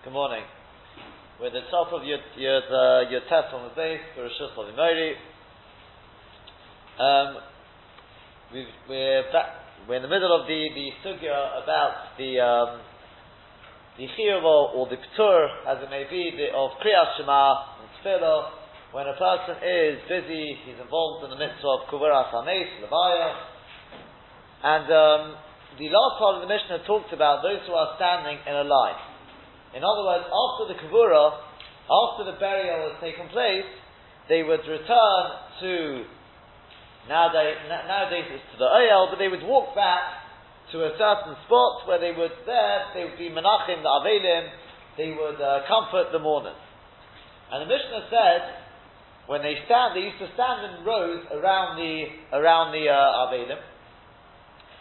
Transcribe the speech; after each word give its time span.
Good 0.00 0.14
morning. 0.14 0.40
We're 1.38 1.52
the 1.52 1.68
top 1.68 1.92
of 1.92 2.08
your 2.08 2.16
your 2.32 2.64
uh, 2.72 3.10
your 3.12 3.20
test 3.28 3.52
on 3.52 3.68
the 3.68 3.74
base 3.76 4.00
for 4.16 4.24
Rishus. 4.24 4.56
Um, 6.96 7.36
we're 8.88 9.24
back. 9.30 9.60
We're 9.86 9.96
in 9.96 10.02
the 10.02 10.08
middle 10.08 10.32
of 10.32 10.48
the 10.48 10.68
the 10.72 10.88
sugya 11.04 11.62
about 11.62 12.16
the 12.16 12.40
um, 12.40 12.80
the 13.98 14.08
chiyuv 14.16 14.40
or 14.40 14.88
the 14.88 14.96
ptur, 14.96 15.68
as 15.68 15.84
it 15.84 15.90
may 15.90 16.08
be, 16.08 16.32
the, 16.32 16.48
of 16.56 16.80
kriyas 16.80 17.20
shema 17.20 17.76
and 17.84 17.92
tefillah. 18.00 18.96
When 18.96 19.04
a 19.04 19.20
person 19.20 19.60
is 19.60 20.00
busy, 20.08 20.56
he's 20.64 20.80
involved 20.80 21.28
in 21.28 21.30
the 21.30 21.36
midst 21.36 21.60
of 21.60 21.84
kuvaras 21.92 22.32
hames, 22.32 22.72
levaya, 22.80 23.36
and 24.64 24.84
um, 24.88 25.36
the 25.76 25.92
last 25.92 26.16
part 26.16 26.40
of 26.40 26.48
the 26.48 26.48
Mishnah 26.48 26.86
talked 26.86 27.12
about 27.12 27.42
those 27.42 27.60
who 27.68 27.74
are 27.74 28.00
standing 28.00 28.40
in 28.48 28.56
a 28.56 28.64
line. 28.64 29.09
In 29.74 29.86
other 29.86 30.02
words, 30.02 30.26
after 30.26 30.64
the 30.70 30.76
kavura, 30.82 31.38
after 31.86 32.22
the 32.26 32.38
burial 32.38 32.90
has 32.90 32.98
taken 32.98 33.28
place, 33.30 33.66
they 34.28 34.42
would 34.42 34.62
return 34.66 35.24
to 35.62 36.04
nowadays, 37.08 37.58
nowadays 37.66 38.26
it's 38.30 38.46
to 38.54 38.58
the 38.58 38.70
Oyel, 38.70 39.10
but 39.10 39.18
they 39.18 39.28
would 39.28 39.42
walk 39.42 39.74
back 39.74 40.22
to 40.72 40.86
a 40.86 40.94
certain 40.94 41.34
spot 41.46 41.86
where 41.86 41.98
they 41.98 42.14
would 42.14 42.30
there 42.46 42.78
they 42.94 43.02
would 43.02 43.18
be 43.18 43.30
menachim 43.30 43.82
the 43.82 43.90
avelim, 43.90 44.46
they 44.96 45.10
would 45.10 45.38
uh, 45.42 45.66
comfort 45.66 46.12
the 46.12 46.18
mourners. 46.18 46.58
And 47.50 47.62
the 47.62 47.70
Mishnah 47.70 48.06
said 48.10 48.42
when 49.26 49.42
they 49.42 49.54
stand, 49.66 49.94
they 49.94 50.06
used 50.06 50.18
to 50.18 50.30
stand 50.34 50.66
in 50.66 50.84
rows 50.86 51.22
around 51.30 51.78
the 51.78 52.06
around 52.34 52.70
the 52.70 52.86
uh, 52.90 53.26
avelim, 53.26 53.58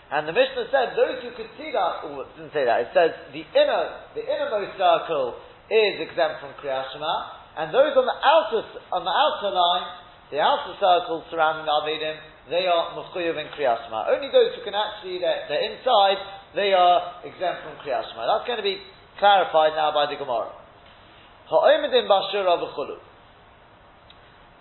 and 0.10 0.26
the 0.26 0.34
Mishnah 0.34 0.66
said 0.74 0.98
those 0.98 1.22
who 1.22 1.30
could 1.38 1.54
see 1.54 1.70
that, 1.70 2.02
oh, 2.02 2.26
it 2.26 2.34
didn't 2.34 2.50
say 2.50 2.66
that, 2.66 2.90
it 2.90 2.92
says 2.98 3.14
the 3.30 3.46
inner, 3.46 3.84
the 4.18 4.26
innermost 4.26 4.74
circle 4.74 5.38
is 5.70 6.02
exempt 6.02 6.42
from 6.42 6.58
Kriyat 6.58 6.90
Shema, 6.90 7.14
and 7.62 7.70
those 7.70 7.94
on 7.94 8.10
the 8.10 8.18
outer, 8.18 8.66
on 8.90 9.06
the 9.06 9.14
outer 9.14 9.54
line, 9.54 9.86
the 10.34 10.42
outer 10.42 10.74
circle 10.82 11.22
surrounding 11.30 11.70
the 11.70 11.74
Avelim, 11.78 12.18
they 12.50 12.66
are 12.66 12.98
Mufkuyav 12.98 13.38
in 13.38 13.54
Kriyat 13.54 13.86
Shema. 13.86 14.10
Only 14.10 14.34
those 14.34 14.58
who 14.58 14.66
can 14.66 14.74
actually, 14.74 15.22
they're, 15.22 15.46
they're 15.46 15.78
inside, 15.78 16.18
they 16.58 16.74
are 16.74 17.22
exempt 17.22 17.70
from 17.70 17.78
Kriyat 17.86 18.10
Shema. 18.10 18.26
That's 18.26 18.50
going 18.50 18.58
to 18.58 18.66
be 18.66 18.82
clarified 19.22 19.78
now 19.78 19.94
by 19.94 20.10
the 20.10 20.18
Gemara. 20.18 20.58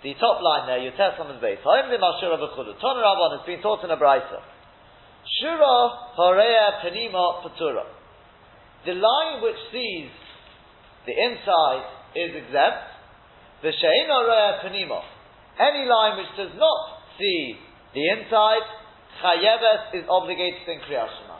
The 0.02 0.14
top 0.20 0.40
line 0.44 0.66
there, 0.68 0.78
your 0.78 0.92
test 0.92 1.20
on 1.20 1.28
the 1.32 1.40
base. 1.40 1.58
Ha'omidim 1.64 2.00
Bashur 2.00 2.36
Avachulu. 2.36 2.76
Ton 2.80 2.96
Rabban 3.00 3.38
has 3.38 3.46
been 3.46 3.60
taught 3.60 3.84
in 3.84 3.90
a 3.90 3.96
Brisa. 3.96 4.40
Shura 5.36 6.16
Horea 6.16 6.80
Penima 6.80 7.42
Patura. 7.44 7.84
The 8.86 8.94
line 8.94 9.42
which 9.42 9.60
sees 9.72 10.08
the 11.04 11.12
inside 11.12 11.84
is 12.16 12.30
exempt. 12.32 12.88
The 13.62 13.68
Shein 13.68 14.08
Horea 14.08 14.64
Penima. 14.64 15.02
Any 15.60 15.84
line 15.84 16.16
which 16.16 16.32
does 16.36 16.54
not 16.56 16.80
see 17.18 17.56
the 17.94 18.04
inside, 18.16 18.64
Chayeves 19.20 19.94
is 20.00 20.04
obligated 20.08 20.62
in 20.68 20.78
Kriyashima. 20.86 21.36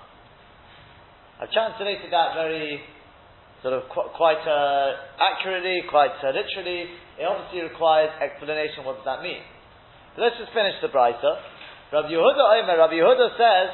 I've 1.40 1.52
translated 1.52 2.10
that 2.10 2.34
very 2.34 2.82
sort 3.62 3.74
of 3.74 3.88
qu- 3.94 4.10
quite 4.16 4.42
uh, 4.42 4.98
accurately, 5.22 5.82
quite 5.88 6.18
uh, 6.22 6.34
literally. 6.34 6.90
It 7.18 7.22
obviously 7.22 7.62
requires 7.62 8.10
explanation. 8.18 8.84
What 8.84 8.98
does 8.98 9.06
that 9.06 9.22
mean? 9.22 9.42
So 10.16 10.22
let's 10.22 10.34
just 10.38 10.50
finish 10.50 10.74
the 10.82 10.88
Brisa. 10.88 11.38
Rabbi 11.92 12.08
Yehuda 12.12 12.44
Omer, 12.62 12.76
Rabbi 12.76 12.96
Yehuda 13.00 13.26
says, 13.36 13.68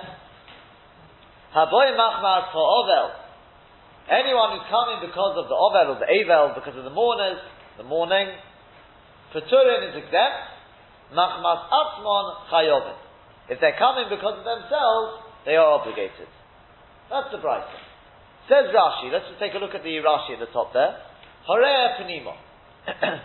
Haboy 1.55 1.95
machmar 1.99 2.53
for 2.53 2.63
ovel. 2.63 3.11
Anyone 4.11 4.59
who's 4.59 4.69
coming 4.71 5.03
because 5.03 5.35
of 5.39 5.49
the 5.51 5.55
ovel 5.55 5.95
or 5.95 5.99
the 5.99 6.07
avel, 6.07 6.55
because 6.55 6.77
of 6.77 6.85
the 6.85 6.95
mourners, 6.95 7.39
the 7.79 7.85
mourning, 7.85 8.29
Peturin 9.35 9.91
is 9.91 9.99
exempt. 9.99 10.55
Machmas 11.11 11.67
atzmon 11.67 12.27
chayovin. 12.51 12.97
If 13.51 13.61
they're 13.61 13.77
coming 13.79 14.07
because 14.09 14.39
of 14.39 14.45
themselves, 14.47 15.27
they 15.45 15.59
are 15.59 15.79
obligated. 15.79 16.31
That's 17.11 17.29
the 17.31 17.39
bright 17.39 17.67
Says 18.49 18.71
Rashi, 18.73 19.13
let's 19.13 19.27
just 19.29 19.41
take 19.41 19.55
a 19.55 19.59
look 19.59 19.75
at 19.75 19.83
the 19.83 19.95
Rashi 20.01 20.39
at 20.39 20.41
the 20.41 20.53
top 20.53 20.73
there. 20.73 20.97
Horea 21.49 21.99
penimo. 21.99 22.35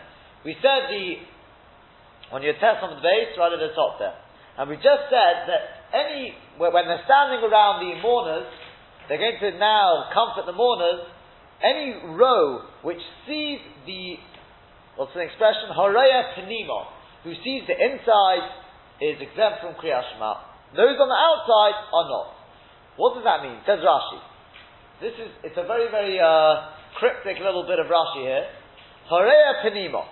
we 0.46 0.56
said 0.62 0.90
the, 0.90 2.36
on 2.36 2.42
your 2.42 2.54
test 2.54 2.82
on 2.82 2.96
the 2.96 3.02
base, 3.02 3.38
right 3.38 3.54
at 3.54 3.60
the 3.60 3.74
top 3.76 4.00
there. 4.00 4.16
And 4.60 4.68
we 4.68 4.76
just 4.76 5.08
said 5.08 5.48
that 5.48 5.64
any, 5.96 6.36
when 6.60 6.84
they're 6.84 7.08
standing 7.08 7.40
around 7.48 7.80
the 7.80 7.96
mourners, 8.04 8.52
they're 9.08 9.18
going 9.18 9.40
to 9.40 9.56
now 9.56 10.12
comfort 10.12 10.52
the 10.52 10.52
mourners, 10.52 11.08
any 11.64 11.96
row 12.12 12.68
which 12.84 13.00
sees 13.24 13.64
the, 13.88 14.20
what's 15.00 15.16
the 15.16 15.24
expression, 15.24 15.72
Horaya 15.72 16.36
Penima, 16.36 16.92
who 17.24 17.32
sees 17.40 17.64
the 17.72 17.76
inside 17.80 18.44
is 19.00 19.16
exempt 19.24 19.64
from 19.64 19.80
Kriyashma. 19.80 20.76
Those 20.76 21.00
on 21.00 21.08
the 21.08 21.16
outside 21.16 21.80
are 21.96 22.08
not. 22.12 22.36
What 23.00 23.16
does 23.16 23.24
that 23.24 23.40
mean? 23.40 23.64
Says 23.64 23.80
Rashi. 23.80 24.20
This 25.00 25.16
is, 25.16 25.32
it's 25.48 25.56
a 25.56 25.64
very, 25.64 25.88
very 25.88 26.20
uh, 26.20 26.68
cryptic 27.00 27.40
little 27.40 27.64
bit 27.64 27.80
of 27.80 27.88
Rashi 27.88 28.28
here. 28.28 28.44
Horaya 29.08 29.64
Penima. 29.64 30.04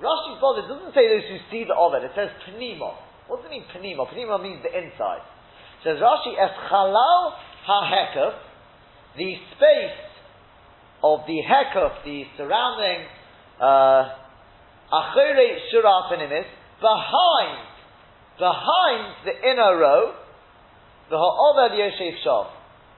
Rashi's 0.00 0.40
bothered, 0.40 0.64
doesn't 0.64 0.96
say 0.96 1.12
those 1.12 1.28
who 1.28 1.36
see 1.52 1.68
the 1.68 1.76
Ovid, 1.76 2.08
it 2.08 2.16
says 2.16 2.32
Penima. 2.48 3.03
What 3.28 3.42
does 3.42 3.50
it 3.50 3.54
mean 3.54 3.64
panima? 3.72 4.06
Panima 4.08 4.42
means 4.42 4.62
the 4.62 4.72
inside. 4.76 5.22
Says 5.82 5.98
Rashi, 5.98 6.32
es 6.38 6.50
chalal 6.70 7.32
ha 7.64 8.32
the 9.16 9.34
space 9.56 10.00
of 11.02 11.20
the 11.26 11.40
hekuf, 11.44 12.04
the 12.04 12.24
surrounding 12.36 13.06
uh, 13.60 14.08
achere 14.92 15.58
shura 15.72 16.10
panimis, 16.10 16.48
behind, 16.80 17.58
behind 18.38 19.14
the 19.24 19.50
inner 19.50 19.78
row, 19.78 20.14
the 21.10 21.16
ha'oved 21.16 21.78
yosef 21.78 22.18
shav, 22.26 22.46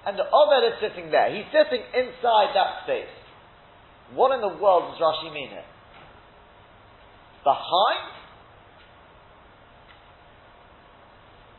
and 0.06 0.18
the 0.18 0.24
oved 0.32 0.68
is 0.68 0.74
sitting 0.80 1.10
there. 1.10 1.34
He's 1.34 1.46
sitting 1.52 1.82
inside 1.94 2.54
that 2.54 2.84
space. 2.84 3.10
What 4.14 4.32
in 4.34 4.40
the 4.40 4.62
world 4.62 4.94
does 4.94 5.00
Rashi 5.02 5.32
mean 5.32 5.50
here? 5.50 5.66
Behind 7.44 8.15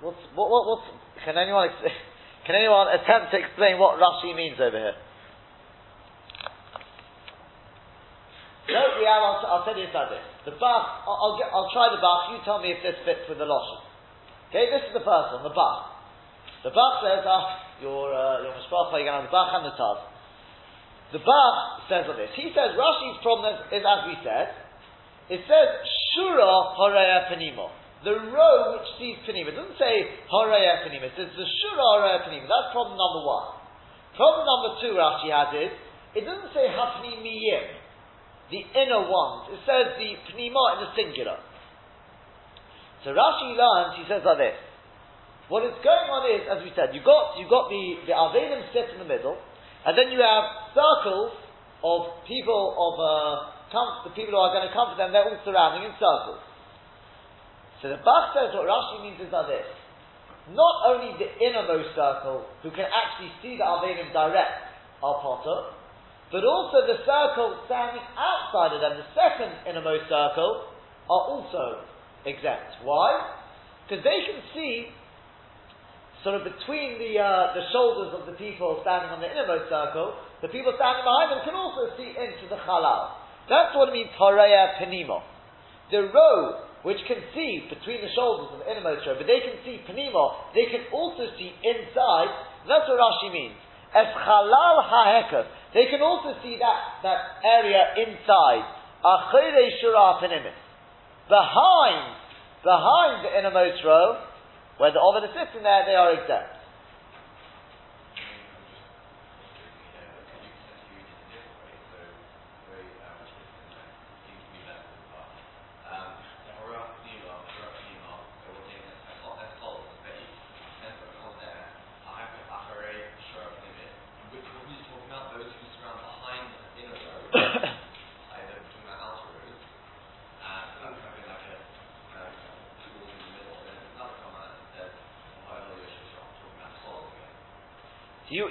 What's, 0.02 0.22
what, 0.38 0.54
what, 0.54 0.64
what's, 0.70 0.88
can 1.26 1.38
anyone, 1.38 1.74
can 2.46 2.54
anyone 2.54 2.94
attempt 2.94 3.34
to 3.34 3.38
explain 3.42 3.82
what 3.82 3.98
Rashi 3.98 4.36
means 4.38 4.62
over 4.62 4.78
here? 4.78 4.98
No, 8.68 8.82
we 9.00 9.08
I'll, 9.08 9.42
I'll 9.48 9.66
tell 9.66 9.80
you 9.80 9.88
like 9.90 10.12
this. 10.12 10.26
The 10.46 10.54
Bach, 10.60 11.08
I'll, 11.08 11.18
I'll, 11.18 11.36
get, 11.40 11.48
I'll 11.50 11.72
try 11.72 11.88
the 11.90 12.04
Bach, 12.04 12.30
you 12.36 12.38
tell 12.44 12.60
me 12.60 12.76
if 12.76 12.84
this 12.84 13.00
fits 13.08 13.26
with 13.26 13.40
the 13.40 13.48
Lashon. 13.48 13.82
Okay, 14.52 14.70
this 14.70 14.86
is 14.92 14.94
the 14.94 15.02
first 15.08 15.34
one, 15.34 15.48
the 15.48 15.56
Bach. 15.56 15.98
The 16.62 16.76
Bach 16.76 17.02
says, 17.02 17.24
ah, 17.26 17.80
your, 17.82 18.12
uh, 18.12 18.44
your 18.44 18.54
Mishpacha, 18.54 19.02
you're 19.02 19.08
going 19.08 19.24
to 19.24 19.24
have 19.24 19.30
the 19.32 19.34
Bach 19.34 19.50
and 19.56 19.66
the 19.66 19.76
Taz. 19.80 20.00
The 21.16 21.24
Bach 21.24 21.88
says 21.88 22.06
like 22.12 22.20
this. 22.20 22.36
He 22.36 22.52
says 22.52 22.76
Rashi's 22.76 23.18
problem 23.24 23.56
is, 23.56 23.82
is 23.82 23.84
as 23.88 24.02
we 24.04 24.16
said, 24.22 24.52
it 25.32 25.42
says, 25.48 25.68
Shura 26.14 26.76
Horeya 26.76 27.32
Penimo 27.32 27.72
the 28.08 28.16
row 28.32 28.80
which 28.80 28.88
sees 28.96 29.20
Panima. 29.28 29.52
It 29.52 29.60
doesn't 29.60 29.76
say 29.76 30.08
Horaya 30.32 30.88
Panima, 30.88 31.12
it 31.12 31.16
says 31.20 31.28
the 31.36 31.44
Shura 31.44 31.84
Horaya 32.00 32.24
Panima. 32.24 32.48
That's 32.48 32.72
problem 32.72 32.96
number 32.96 33.28
one. 33.28 33.60
Problem 34.16 34.48
number 34.48 34.70
two 34.80 34.96
Rashi 34.96 35.28
has 35.28 35.52
is, 35.52 35.72
it 36.16 36.24
doesn't 36.24 36.56
say 36.56 36.72
Hapnimiyim, 36.72 37.64
the 38.48 38.64
inner 38.80 39.04
ones. 39.12 39.52
It 39.52 39.60
says 39.68 40.00
the 40.00 40.16
Pnima 40.32 40.64
in 40.80 40.88
the 40.88 40.90
singular. 40.96 41.36
So 43.04 43.12
Rashi 43.12 43.60
learns, 43.60 44.00
he 44.00 44.08
says 44.08 44.24
like 44.24 44.40
this. 44.40 44.56
What 45.52 45.68
is 45.68 45.76
going 45.84 46.08
on 46.08 46.24
is, 46.32 46.44
as 46.48 46.60
we 46.64 46.72
said, 46.76 46.92
you 46.92 47.04
got 47.04 47.40
you 47.40 47.48
got 47.48 47.72
the 47.72 47.84
the 48.08 48.16
Avelim 48.16 48.68
sit 48.76 48.92
in 48.92 49.00
the 49.00 49.08
middle, 49.08 49.36
and 49.88 49.96
then 49.96 50.12
you 50.12 50.20
have 50.20 50.76
circles 50.76 51.32
of 51.84 52.20
people 52.28 52.76
of 52.76 52.94
uh, 53.00 53.12
com- 53.72 54.04
the 54.04 54.12
people 54.12 54.36
who 54.36 54.44
are 54.44 54.52
going 54.52 54.68
to 54.68 54.74
come 54.76 54.92
comfort 54.92 55.00
them. 55.00 55.16
They're 55.16 55.24
all 55.24 55.40
surrounding 55.48 55.88
in 55.88 55.96
circles. 55.96 56.47
So 57.82 57.90
the 57.90 58.02
Bach 58.02 58.34
says 58.34 58.54
what 58.58 58.66
Rashi 58.66 59.06
means 59.06 59.22
is 59.22 59.30
like 59.30 59.48
this. 59.48 59.68
Not 60.56 60.88
only 60.88 61.12
the 61.20 61.30
innermost 61.44 61.94
circle, 61.94 62.48
who 62.64 62.72
can 62.72 62.88
actually 62.88 63.32
see 63.44 63.60
the 63.60 63.68
Avenim 63.68 64.14
direct, 64.16 64.68
are 65.04 65.20
Potter, 65.22 65.76
but 66.32 66.44
also 66.44 66.88
the 66.88 67.00
circle 67.06 67.56
standing 67.70 68.04
outside 68.18 68.74
of 68.76 68.82
them, 68.82 68.98
the 68.98 69.08
second 69.14 69.52
innermost 69.70 70.10
circle, 70.10 70.72
are 71.08 71.24
also 71.32 71.86
exempt. 72.26 72.84
Why? 72.84 73.38
Because 73.86 74.04
they 74.04 74.20
can 74.28 74.40
see 74.56 74.92
sort 76.24 76.36
of 76.36 76.44
between 76.44 77.00
the 77.00 77.16
uh, 77.16 77.56
the 77.56 77.64
shoulders 77.72 78.12
of 78.20 78.28
the 78.28 78.36
people 78.36 78.84
standing 78.84 79.08
on 79.12 79.24
the 79.24 79.30
innermost 79.32 79.72
circle, 79.72 80.18
the 80.42 80.52
people 80.52 80.76
standing 80.76 81.06
behind 81.08 81.32
them 81.32 81.42
can 81.48 81.56
also 81.56 81.96
see 81.96 82.12
into 82.12 82.52
the 82.52 82.60
halal. 82.60 83.16
That's 83.48 83.72
what 83.76 83.90
it 83.90 83.96
means, 83.96 84.12
Horeya 84.20 84.76
Penimo. 84.76 85.24
The 85.92 86.12
row 86.12 86.67
which 86.88 87.04
can 87.04 87.20
see 87.36 87.68
between 87.68 88.00
the 88.00 88.08
shoulders 88.16 88.48
of 88.56 88.64
the 88.64 88.68
innermost 88.72 89.04
row, 89.04 89.20
but 89.20 89.28
they 89.28 89.44
can 89.44 89.60
see 89.68 89.84
panima, 89.84 90.56
they 90.56 90.72
can 90.72 90.88
also 90.96 91.28
see 91.36 91.52
inside. 91.60 92.32
That's 92.64 92.88
what 92.88 92.96
Rashi 92.96 93.28
means. 93.28 93.60
Es 93.92 94.08
chalal 94.16 94.78
ha'hekaf. 94.88 95.52
They 95.76 95.92
can 95.92 96.00
also 96.00 96.32
see 96.40 96.56
that, 96.64 97.04
that 97.04 97.44
area 97.44 97.92
inside. 98.08 98.64
Behind, 101.28 102.00
behind 102.64 103.16
the 103.20 103.32
innermost 103.36 103.84
row, 103.84 104.24
where 104.80 104.96
the 104.96 105.04
oven 105.04 105.28
is 105.28 105.36
sitting 105.36 105.68
there, 105.68 105.84
they 105.84 105.96
are 105.96 106.16
exempt. 106.16 106.57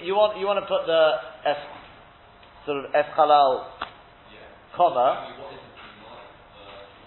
You, 0.07 0.15
want 0.15 0.39
you 0.39 0.47
want 0.47 0.63
to 0.63 0.69
put 0.71 0.87
the 0.87 1.03
es, 1.43 1.59
sort 2.65 2.85
of 2.85 2.95
eschalal 2.95 3.67
yeah. 4.31 4.47
comma. 4.79 5.35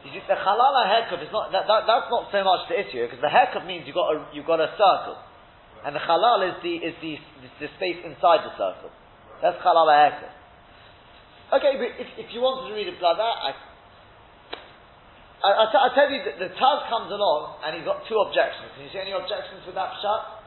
the 0.04 0.36
halal 0.36 0.76
hekuf 0.84 1.24
is 1.24 1.32
not 1.32 1.52
that, 1.56 1.64
that, 1.68 1.88
that's 1.88 2.12
not 2.12 2.28
so 2.32 2.44
much 2.44 2.68
the 2.68 2.76
issue 2.76 3.08
because 3.08 3.24
the 3.24 3.32
hekuf 3.32 3.64
means 3.66 3.88
you 3.88 3.94
got 3.96 4.12
a 4.12 4.18
you 4.36 4.44
got 4.44 4.60
a 4.60 4.72
circle, 4.76 5.16
right. 5.16 5.88
and 5.88 5.96
the 5.96 6.04
halal 6.04 6.44
is 6.44 6.56
the 6.62 6.76
is 6.84 6.96
the, 7.00 7.16
the, 7.64 7.68
space 7.80 8.04
inside 8.04 8.44
the 8.44 8.52
circle. 8.60 8.92
Right. 8.92 9.56
That's 9.56 9.60
halal 9.64 9.88
hekuf. 9.88 10.36
Okay, 11.50 11.82
but 11.82 11.90
if, 11.98 12.10
if 12.20 12.28
you 12.30 12.46
wanted 12.46 12.70
to 12.70 12.78
read 12.78 12.86
it 12.86 13.02
like 13.02 13.18
that, 13.18 13.36
I, 13.42 13.52
I, 15.42 15.50
I, 15.50 15.66
t- 15.72 15.82
I 15.82 15.90
tell 15.98 16.10
you 16.14 16.22
that 16.30 16.38
the 16.38 16.54
Taz 16.54 16.80
comes 16.94 17.10
along 17.10 17.64
and 17.66 17.74
he's 17.74 17.88
got 17.88 18.06
two 18.06 18.22
objections. 18.22 18.70
Can 18.78 18.86
you 18.86 18.92
see 18.94 19.02
any 19.02 19.18
objections 19.18 19.66
with 19.66 19.74
that 19.74 19.98
shot? 19.98 20.39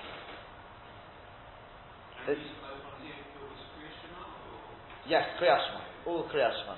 Yes, 5.08 5.24
Kriyashma. 5.40 5.80
All 6.06 6.24
Kriyashma. 6.30 6.76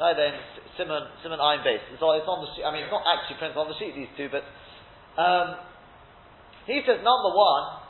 No, 0.00 0.10
then 0.16 0.34
Simon 0.76 1.06
Simon 1.22 1.38
Iron 1.38 1.62
base. 1.62 1.84
It's, 1.92 2.02
all, 2.02 2.18
it's 2.18 2.26
on 2.26 2.42
the 2.42 2.50
sheet. 2.56 2.66
I 2.66 2.72
mean, 2.74 2.82
it's 2.82 2.94
not 2.94 3.06
actually 3.06 3.38
printed 3.38 3.56
on 3.56 3.68
the 3.70 3.78
sheet. 3.78 3.94
These 3.94 4.10
two, 4.18 4.28
but 4.32 4.42
um, 5.20 5.54
he 6.66 6.82
says 6.82 6.98
number 7.04 7.30
one. 7.30 7.84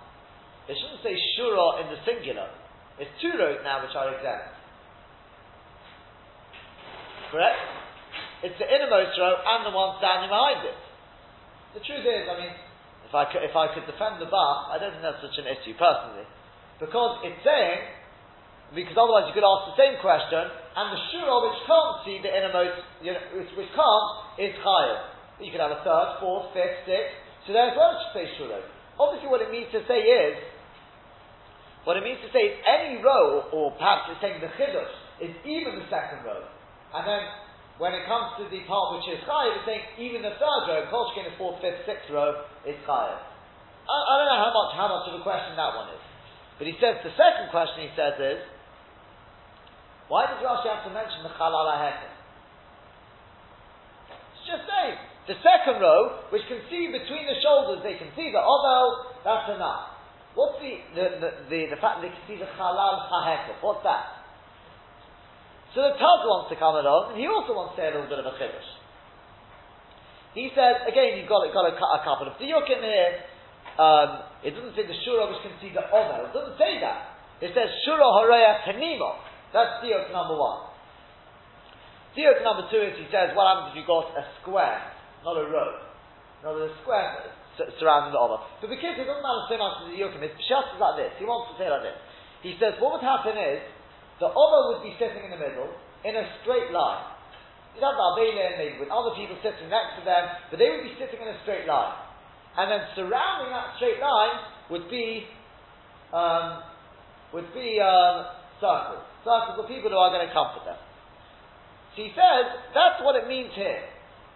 It 0.64 0.80
shouldn't 0.80 1.04
say 1.04 1.12
shura 1.36 1.84
in 1.84 1.92
the 1.92 2.00
singular. 2.08 2.48
It's 2.96 3.12
two 3.20 3.36
rows 3.36 3.60
now 3.60 3.84
which 3.84 3.92
are 3.92 4.08
exempt. 4.16 4.56
Correct? 7.28 7.60
It's 8.44 8.56
the 8.56 8.68
innermost 8.68 9.12
row 9.20 9.34
and 9.34 9.60
the 9.66 9.74
one 9.76 10.00
standing 10.00 10.32
behind 10.32 10.64
it. 10.64 10.78
The 11.74 11.82
truth 11.82 12.06
is, 12.06 12.24
I 12.30 12.34
mean, 12.38 12.54
if 13.04 13.12
I 13.12 13.26
could, 13.28 13.42
if 13.42 13.52
I 13.56 13.72
could 13.74 13.84
defend 13.84 14.22
the 14.22 14.30
bar, 14.30 14.70
I 14.70 14.78
don't 14.78 14.94
think 14.94 15.02
that's 15.02 15.20
such 15.20 15.36
an 15.42 15.50
issue 15.50 15.74
personally. 15.74 16.24
Because 16.84 17.24
it's 17.24 17.40
saying, 17.40 17.80
because 18.76 18.92
otherwise 19.00 19.24
you 19.30 19.34
could 19.34 19.46
ask 19.46 19.72
the 19.72 19.78
same 19.80 19.96
question, 20.04 20.44
and 20.44 20.86
the 20.92 21.00
shura 21.08 21.48
which 21.48 21.58
can't 21.64 21.96
see 22.04 22.20
the 22.20 22.28
innermost, 22.28 22.76
you 23.00 23.16
know, 23.16 23.24
which, 23.40 23.48
which 23.56 23.72
can't, 23.72 24.06
is 24.36 24.52
higher. 24.60 25.08
You 25.40 25.48
could 25.48 25.64
have 25.64 25.72
a 25.72 25.80
third, 25.80 26.20
fourth, 26.20 26.52
fifth, 26.52 26.84
sixth, 26.84 27.14
so 27.48 27.56
there 27.56 27.72
as 27.72 27.76
well 27.76 27.96
it 27.96 27.98
should 28.04 28.14
say 28.20 28.26
shura. 28.36 28.60
Obviously 29.00 29.32
what 29.32 29.40
it 29.40 29.48
means 29.48 29.72
to 29.72 29.80
say 29.88 30.04
is, 30.04 30.36
what 31.88 31.96
it 31.96 32.04
means 32.04 32.20
to 32.20 32.30
say 32.32 32.52
is 32.52 32.54
any 32.68 33.00
row, 33.00 33.48
or 33.52 33.72
perhaps 33.80 34.12
it's 34.12 34.20
saying 34.20 34.44
the 34.44 34.52
chiddush, 34.60 34.92
is 35.24 35.32
even 35.44 35.80
the 35.80 35.86
second 35.88 36.24
row. 36.24 36.44
And 36.92 37.04
then 37.04 37.22
when 37.76 37.92
it 37.92 38.06
comes 38.06 38.38
to 38.38 38.46
the 38.48 38.62
part 38.70 38.96
which 38.96 39.08
is 39.10 39.20
higher, 39.26 39.50
it's 39.52 39.66
saying 39.66 39.84
even 39.98 40.22
the 40.22 40.34
third 40.38 40.62
row, 40.70 40.80
Kolshkin, 40.88 41.26
the 41.26 41.36
fourth, 41.36 41.60
fifth, 41.60 41.84
sixth 41.84 42.06
row, 42.08 42.46
is 42.64 42.78
higher. 42.86 43.18
I, 43.84 43.96
I, 44.00 44.12
don't 44.16 44.28
know 44.32 44.40
how 44.40 44.52
much 44.54 44.70
how 44.80 44.88
much 44.88 45.04
of 45.12 45.20
a 45.20 45.22
question 45.22 45.52
that 45.60 45.72
one 45.76 45.92
is. 45.92 46.00
But 46.58 46.70
he 46.70 46.74
says, 46.78 47.02
the 47.02 47.14
second 47.18 47.50
question 47.50 47.90
he 47.90 47.92
says 47.98 48.14
is, 48.18 48.40
why 50.06 50.28
does 50.28 50.38
Rashi 50.38 50.68
have 50.70 50.84
to 50.86 50.92
mention 50.92 51.24
the 51.24 51.32
Chalal 51.34 51.66
HaHekef? 51.66 52.14
It's 54.36 54.46
just 54.46 54.64
saying, 54.68 54.96
the 55.26 55.40
second 55.40 55.80
row, 55.80 56.28
which 56.28 56.44
can 56.46 56.60
see 56.68 56.92
between 56.92 57.24
the 57.24 57.40
shoulders, 57.40 57.80
they 57.80 57.96
can 57.96 58.12
see 58.14 58.28
the 58.28 58.38
Ovel, 58.38 59.16
oh, 59.16 59.24
that's 59.24 59.48
enough. 59.50 59.96
What's 60.36 60.60
the, 60.60 60.78
the, 60.92 61.04
the, 61.18 61.30
the, 61.48 61.60
the 61.74 61.78
fact 61.80 62.02
that 62.02 62.06
they 62.06 62.12
can 62.12 62.24
see 62.28 62.38
the 62.38 62.50
Chalal 62.54 63.08
HaHekef? 63.08 63.58
What's 63.64 63.82
that? 63.82 64.24
So 65.74 65.82
the 65.82 65.98
Taz 65.98 66.20
wants 66.22 66.54
to 66.54 66.56
come 66.60 66.78
along, 66.78 67.14
and 67.14 67.18
he 67.18 67.26
also 67.26 67.50
wants 67.50 67.74
to 67.74 67.82
say 67.82 67.90
a 67.90 67.92
little 67.98 68.06
bit 68.06 68.22
of 68.22 68.30
a 68.30 68.34
chiddush. 68.38 68.70
He 70.38 70.50
says, 70.54 70.86
again, 70.86 71.18
you've 71.18 71.30
got, 71.30 71.42
got 71.50 71.66
a, 71.66 71.74
a 71.74 72.00
couple 72.06 72.30
of 72.30 72.38
diyokim 72.38 72.78
here, 72.78 73.26
um, 73.74 74.30
it 74.46 74.54
doesn't 74.54 74.78
say 74.78 74.86
the 74.86 74.94
shura 75.02 75.26
which 75.26 75.42
can 75.42 75.54
see 75.58 75.74
the 75.74 75.82
omer. 75.90 76.30
It 76.30 76.34
doesn't 76.34 76.58
say 76.60 76.78
that. 76.78 77.14
It 77.42 77.50
says 77.50 77.66
shura 77.82 78.06
horeya 78.06 78.62
penimo. 78.62 79.18
That's 79.50 79.82
diot 79.82 80.14
number 80.14 80.38
one. 80.38 80.70
Diot 82.14 82.46
number 82.46 82.70
two 82.70 82.78
is 82.78 82.94
he 82.94 83.10
says, 83.10 83.34
what 83.34 83.50
happens 83.50 83.74
if 83.74 83.82
you 83.82 83.86
got 83.86 84.14
a 84.14 84.22
square, 84.38 84.78
not 85.26 85.34
a 85.34 85.46
row? 85.50 85.82
No, 86.46 86.54
there's 86.54 86.70
a 86.70 86.80
square 86.86 87.34
surrounding 87.82 88.14
the 88.14 88.22
omer. 88.22 88.38
But 88.62 88.70
because 88.70 88.94
it 88.94 89.06
doesn't 89.06 89.22
matter 89.26 89.44
so 89.50 89.56
much 89.58 89.74
to 89.82 89.84
the 89.90 89.98
yokim, 89.98 90.22
it's 90.22 90.38
just 90.46 90.78
like 90.78 90.94
this. 90.94 91.10
He 91.18 91.26
wants 91.26 91.54
to 91.54 91.54
say 91.58 91.66
like 91.66 91.82
this. 91.82 91.98
He 92.46 92.54
says, 92.62 92.78
what 92.78 92.94
would 92.94 93.06
happen 93.06 93.34
is, 93.34 93.58
the 94.22 94.30
omer 94.30 94.60
would 94.70 94.86
be 94.86 94.94
sitting 95.02 95.26
in 95.26 95.34
the 95.34 95.40
middle, 95.40 95.66
in 96.06 96.14
a 96.14 96.24
straight 96.42 96.70
line. 96.70 97.10
You'd 97.74 97.82
have 97.82 97.98
the 97.98 98.06
Arbelia 98.14 98.54
maybe 98.54 98.78
with 98.78 98.94
other 98.94 99.10
people 99.18 99.34
sitting 99.42 99.66
next 99.66 99.98
to 99.98 100.06
them, 100.06 100.30
but 100.54 100.62
they 100.62 100.70
would 100.70 100.86
be 100.86 100.94
sitting 100.94 101.18
in 101.18 101.26
a 101.26 101.38
straight 101.42 101.66
line 101.66 102.03
and 102.56 102.70
then 102.70 102.82
surrounding 102.94 103.50
that 103.50 103.74
straight 103.76 103.98
line 103.98 104.38
would 104.70 104.86
be 104.90 105.26
um, 106.14 106.62
would 107.34 107.50
be 107.50 107.82
um, 107.82 108.30
circles, 108.62 109.02
circles 109.26 109.58
of 109.58 109.66
people 109.66 109.90
who 109.90 109.98
are 109.98 110.14
going 110.14 110.22
to 110.22 110.30
comfort 110.30 110.62
them. 110.62 110.78
So 111.94 112.06
he 112.06 112.10
says 112.14 112.44
that's 112.70 113.02
what 113.02 113.18
it 113.18 113.26
means 113.26 113.50
here. 113.58 113.82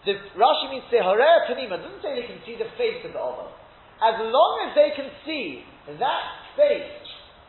The 0.06 0.18
Rashi 0.34 0.70
means 0.70 0.86
say 0.90 0.98
Harei 0.98 1.46
Panima 1.46 1.78
doesn't 1.78 2.02
say 2.02 2.18
they 2.18 2.26
can 2.26 2.42
see 2.46 2.58
the 2.58 2.70
face 2.74 3.02
of 3.06 3.14
the 3.14 3.22
ovel. 3.22 3.50
As 4.02 4.14
long 4.18 4.66
as 4.66 4.74
they 4.78 4.94
can 4.94 5.10
see 5.26 5.62
that 5.98 6.24
space, 6.54 7.02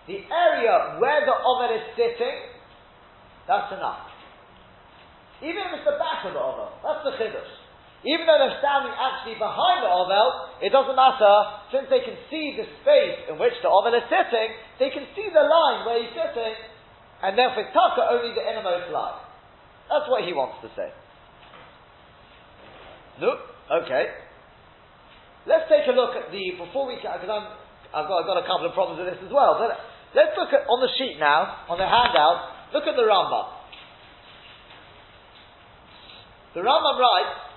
the 0.10 0.26
area 0.26 0.98
where 0.98 1.26
the 1.26 1.38
ovel 1.38 1.70
is 1.70 1.86
sitting, 1.94 2.38
that's 3.46 3.70
enough. 3.74 4.10
Even 5.42 5.62
if 5.70 5.82
it's 5.82 5.86
the 5.86 5.98
back 6.02 6.26
of 6.26 6.34
the 6.34 6.42
ovel, 6.42 6.74
that's 6.82 7.06
the 7.06 7.14
chiddush. 7.22 7.54
Even 8.08 8.24
though 8.24 8.40
they're 8.40 8.64
standing 8.64 8.96
actually 8.96 9.36
behind 9.36 9.84
the 9.84 9.92
Ovel, 9.92 10.56
it 10.64 10.72
doesn't 10.72 10.96
matter, 10.96 11.36
since 11.68 11.92
they 11.92 12.00
can 12.00 12.16
see 12.32 12.56
the 12.56 12.64
space 12.80 13.28
in 13.28 13.36
which 13.36 13.60
the 13.60 13.68
Ovel 13.68 13.92
is 13.92 14.08
sitting, 14.08 14.56
they 14.80 14.88
can 14.88 15.04
see 15.20 15.28
the 15.28 15.44
line 15.44 15.84
where 15.84 16.00
he's 16.00 16.16
sitting, 16.16 16.56
and 17.20 17.36
therefore 17.36 17.68
Taka 17.76 18.08
only 18.08 18.32
the 18.32 18.44
innermost 18.44 18.88
line. 18.96 19.20
That's 19.92 20.08
what 20.08 20.24
he 20.24 20.32
wants 20.32 20.64
to 20.64 20.72
say. 20.80 20.96
No? 23.20 23.36
Okay. 23.84 24.16
Let's 25.44 25.68
take 25.68 25.84
a 25.92 25.96
look 25.96 26.16
at 26.16 26.32
the, 26.32 26.56
before 26.56 26.88
we, 26.88 26.96
because 26.96 27.20
I've 27.20 27.28
got, 28.08 28.24
I've 28.24 28.28
got 28.32 28.40
a 28.40 28.48
couple 28.48 28.64
of 28.64 28.72
problems 28.72 29.04
with 29.04 29.12
this 29.12 29.20
as 29.28 29.32
well, 29.34 29.60
but 29.60 29.76
let's 30.16 30.32
look 30.40 30.56
at, 30.56 30.64
on 30.72 30.80
the 30.80 30.92
sheet 30.96 31.20
now, 31.20 31.68
on 31.68 31.76
the 31.76 31.90
handout, 31.90 32.72
look 32.72 32.88
at 32.88 32.96
the 32.96 33.04
Rambam. 33.04 33.60
The 36.56 36.64
Rambam 36.64 36.96
writes, 36.96 37.49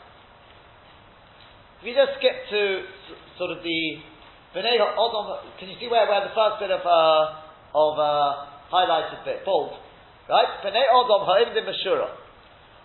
if 1.83 1.91
you 1.91 1.99
just 1.99 2.15
skip 2.23 2.47
to 2.47 2.87
sort 3.43 3.51
of 3.51 3.59
the 3.67 3.83
B'nai 4.55 4.79
Odom, 4.79 5.43
can 5.59 5.67
you 5.67 5.75
see 5.83 5.91
where, 5.91 6.07
where 6.07 6.23
the 6.23 6.31
first 6.31 6.63
bit 6.63 6.71
of 6.71 6.79
uh, 6.87 7.75
of 7.75 7.99
uh, 7.99 8.47
highlighted 8.71 9.27
bit, 9.27 9.43
bold, 9.43 9.75
right? 10.31 10.63
B'nai 10.63 10.87
Odom 10.95 11.27
ha'imdim 11.27 11.67
Mashura. 11.67 12.07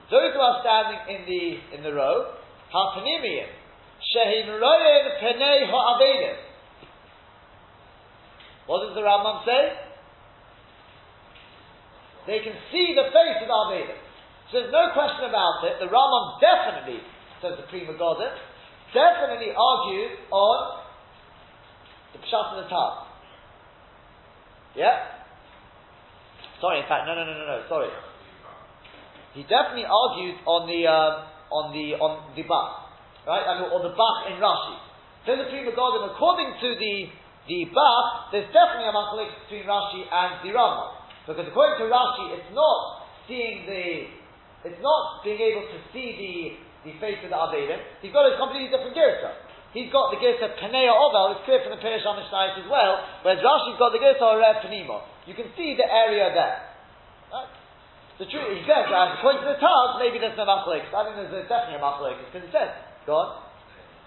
Those 0.09 0.33
who 0.33 0.41
are 0.41 0.65
standing 0.65 1.13
in 1.13 1.21
the 1.29 1.77
in 1.77 1.83
the 1.85 1.93
row, 1.93 2.41
ha'panimiyim, 2.73 3.53
shehin 4.01 4.49
royin 4.57 5.05
penei 5.21 5.69
ha'avelim. 5.69 6.37
What 8.65 8.81
does 8.81 8.95
the 8.95 9.05
Rambam 9.05 9.45
say? 9.45 9.77
They 12.25 12.39
can 12.41 12.57
see 12.73 12.97
the 12.97 13.13
face 13.13 13.45
of 13.45 13.47
Avelim. 13.47 13.93
So 14.49 14.59
there's 14.59 14.73
no 14.73 14.89
question 14.97 15.29
about 15.29 15.61
it. 15.69 15.77
The 15.79 15.85
Rambam 15.85 16.41
definitely 16.41 16.99
says 17.45 17.61
the 17.61 17.69
Pri 17.69 17.85
Megadim 17.85 18.56
definitely 18.93 19.51
argues 19.55 20.19
on 20.31 20.83
the 22.13 22.19
Pshat 22.19 22.45
and 22.55 22.65
the 22.65 22.69
Tar. 22.69 23.07
Yeah? 24.75 25.17
Sorry, 26.61 26.79
in 26.81 26.87
fact, 26.89 27.05
no, 27.05 27.13
no, 27.13 27.25
no, 27.25 27.33
no, 27.33 27.45
no, 27.45 27.57
sorry. 27.69 27.89
He 29.33 29.43
definitely 29.45 29.85
argues 29.85 30.37
on 30.45 30.65
the, 30.65 30.89
um, 30.89 31.13
on 31.53 31.65
the, 31.69 31.97
on 32.01 32.33
the 32.33 32.41
Bach, 32.49 32.89
right? 33.29 33.45
I 33.45 33.61
mean, 33.61 33.69
or 33.69 33.85
the 33.85 33.93
Bach 33.93 34.25
in 34.29 34.41
Rashi. 34.41 34.77
Then 35.29 35.43
the 35.43 35.47
Pri 35.51 35.61
according 35.67 36.57
to 36.57 36.69
the, 36.79 36.95
the 37.45 37.59
Bach, 37.69 38.33
there's 38.33 38.49
definitely 38.49 38.89
a 38.89 38.95
machlek 38.95 39.29
between 39.45 39.69
Rashi 39.69 40.07
and 40.09 40.41
the 40.41 40.49
Rambam. 40.55 40.97
Because 41.27 41.45
according 41.45 41.77
to 41.83 41.85
Rashi, 41.91 42.25
it's 42.39 42.51
not 42.55 43.05
seeing 43.27 43.67
the, 43.67 43.85
it's 44.65 44.81
not 44.81 45.21
being 45.21 45.37
able 45.37 45.67
to 45.69 45.77
see 45.91 46.07
the, 46.17 46.33
the 46.87 46.95
face 47.03 47.19
of 47.21 47.29
the 47.29 47.37
Avelim. 47.37 47.79
He's 47.99 48.15
got 48.15 48.23
a 48.23 48.39
completely 48.39 48.71
different 48.71 48.95
girsa. 48.95 49.35
He's 49.75 49.91
got 49.91 50.15
the 50.15 50.19
girsa 50.23 50.47
of 50.47 50.55
Panea 50.57 50.89
Ovel, 50.89 51.35
it's 51.35 51.43
clear 51.43 51.59
from 51.59 51.75
the 51.75 51.81
Pirish 51.83 52.01
HaMishnayis 52.07 52.63
as 52.63 52.67
well, 52.71 53.03
whereas 53.21 53.43
Rashi's 53.43 53.75
got 53.75 53.91
the 53.91 53.99
girsa 53.99 54.23
Orev 54.23 54.63
Panimo. 54.63 55.03
You 55.27 55.35
can 55.35 55.51
see 55.59 55.75
the 55.75 55.85
area 55.85 56.31
there. 56.31 56.63
The 58.17 58.25
truth, 58.25 58.49
says, 58.65 58.89
uh, 58.89 59.19
according 59.19 59.45
to 59.45 59.49
the 59.53 59.61
Taz, 59.61 60.01
maybe 60.01 60.17
there's 60.17 60.33
no 60.33 60.47
machlekes. 60.49 60.89
I 60.89 61.05
think 61.05 61.29
there's 61.29 61.45
definitely 61.45 61.77
a 61.77 61.83
machlekes, 61.83 62.25
because 62.25 62.49
it 62.49 62.49
says, 62.49 62.73
go 63.05 63.13
on. 63.13 63.45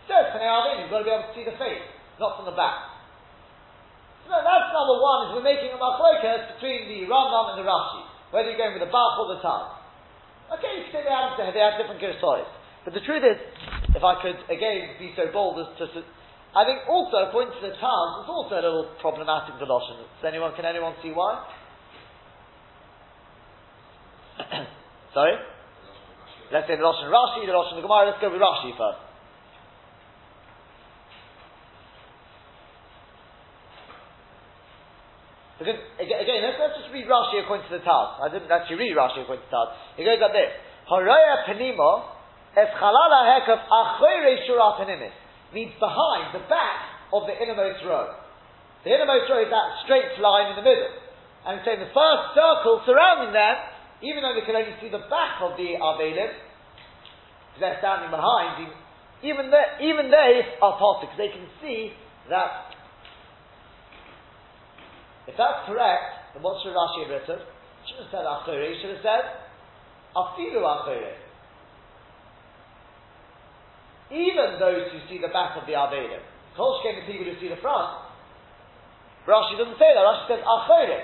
It 0.03 0.11
says, 0.11 0.35
Panea 0.35 0.51
Avelim, 0.51 0.77
you've 0.83 0.91
got 0.91 1.05
to 1.05 1.07
be 1.07 1.15
able 1.15 1.29
to 1.31 1.35
see 1.37 1.47
the 1.47 1.55
face, 1.61 1.85
not 2.19 2.35
from 2.35 2.51
the 2.51 2.57
back. 2.59 2.91
No, 4.27 4.43
that's 4.43 4.75
number 4.75 4.99
one, 4.99 5.19
is 5.29 5.39
we're 5.39 5.47
making 5.47 5.71
a 5.71 5.79
machlokes 5.79 6.59
between 6.59 6.91
the 6.91 7.07
Rambam 7.07 7.55
and 7.55 7.63
the 7.63 7.67
Rashi, 7.69 8.03
whether 8.35 8.51
you're 8.51 8.59
going 8.59 8.75
with 8.75 8.83
the 8.83 8.91
Bach 8.91 9.15
or 9.23 9.37
the 9.37 9.39
Taz. 9.39 9.79
Okay, 10.59 10.83
you 10.83 10.91
can 10.91 10.99
say 10.99 11.07
they 11.07 11.15
have, 11.15 11.39
they 11.39 11.63
have 11.63 11.79
different 11.79 12.03
Gersois. 12.03 12.43
But 12.85 12.95
the 12.95 13.05
truth 13.05 13.23
is, 13.23 13.37
if 13.95 14.03
I 14.03 14.23
could 14.23 14.41
again 14.49 14.97
be 14.99 15.13
so 15.17 15.29
bold 15.33 15.61
as 15.61 15.69
to, 15.79 15.87
to 15.93 16.01
I 16.51 16.65
think 16.67 16.83
also, 16.91 17.31
according 17.31 17.55
to 17.55 17.63
the 17.63 17.75
Taz, 17.79 18.09
it's 18.25 18.31
also 18.31 18.59
a 18.59 18.65
little 18.65 18.91
problematic 18.99 19.55
the 19.61 19.71
Lashon. 19.71 20.03
Does 20.03 20.27
anyone, 20.27 20.51
can 20.57 20.65
anyone 20.65 20.95
see 20.99 21.15
why? 21.15 21.47
Sorry? 25.15 25.39
Let's 26.51 26.67
say 26.67 26.75
the 26.75 26.83
Lashon 26.83 27.07
Rashi, 27.07 27.47
the 27.47 27.55
the 27.55 27.83
Gemara, 27.87 28.11
let's 28.11 28.19
go 28.19 28.35
with 28.35 28.43
Rashi 28.43 28.75
first. 28.75 28.99
Because, 35.61 35.77
again, 36.01 36.41
let's, 36.43 36.59
let's 36.59 36.83
just 36.83 36.91
read 36.91 37.07
Rashi 37.07 37.45
according 37.45 37.69
to 37.71 37.79
the 37.79 37.85
Taz. 37.85 38.19
I 38.27 38.33
didn't 38.33 38.51
actually 38.51 38.91
read 38.91 38.97
Rashi 38.97 39.23
according 39.23 39.45
to 39.45 39.51
the 39.53 39.55
Taz. 39.55 39.71
It 40.01 40.09
goes 40.09 40.19
like 40.19 40.35
this. 40.35 40.51
Haraya 40.91 41.47
es 42.57 42.69
chalala 42.79 43.21
hekaf 43.31 43.67
achoire 43.69 44.35
shura 44.47 44.79
penimis. 44.79 45.15
Means 45.53 45.75
behind, 45.79 46.35
the 46.35 46.47
back 46.47 47.11
of 47.13 47.27
the 47.27 47.35
innermost 47.35 47.83
row. 47.85 48.15
The 48.85 48.95
innermost 48.95 49.31
row 49.31 49.43
is 49.43 49.51
that 49.51 49.67
straight 49.85 50.15
line 50.23 50.55
in 50.55 50.57
the 50.57 50.67
middle. 50.67 50.91
And 51.47 51.61
saying 51.65 51.81
the 51.81 51.91
first 51.91 52.39
circle 52.39 52.83
surrounding 52.87 53.33
that, 53.35 53.75
even 54.03 54.23
though 54.23 54.35
they 54.35 54.47
can 54.47 54.55
only 54.55 54.77
see 54.81 54.89
the 54.89 55.03
back 55.11 55.43
of 55.43 55.57
the 55.57 55.75
Avelim, 55.75 56.31
because 57.51 57.61
they're 57.61 57.81
standing 57.83 58.11
behind, 58.15 58.71
even 59.23 59.51
they, 59.51 59.67
even 59.85 60.11
they 60.11 60.57
are 60.63 60.79
possible, 60.79 61.11
because 61.11 61.19
they 61.19 61.33
can 61.35 61.47
see 61.61 61.93
that 62.31 62.71
if 65.27 65.37
that's 65.37 65.67
correct, 65.67 66.35
then 66.35 66.43
what 66.43 66.59
should 66.63 66.75
Rashi 66.75 67.07
have 67.07 67.11
written? 67.11 67.39
Shouldn't 67.87 68.11
have 68.11 68.13
said 68.13 68.25
Achore, 68.27 68.67
should 68.81 68.99
have 68.99 69.05
said 69.05 69.25
Afilu 70.17 70.63
Achore. 70.63 71.30
Even 74.11 74.59
those 74.59 74.91
who 74.91 74.99
see 75.07 75.23
the 75.23 75.31
back 75.31 75.55
of 75.55 75.67
the 75.71 75.79
Avelim. 75.79 76.23
Kolshken, 76.59 77.03
the 77.03 77.07
people 77.07 77.31
who 77.31 77.39
see 77.39 77.49
the 77.49 77.63
front. 77.63 78.11
Rashi 79.27 79.55
doesn't 79.55 79.79
say 79.79 79.95
that. 79.95 80.03
Rashi 80.03 80.27
says 80.27 80.43
Achore. 80.43 81.01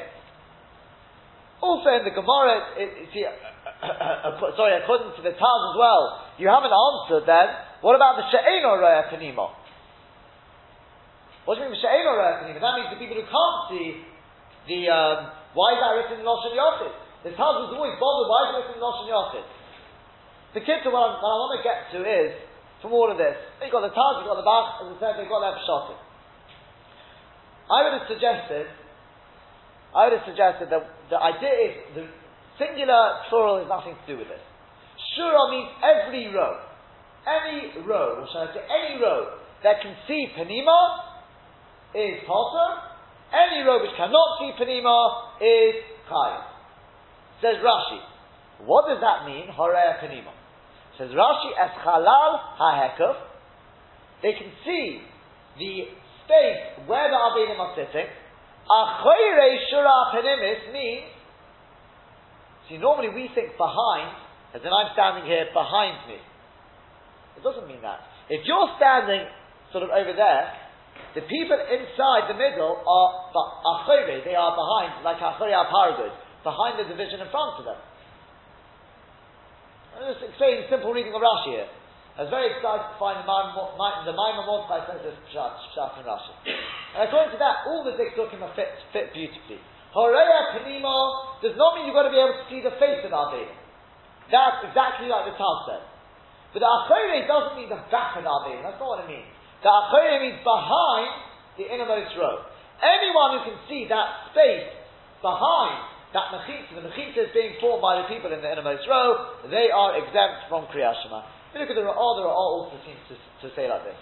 Also 1.62 1.88
in 1.88 2.04
the 2.04 2.12
Gemara, 2.12 2.76
it, 2.76 2.90
it, 3.00 3.08
see, 3.14 3.24
sorry, 4.58 4.76
according 4.82 5.14
to 5.16 5.22
the 5.22 5.32
Taz 5.32 5.60
as 5.72 5.76
well, 5.78 6.26
you 6.36 6.50
haven't 6.50 6.74
answered 6.74 7.24
then. 7.24 7.48
What 7.80 7.94
about 7.96 8.18
the 8.20 8.26
She'eno 8.28 8.76
Roya? 8.76 9.08
What 11.44 11.54
do 11.56 11.62
you 11.62 11.70
mean 11.70 11.78
She'eno 11.80 12.12
Roya? 12.12 12.44
That 12.44 12.74
means 12.76 12.90
the 12.92 13.00
people 13.00 13.16
who 13.16 13.24
can't 13.24 13.58
see 13.70 14.02
the 14.66 14.90
um, 14.90 15.18
why 15.54 15.72
is 15.72 15.80
that 15.80 15.92
written 15.96 16.20
in 16.20 16.26
Lashon 16.26 16.52
Yachid? 16.52 16.92
The 17.24 17.32
Taz 17.32 17.54
was 17.64 17.72
always 17.72 17.96
bothered. 17.96 18.28
Why 18.28 18.38
is 18.42 18.48
it 18.50 18.56
written 18.60 18.76
in 18.76 18.82
Lashon 18.82 19.08
Yachid? 19.08 19.46
The 20.52 20.62
kid 20.66 20.84
to 20.84 20.90
what, 20.92 21.20
what, 21.20 21.32
i 21.32 21.36
want 21.40 21.52
to 21.56 21.62
get 21.64 21.78
to 21.96 21.98
is 22.04 22.32
from 22.82 22.92
all 22.92 23.10
of 23.10 23.18
this. 23.18 23.36
You've 23.62 23.72
got 23.72 23.82
the 23.82 23.94
Taz, 23.94 24.20
you've 24.20 24.30
got 24.30 24.40
the 24.40 24.46
Bach, 24.46 24.84
as 24.84 24.92
I 24.92 24.96
said, 25.00 25.12
they've 25.18 25.30
got 25.30 25.40
their 25.40 25.56
Pshatim. 25.64 25.98
I 27.66 27.78
would 27.82 27.94
have 27.98 28.06
suggested, 28.06 28.66
I 29.94 30.06
would 30.06 30.14
have 30.20 30.26
suggested 30.28 30.70
that 30.70 30.82
the 31.10 31.18
idea 31.18 31.54
is 31.66 31.72
the 31.94 32.04
singular 32.58 33.26
plural 33.28 33.58
has 33.58 33.68
nothing 33.68 33.98
to 33.98 34.04
do 34.06 34.18
with 34.18 34.28
this. 34.28 34.42
Shura 35.16 35.50
means 35.50 35.70
every 35.82 36.30
row. 36.30 36.62
Any 37.26 37.74
row, 37.82 38.22
or 38.22 38.26
shall 38.30 38.46
I 38.46 38.54
say 38.54 38.62
any 38.62 39.02
row 39.02 39.40
that 39.64 39.82
can 39.82 39.96
see 40.06 40.30
Panima 40.38 41.16
is 41.96 42.22
Potter, 42.22 42.86
any 43.32 43.66
row 43.66 43.82
which 43.82 43.96
cannot 43.96 44.38
see 44.38 44.52
panima 44.54 45.42
is 45.42 45.82
chayiv. 46.06 46.44
Says 47.42 47.56
Rashi. 47.58 48.00
What 48.64 48.86
does 48.88 49.00
that 49.00 49.26
mean? 49.26 49.48
Horea 49.50 49.98
panima. 49.98 50.35
Says 50.98 51.10
Rashi 51.12 51.50
as 51.60 51.70
halal 51.84 52.40
hahekuf. 52.56 53.16
They 54.22 54.32
can 54.32 54.50
see 54.64 55.00
the 55.58 55.92
space 56.24 56.88
where 56.88 57.08
the 57.08 57.16
avelim 57.20 57.60
are 57.60 57.76
sitting. 57.76 58.08
Achoyre 58.66 59.48
shura 59.68 60.12
panimis 60.12 60.72
means. 60.72 61.12
See, 62.68 62.78
normally 62.78 63.10
we 63.14 63.30
think 63.34 63.56
behind, 63.56 64.16
as 64.54 64.60
in 64.64 64.72
I'm 64.72 64.90
standing 64.94 65.28
here 65.28 65.46
behind 65.52 66.08
me. 66.08 66.18
It 67.36 67.42
doesn't 67.44 67.68
mean 67.68 67.82
that. 67.82 68.00
If 68.28 68.42
you're 68.42 68.74
standing 68.80 69.28
sort 69.70 69.84
of 69.84 69.90
over 69.90 70.16
there, 70.16 70.44
the 71.14 71.22
people 71.28 71.60
inside 71.60 72.26
the 72.26 72.34
middle 72.34 72.80
are 72.80 73.10
achore, 73.30 74.24
they 74.24 74.34
are 74.34 74.52
behind, 74.56 75.04
like 75.04 75.20
achore 75.20 75.52
paragod, 75.52 76.12
behind 76.42 76.80
the 76.80 76.88
division 76.88 77.20
in 77.20 77.28
front 77.30 77.60
of 77.60 77.64
them. 77.68 77.78
I'm 79.96 80.12
just 80.12 80.20
explaining 80.28 80.68
simple 80.68 80.92
reading 80.92 81.16
of 81.16 81.24
Rashi 81.24 81.56
here. 81.56 81.64
I 82.20 82.28
was 82.28 82.32
very 82.32 82.52
excited 82.52 82.84
to 82.84 82.96
find 83.00 83.16
the 83.16 83.24
Ma'amar 83.24 84.44
Mordechai 84.44 84.84
says 84.92 85.00
this 85.00 85.16
Pshat 85.32 85.96
in 85.96 86.04
Rashi. 86.04 86.36
And 86.92 87.08
according 87.08 87.32
to 87.32 87.40
that, 87.40 87.64
all 87.64 87.80
the 87.80 87.96
Diktukim 87.96 88.44
are 88.44 88.52
fit, 88.52 88.76
fit 88.92 89.16
beautifully. 89.16 89.56
Horeya 89.96 90.52
Panimo 90.52 91.40
does 91.40 91.56
not 91.56 91.80
mean 91.80 91.88
you've 91.88 91.96
got 91.96 92.04
to 92.04 92.12
be 92.12 92.20
able 92.20 92.36
to 92.36 92.44
see 92.52 92.60
the 92.60 92.76
face 92.76 93.08
of 93.08 93.16
our. 93.16 93.32
That's 94.28 94.68
exactly 94.68 95.08
like 95.08 95.32
the 95.32 95.36
Taz 95.40 95.58
said. 95.64 95.80
But 96.52 96.60
the 96.60 96.68
Achore 96.68 97.24
doesn't 97.24 97.56
mean 97.56 97.72
the 97.72 97.80
back 97.88 98.20
of 98.20 98.28
our. 98.28 98.52
That's 98.52 98.76
not 98.76 99.00
what 99.00 99.00
it 99.00 99.08
means. 99.08 99.32
The 99.64 99.72
Achoyim 99.72 100.28
means 100.28 100.44
behind 100.44 101.08
the 101.56 101.72
innermost 101.72 102.12
row. 102.20 102.44
Anyone 102.84 103.40
who 103.40 103.48
can 103.48 103.56
see 103.64 103.88
that 103.88 104.28
space 104.36 104.68
behind 105.24 105.95
that 106.14 106.30
mechitza, 106.30 106.74
the 106.76 106.86
mechitza 106.86 107.26
is 107.26 107.32
being 107.34 107.58
formed 107.58 107.82
by 107.82 108.02
the 108.02 108.06
people 108.06 108.30
in 108.30 108.38
the 108.42 108.50
innermost 108.50 108.86
row, 108.86 109.40
they 109.50 109.70
are 109.72 109.98
exempt 109.98 110.46
from 110.50 110.70
Kriyat 110.70 110.94
Shema. 111.02 111.26
If 111.50 111.58
you 111.58 111.58
look 111.66 111.72
at 111.72 111.78
the 111.78 111.86
Ra'ah, 111.86 112.12
the 112.18 112.24
Ra'ah 112.26 112.50
also 112.62 112.76
seems 112.86 113.00
to, 113.10 113.14
to 113.16 113.46
say 113.56 113.66
like 113.66 113.82
this. 113.82 113.98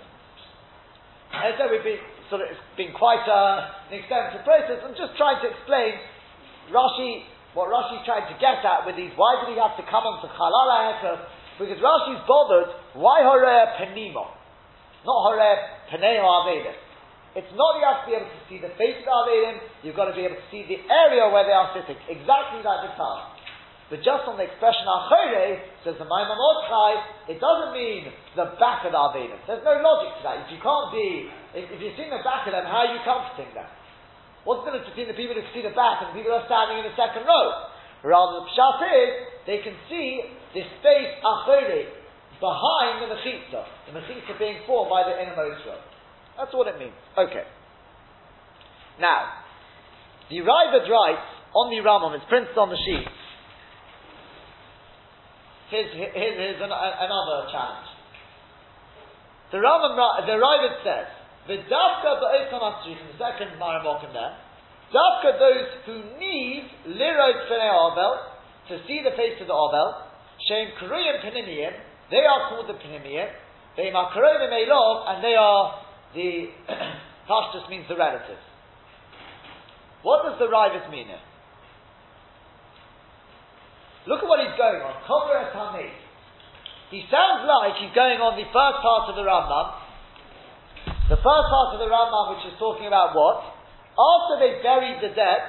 And 1.34 1.54
so 1.58 1.66
we've 1.66 1.82
been 1.82 2.02
sort 2.30 2.44
of, 2.44 2.52
it's 2.52 2.60
been 2.76 2.94
quite 2.94 3.24
uh, 3.26 3.90
an 3.90 3.98
extensive 3.98 4.46
process. 4.46 4.82
I'm 4.84 4.94
just 4.94 5.18
trying 5.18 5.42
to 5.42 5.48
explain 5.50 5.98
Rashi, 6.70 7.26
what 7.56 7.72
Rashi 7.72 8.04
tried 8.06 8.28
to 8.30 8.36
get 8.38 8.62
at 8.62 8.86
with 8.86 8.94
these, 8.94 9.10
why 9.16 9.42
did 9.42 9.54
he 9.54 9.58
have 9.58 9.74
to 9.80 9.84
come 9.90 10.06
on 10.06 10.22
to 10.22 10.28
Chalala 10.30 11.24
Because 11.58 11.80
Rashi's 11.82 12.22
bothered, 12.28 12.70
why 12.94 13.22
Horea 13.22 13.74
Penimo? 13.80 14.34
Not 15.04 15.20
Horeb, 15.28 15.60
Paneo 15.92 16.24
Avelim. 16.24 16.83
It's 17.34 17.50
not 17.58 17.82
you 17.82 17.82
have 17.82 18.06
to 18.06 18.06
be 18.06 18.14
able 18.14 18.30
to 18.30 18.42
see 18.46 18.62
the 18.62 18.70
face 18.78 19.02
of 19.02 19.06
the 19.06 19.10
Avelim, 19.10 19.54
you've 19.82 19.98
got 19.98 20.06
to 20.06 20.14
be 20.14 20.22
able 20.22 20.38
to 20.38 20.48
see 20.54 20.62
the 20.70 20.78
area 20.86 21.26
where 21.34 21.42
they 21.42 21.54
are 21.54 21.74
sitting, 21.74 21.98
exactly 22.06 22.62
like 22.62 22.86
the 22.86 22.94
Taz. 22.94 23.34
But 23.90 24.00
just 24.00 24.24
on 24.24 24.38
the 24.40 24.46
expression 24.48 24.86
Achore, 24.86 25.60
says 25.84 25.98
the 26.00 26.08
Ma'amar 26.08 26.38
it 27.28 27.36
doesn't 27.42 27.72
mean 27.76 28.08
the 28.38 28.56
back 28.56 28.86
of 28.86 28.94
the 28.94 29.00
Avelim. 29.02 29.36
There's 29.50 29.66
no 29.66 29.76
logic 29.82 30.14
to 30.18 30.20
that. 30.24 30.46
If 30.46 30.56
you 30.56 30.60
can't 30.62 30.88
be, 30.94 31.28
if, 31.58 31.68
if 31.68 31.78
you're 31.82 32.10
the 32.10 32.24
back 32.24 32.46
of 32.48 32.54
them, 32.54 32.64
how 32.64 32.88
are 32.88 32.92
you 32.94 33.02
comforting 33.02 33.50
them? 33.52 33.68
What's 34.46 34.64
the 34.64 34.72
difference 34.72 34.94
between 34.94 35.10
the 35.10 35.18
people 35.18 35.36
who 35.36 35.42
can 35.42 35.52
see 35.52 35.64
the 35.66 35.74
back 35.74 36.06
and 36.06 36.14
the 36.14 36.16
people 36.16 36.32
who 36.32 36.38
are 36.38 36.48
standing 36.48 36.80
in 36.80 36.86
the 36.86 36.96
second 36.96 37.28
row? 37.28 37.74
Rather, 38.06 38.44
the 38.44 38.46
pshat 38.52 38.78
is, 38.88 39.10
they 39.48 39.58
can 39.64 39.76
see 39.88 40.22
the 40.54 40.62
space 40.80 41.12
Achore, 41.20 42.04
behind 42.40 43.04
the 43.04 43.08
mechitza, 43.08 43.62
the 43.88 43.92
mechitza 43.96 44.32
being 44.38 44.60
formed 44.68 44.92
by 44.92 45.04
the 45.04 45.16
innermost 45.16 45.64
row. 45.64 45.80
That's 46.36 46.52
what 46.52 46.66
it 46.68 46.78
means. 46.78 46.96
Okay. 47.16 47.44
Now, 49.00 49.44
the 50.30 50.38
Raavad 50.42 50.86
writes 50.88 51.28
on 51.54 51.70
the 51.70 51.78
Rambam, 51.82 52.14
it's 52.16 52.26
printed 52.28 52.56
on 52.58 52.70
the 52.70 52.78
sheet. 52.78 53.06
Here's, 55.70 55.90
here's, 55.94 56.12
here's 56.14 56.60
an, 56.62 56.70
another 56.70 57.50
challenge. 57.50 57.90
The 59.52 59.58
Rambam, 59.58 59.94
the 60.26 60.38
Raavad 60.38 60.74
says, 60.82 61.08
the 61.46 61.58
Dafka 61.68 62.18
ba'otam 62.18 62.86
the 62.86 63.18
second 63.18 63.60
Maramokim 63.60 64.12
there, 64.12 64.34
Dafka 64.90 65.38
those 65.38 65.68
who 65.86 65.96
need 66.18 66.70
lirot 66.88 67.46
fenei 67.50 67.70
Abel, 67.70 68.18
to 68.68 68.78
see 68.86 69.02
the 69.04 69.14
face 69.14 69.36
of 69.40 69.46
the 69.46 69.52
Abel, 69.52 70.08
Shem 70.48 70.72
Kuriyim 70.80 71.20
Penimiyim, 71.20 71.72
they 72.10 72.24
are 72.24 72.48
called 72.48 72.68
the 72.68 72.74
Pnimiyim. 72.74 73.28
They 73.76 73.90
are 73.90 74.12
Karovim 74.12 74.52
Elov, 74.52 75.10
and 75.10 75.24
they 75.24 75.34
are 75.34 75.83
the 76.14 76.48
Pashtus 77.28 77.68
means 77.68 77.86
the 77.88 77.96
relatives. 77.96 78.42
What 80.02 80.24
does 80.28 80.38
the 80.38 80.46
Rivas 80.46 80.86
mean 80.90 81.08
here? 81.08 81.24
Look 84.06 84.20
at 84.20 84.28
what 84.28 84.40
he's 84.40 84.56
going 84.60 84.84
on. 84.84 85.00
Tamid. 85.08 85.92
He 86.92 87.02
sounds 87.08 87.48
like 87.48 87.80
he's 87.80 87.96
going 87.96 88.20
on 88.20 88.36
the 88.36 88.44
first 88.52 88.78
part 88.84 89.08
of 89.08 89.16
the 89.16 89.24
Rambam. 89.24 89.80
The 91.08 91.20
first 91.20 91.46
part 91.48 91.72
of 91.72 91.80
the 91.80 91.88
Rambam, 91.88 92.36
which 92.36 92.44
is 92.52 92.54
talking 92.60 92.86
about 92.86 93.16
what? 93.16 93.56
After 93.96 94.34
they 94.44 94.60
buried 94.60 95.00
the 95.00 95.16
dead, 95.16 95.42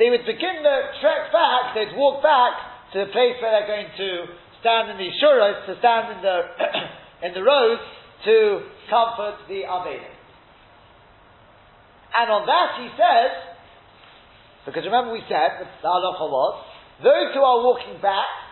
they 0.00 0.08
would 0.08 0.24
begin 0.24 0.64
the 0.64 0.78
trek 1.04 1.32
back, 1.32 1.76
they'd 1.76 1.92
walk 1.96 2.24
back 2.24 2.92
to 2.92 3.04
the 3.04 3.10
place 3.12 3.36
where 3.44 3.52
they're 3.52 3.68
going 3.68 3.92
to 3.92 4.10
stand 4.60 4.90
in 4.92 4.96
the 4.96 5.12
shuras, 5.20 5.68
to 5.68 5.76
stand 5.78 6.16
in 6.16 6.20
the 6.24 6.36
in 7.28 7.30
the 7.36 7.44
rows 7.44 7.80
to 8.24 8.60
comfort 8.88 9.44
the 9.48 9.66
Avelim. 9.68 10.14
And 12.16 12.30
on 12.30 12.46
that 12.46 12.80
he 12.80 12.88
says, 12.96 13.32
because 14.64 14.84
remember 14.84 15.12
we 15.12 15.22
said, 15.28 15.68
the 15.82 15.88
halacha 15.88 16.26
was, 16.26 16.64
those 17.04 17.34
who 17.36 17.42
are 17.44 17.60
walking 17.60 18.00
back 18.00 18.46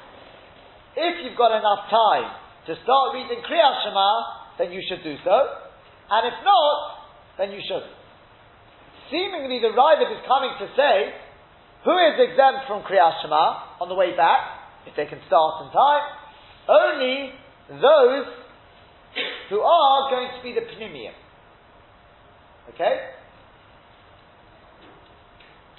if 0.97 1.27
you've 1.27 1.39
got 1.39 1.51
enough 1.51 1.91
time 1.91 2.31
to 2.71 2.73
start 2.87 3.19
reading 3.19 3.43
Kriyat 3.43 3.75
Shema, 3.83 4.11
then 4.59 4.71
you 4.71 4.79
should 4.87 5.03
do 5.03 5.19
so. 5.27 5.37
And 6.11 6.23
if 6.31 6.39
not, 6.47 6.77
then 7.39 7.51
you 7.51 7.59
shouldn't. 7.67 7.91
Seemingly 9.11 9.59
the 9.59 9.75
Raavad 9.75 10.07
is 10.07 10.23
coming 10.23 10.55
to 10.63 10.67
say, 10.79 11.19
who 11.83 11.93
is 11.99 12.15
exempt 12.17 12.71
from 12.71 12.87
Kriyat 12.87 13.21
Shema 13.21 13.83
on 13.83 13.89
the 13.91 13.99
way 13.99 14.17
back, 14.17 14.87
if 14.87 14.95
they 14.97 15.07
can 15.07 15.19
start 15.27 15.67
in 15.67 15.75
time? 15.75 16.05
Only 16.71 17.35
those 17.69 18.44
who 19.51 19.61
are 19.61 20.11
going 20.11 20.29
to 20.37 20.43
be 20.43 20.53
the 20.53 20.67
Pnimium. 20.67 21.15
Okay? 22.75 23.11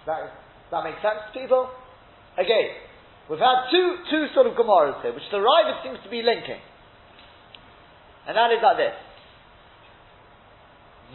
That, 0.05 0.33
that 0.71 0.83
makes 0.83 1.01
sense 1.01 1.33
to 1.33 1.39
people? 1.39 1.69
Again, 2.37 2.85
We've 3.29 3.41
had 3.41 3.73
two, 3.73 3.97
two 4.11 4.25
sort 4.37 4.45
of 4.45 4.53
Gemaras 4.53 5.01
here, 5.01 5.13
which 5.13 5.25
the 5.31 5.41
Raavad 5.41 5.81
seems 5.81 5.97
to 6.03 6.09
be 6.09 6.21
linking. 6.21 6.61
And 8.27 8.37
that 8.37 8.53
is 8.53 8.61
like 8.61 8.77
this. 8.77 8.97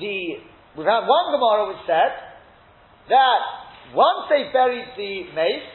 The, 0.03 0.43
we've 0.75 0.91
had 0.91 1.07
one 1.07 1.27
Gemara 1.31 1.71
which 1.71 1.87
said 1.87 2.11
that 3.11 3.41
once 3.95 4.27
they 4.27 4.51
buried 4.53 4.91
the 4.99 5.31
mace, 5.35 5.71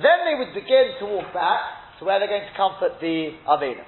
then 0.00 0.24
they 0.24 0.36
would 0.40 0.56
begin 0.56 0.96
to 1.00 1.04
walk 1.04 1.32
back 1.36 2.00
to 2.00 2.04
where 2.04 2.18
they're 2.18 2.32
going 2.32 2.48
to 2.48 2.56
comfort 2.56 2.96
the 3.00 3.36
Avena. 3.44 3.84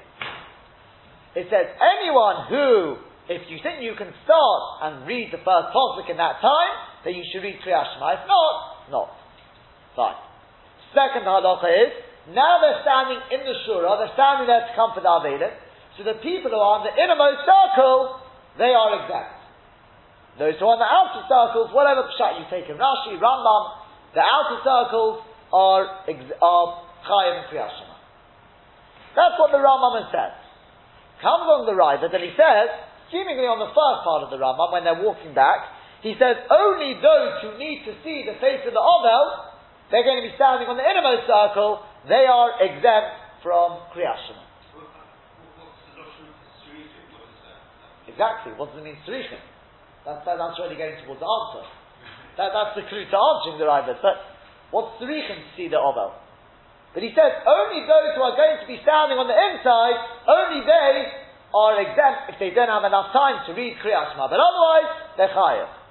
It 1.35 1.51
says, 1.51 1.67
anyone 1.83 2.47
who, 2.47 3.03
if 3.27 3.51
you 3.51 3.59
think 3.59 3.83
you 3.83 3.99
can 3.99 4.15
start 4.23 4.63
and 4.87 5.07
read 5.07 5.35
the 5.35 5.43
first 5.43 5.75
Pasuk 5.75 6.07
in 6.07 6.17
that 6.23 6.39
time, 6.39 6.73
then 7.03 7.19
you 7.19 7.27
should 7.27 7.43
read 7.43 7.59
Kriyat 7.59 7.99
Shema. 7.99 8.23
If 8.23 8.25
not, 8.31 8.55
not. 8.91 9.11
Fine. 9.99 10.21
Second 10.95 11.27
halacha 11.27 11.67
is, 11.75 11.91
now 12.31 12.63
they're 12.63 12.87
standing 12.87 13.19
in 13.35 13.43
the 13.43 13.57
shura, 13.67 13.99
they're 13.99 14.15
standing 14.15 14.47
there 14.47 14.63
to 14.63 14.73
comfort 14.79 15.03
our 15.03 15.27
Avelim, 15.27 15.51
so 15.99 16.07
the 16.07 16.23
people 16.23 16.55
who 16.55 16.59
are 16.59 16.83
in 16.83 16.91
the 16.91 16.95
innermost 16.95 17.43
circle, 17.43 18.23
they 18.59 18.71
are 18.71 19.03
exempt. 19.03 19.43
Those 20.39 20.55
who 20.59 20.67
are 20.71 20.79
in 20.79 20.83
the 20.83 20.91
outer 20.91 21.23
circles, 21.27 21.75
whatever 21.75 22.07
pshat 22.15 22.43
you 22.43 22.47
take 22.51 22.71
in 22.71 22.79
Rashi, 22.79 23.19
Rambam, 23.19 23.63
the 24.15 24.23
outer 24.23 24.59
circles 24.63 25.23
are, 25.51 26.07
are 26.07 26.67
Chayim 27.07 27.51
and. 27.51 27.91
That's 29.15 29.39
what 29.39 29.51
the 29.51 29.59
Rambam 29.59 30.11
said. 30.11 30.44
Comes 31.25 31.49
along 31.49 31.65
the 31.65 31.73
right, 31.73 31.97
that 31.97 32.13
he 32.21 32.37
says, 32.37 32.69
seemingly 33.09 33.49
on 33.49 33.57
the 33.57 33.73
first 33.73 34.01
part 34.05 34.21
of 34.21 34.29
the 34.29 34.37
Rambam, 34.37 34.77
when 34.77 34.85
they're 34.85 35.01
walking 35.01 35.33
back, 35.33 35.65
he 36.05 36.13
says, 36.21 36.37
only 36.53 37.01
those 37.01 37.41
who 37.41 37.57
need 37.57 37.81
to 37.89 37.97
see 38.05 38.29
the 38.29 38.37
face 38.45 38.61
of 38.69 38.77
the 38.77 38.85
Ovel 38.85 39.55
they're 39.93 40.05
going 40.05 40.25
to 40.25 40.27
be 40.27 40.35
standing 40.35 40.69
on 40.69 40.75
the 40.81 40.87
innermost 40.87 41.29
circle, 41.29 41.85
they 42.09 42.25
are 42.25 42.57
exempt 42.61 43.45
from 43.45 43.85
Kriyashim. 43.93 44.39
Exactly. 48.09 48.53
What 48.57 48.73
does 48.73 48.81
it 48.81 48.87
mean, 48.87 48.97
Srichim? 49.05 49.43
That's, 50.07 50.25
that, 50.25 50.37
that's 50.39 50.59
really 50.61 50.77
getting 50.77 50.99
towards 51.05 51.21
the 51.21 51.29
answer. 51.29 51.65
That, 52.37 52.51
that's 52.55 52.75
the 52.79 52.85
clue 52.89 53.05
to 53.07 53.19
answering 53.19 53.59
the 53.61 53.67
Raavad. 53.69 53.99
But 54.01 54.17
what's 54.71 54.97
Srichim 55.03 55.41
to 55.41 55.51
see 55.57 55.69
the 55.69 55.79
Ovel? 55.79 56.15
But 56.95 57.03
he 57.03 57.11
says 57.11 57.35
only 57.43 57.83
those 57.85 58.15
who 58.15 58.23
are 58.23 58.39
going 58.39 58.63
to 58.63 58.67
be 58.71 58.79
standing 58.87 59.19
on 59.19 59.27
the 59.27 59.35
inside, 59.35 59.99
only 60.31 60.63
they 60.63 61.11
are 61.51 61.75
exempt 61.83 62.31
if 62.31 62.39
they 62.39 62.55
don't 62.55 62.71
have 62.71 62.87
enough 62.87 63.11
time 63.11 63.43
to 63.47 63.53
read 63.53 63.75
Kriyashma. 63.83 64.31
But 64.31 64.39
otherwise, 64.39 64.89
they're 65.19 65.35
chayav. 65.35 65.84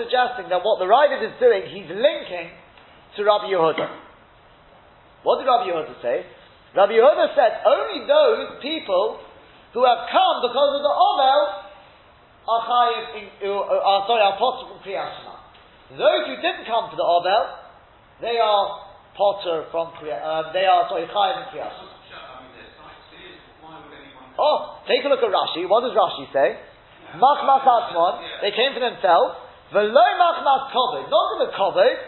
Suggesting 0.00 0.48
that 0.48 0.64
what 0.64 0.80
the 0.80 0.88
Raavad 0.88 1.20
is 1.20 1.36
doing, 1.36 1.68
he's 1.68 1.92
linking 1.92 2.48
to 3.16 3.20
Rabbi 3.20 3.52
Yehuda. 3.52 3.84
What 5.28 5.44
did 5.44 5.44
Rabbi 5.44 5.68
Yehuda 5.68 6.00
say? 6.00 6.24
Rabbi 6.72 6.96
Yehuda 6.96 7.36
said 7.36 7.60
only 7.68 8.08
those 8.08 8.64
people 8.64 9.20
who 9.76 9.84
have 9.84 10.08
come 10.08 10.36
because 10.40 10.72
of 10.72 10.82
the 10.88 10.94
Ovel 10.96 11.40
are 12.48 12.62
chayiv 12.64 13.44
are 13.44 14.02
sorry, 14.08 14.22
are 14.24 14.36
potter 14.40 14.72
from 14.72 14.80
Kriyashma. 14.80 15.34
Those 16.00 16.22
who 16.32 16.36
didn't 16.40 16.64
come 16.64 16.88
to 16.88 16.96
the 16.96 17.04
Ovel, 17.04 17.42
they 18.24 18.40
are 18.40 18.64
potter 19.12 19.68
from 19.68 19.92
Kriya, 20.00 20.16
uh, 20.16 20.52
they 20.56 20.64
are 20.64 20.88
sorry, 20.88 21.04
chayiv 21.12 21.44
in 21.44 21.46
Kriyashma. 21.52 22.00
Oh, 24.40 24.80
take 24.88 25.04
a 25.04 25.08
look 25.12 25.20
at 25.20 25.28
Rashi. 25.28 25.68
What 25.68 25.84
does 25.84 25.92
Rashi 25.92 26.24
say? 26.32 26.56
Machmas 27.20 27.68
Atmon, 27.68 28.24
they 28.40 28.56
came 28.56 28.72
for 28.72 28.80
themselves. 28.80 29.49
Veloy 29.70 30.12
Machmas 30.18 30.70
Kovod, 30.74 31.06
not 31.06 31.24
for 31.30 31.38
the 31.46 31.50
Kovod. 31.54 31.98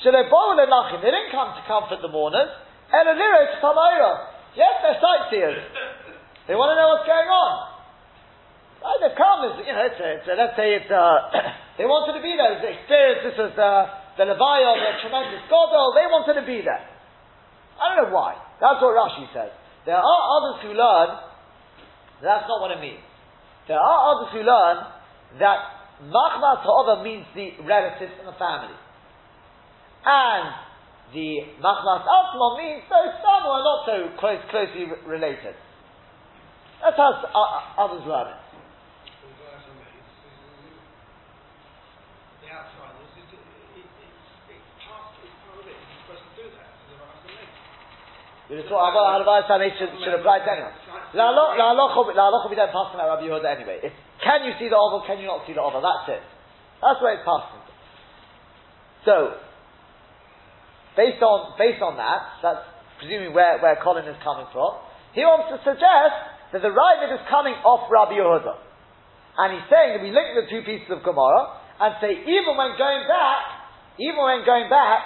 Shelebow 0.00 0.56
Lenachim, 0.56 1.04
they 1.04 1.12
didn't 1.12 1.30
come 1.30 1.52
to 1.52 1.62
comfort 1.68 2.00
the 2.00 2.08
mourners. 2.08 2.48
and 2.90 3.08
Eloliro 3.08 3.40
to 3.52 3.56
Tamayra. 3.60 4.12
Yes, 4.56 4.80
they're 4.82 5.00
sightseers. 5.00 5.62
They 6.48 6.56
want 6.56 6.72
to 6.72 6.76
know 6.80 6.96
what's 6.96 7.06
going 7.06 7.28
on. 7.28 7.52
Right, 8.82 8.98
they've 8.98 9.14
come, 9.14 9.46
you 9.62 9.72
know, 9.72 9.84
it's 9.86 10.00
a, 10.00 10.08
it's 10.18 10.26
a, 10.26 10.34
let's 10.34 10.56
say 10.58 10.74
it's, 10.74 10.90
uh, 10.90 11.30
they 11.78 11.86
wanted 11.86 12.18
to 12.18 12.22
be 12.24 12.34
there, 12.34 12.58
they 12.58 12.82
experienced 12.82 13.30
this 13.30 13.38
as 13.38 13.54
the, 13.54 13.72
the 14.18 14.24
Levi 14.26 14.56
a 14.66 14.98
tremendous 15.06 15.46
Godel, 15.46 15.94
they 15.94 16.08
wanted 16.10 16.34
to 16.42 16.46
be 16.48 16.66
there. 16.66 16.82
I 17.78 17.94
don't 17.94 18.10
know 18.10 18.12
why. 18.16 18.34
That's 18.58 18.82
what 18.82 18.98
Rashi 18.98 19.30
says. 19.30 19.54
There 19.86 19.94
are 19.94 20.22
others 20.34 20.66
who 20.66 20.74
learn 20.74 21.32
that's 22.22 22.46
not 22.46 22.62
what 22.62 22.70
it 22.70 22.78
means. 22.78 23.02
There 23.66 23.78
are 23.78 24.00
others 24.14 24.30
who 24.30 24.46
learn 24.46 24.76
that 25.42 25.81
Machmas 26.00 26.64
Ha'ova 26.64 27.04
means 27.04 27.26
the 27.34 27.52
relatives 27.62 28.12
in 28.18 28.26
the 28.26 28.36
family. 28.38 28.74
And 30.04 30.44
the 31.14 31.30
Machmas 31.62 32.02
Atma 32.02 32.46
means 32.58 32.82
those 32.88 33.14
some 33.20 33.42
who 33.44 33.52
are 33.52 33.62
not 33.62 33.86
so 33.86 33.96
close, 34.18 34.40
closely 34.50 34.88
related. 35.06 35.54
That's 36.82 36.96
how 36.96 37.12
others 37.78 38.02
learn 38.06 38.34
it. 38.34 38.42
We 48.50 48.60
just 48.60 48.68
thought, 48.68 48.92
should, 49.80 50.12
apply 50.12 50.44
to 50.44 50.50
anyone. 50.52 50.76
La 51.16 51.32
Rabbi 53.08 53.24
Yehuda 53.24 53.48
anyway. 53.48 53.80
If, 53.80 53.92
can 54.22 54.46
you 54.46 54.54
see 54.58 54.70
the 54.70 54.78
ovel? 54.78 55.02
Can 55.06 55.18
you 55.18 55.26
not 55.26 55.44
see 55.46 55.52
the 55.52 55.62
ovel? 55.62 55.82
That's 55.82 56.18
it. 56.18 56.24
That's 56.80 56.98
where 57.02 57.18
it's 57.18 57.26
passing. 57.26 57.62
So, 59.06 59.14
based 60.94 61.22
on 61.22 61.58
based 61.58 61.82
on 61.82 61.98
that, 61.98 62.38
that's 62.42 62.64
presuming 63.02 63.34
where, 63.34 63.58
where 63.58 63.74
Colin 63.82 64.06
is 64.06 64.18
coming 64.22 64.46
from. 64.54 64.78
He 65.14 65.26
wants 65.26 65.50
to 65.50 65.58
suggest 65.66 66.16
that 66.54 66.62
the 66.62 66.70
Raavad 66.70 67.10
is 67.10 67.22
coming 67.26 67.58
off 67.66 67.90
Rabbi 67.90 68.14
Yehuda, 68.14 68.54
and 69.42 69.48
he's 69.58 69.66
saying 69.66 69.98
that 69.98 70.02
we 70.02 70.14
link 70.14 70.38
the 70.38 70.46
two 70.46 70.62
pieces 70.62 70.86
of 70.94 71.02
Gemara 71.02 71.58
and 71.82 71.98
say 71.98 72.14
even 72.14 72.54
when 72.54 72.78
going 72.78 73.02
back, 73.10 73.42
even 73.98 74.22
when 74.22 74.46
going 74.46 74.70
back, 74.70 75.02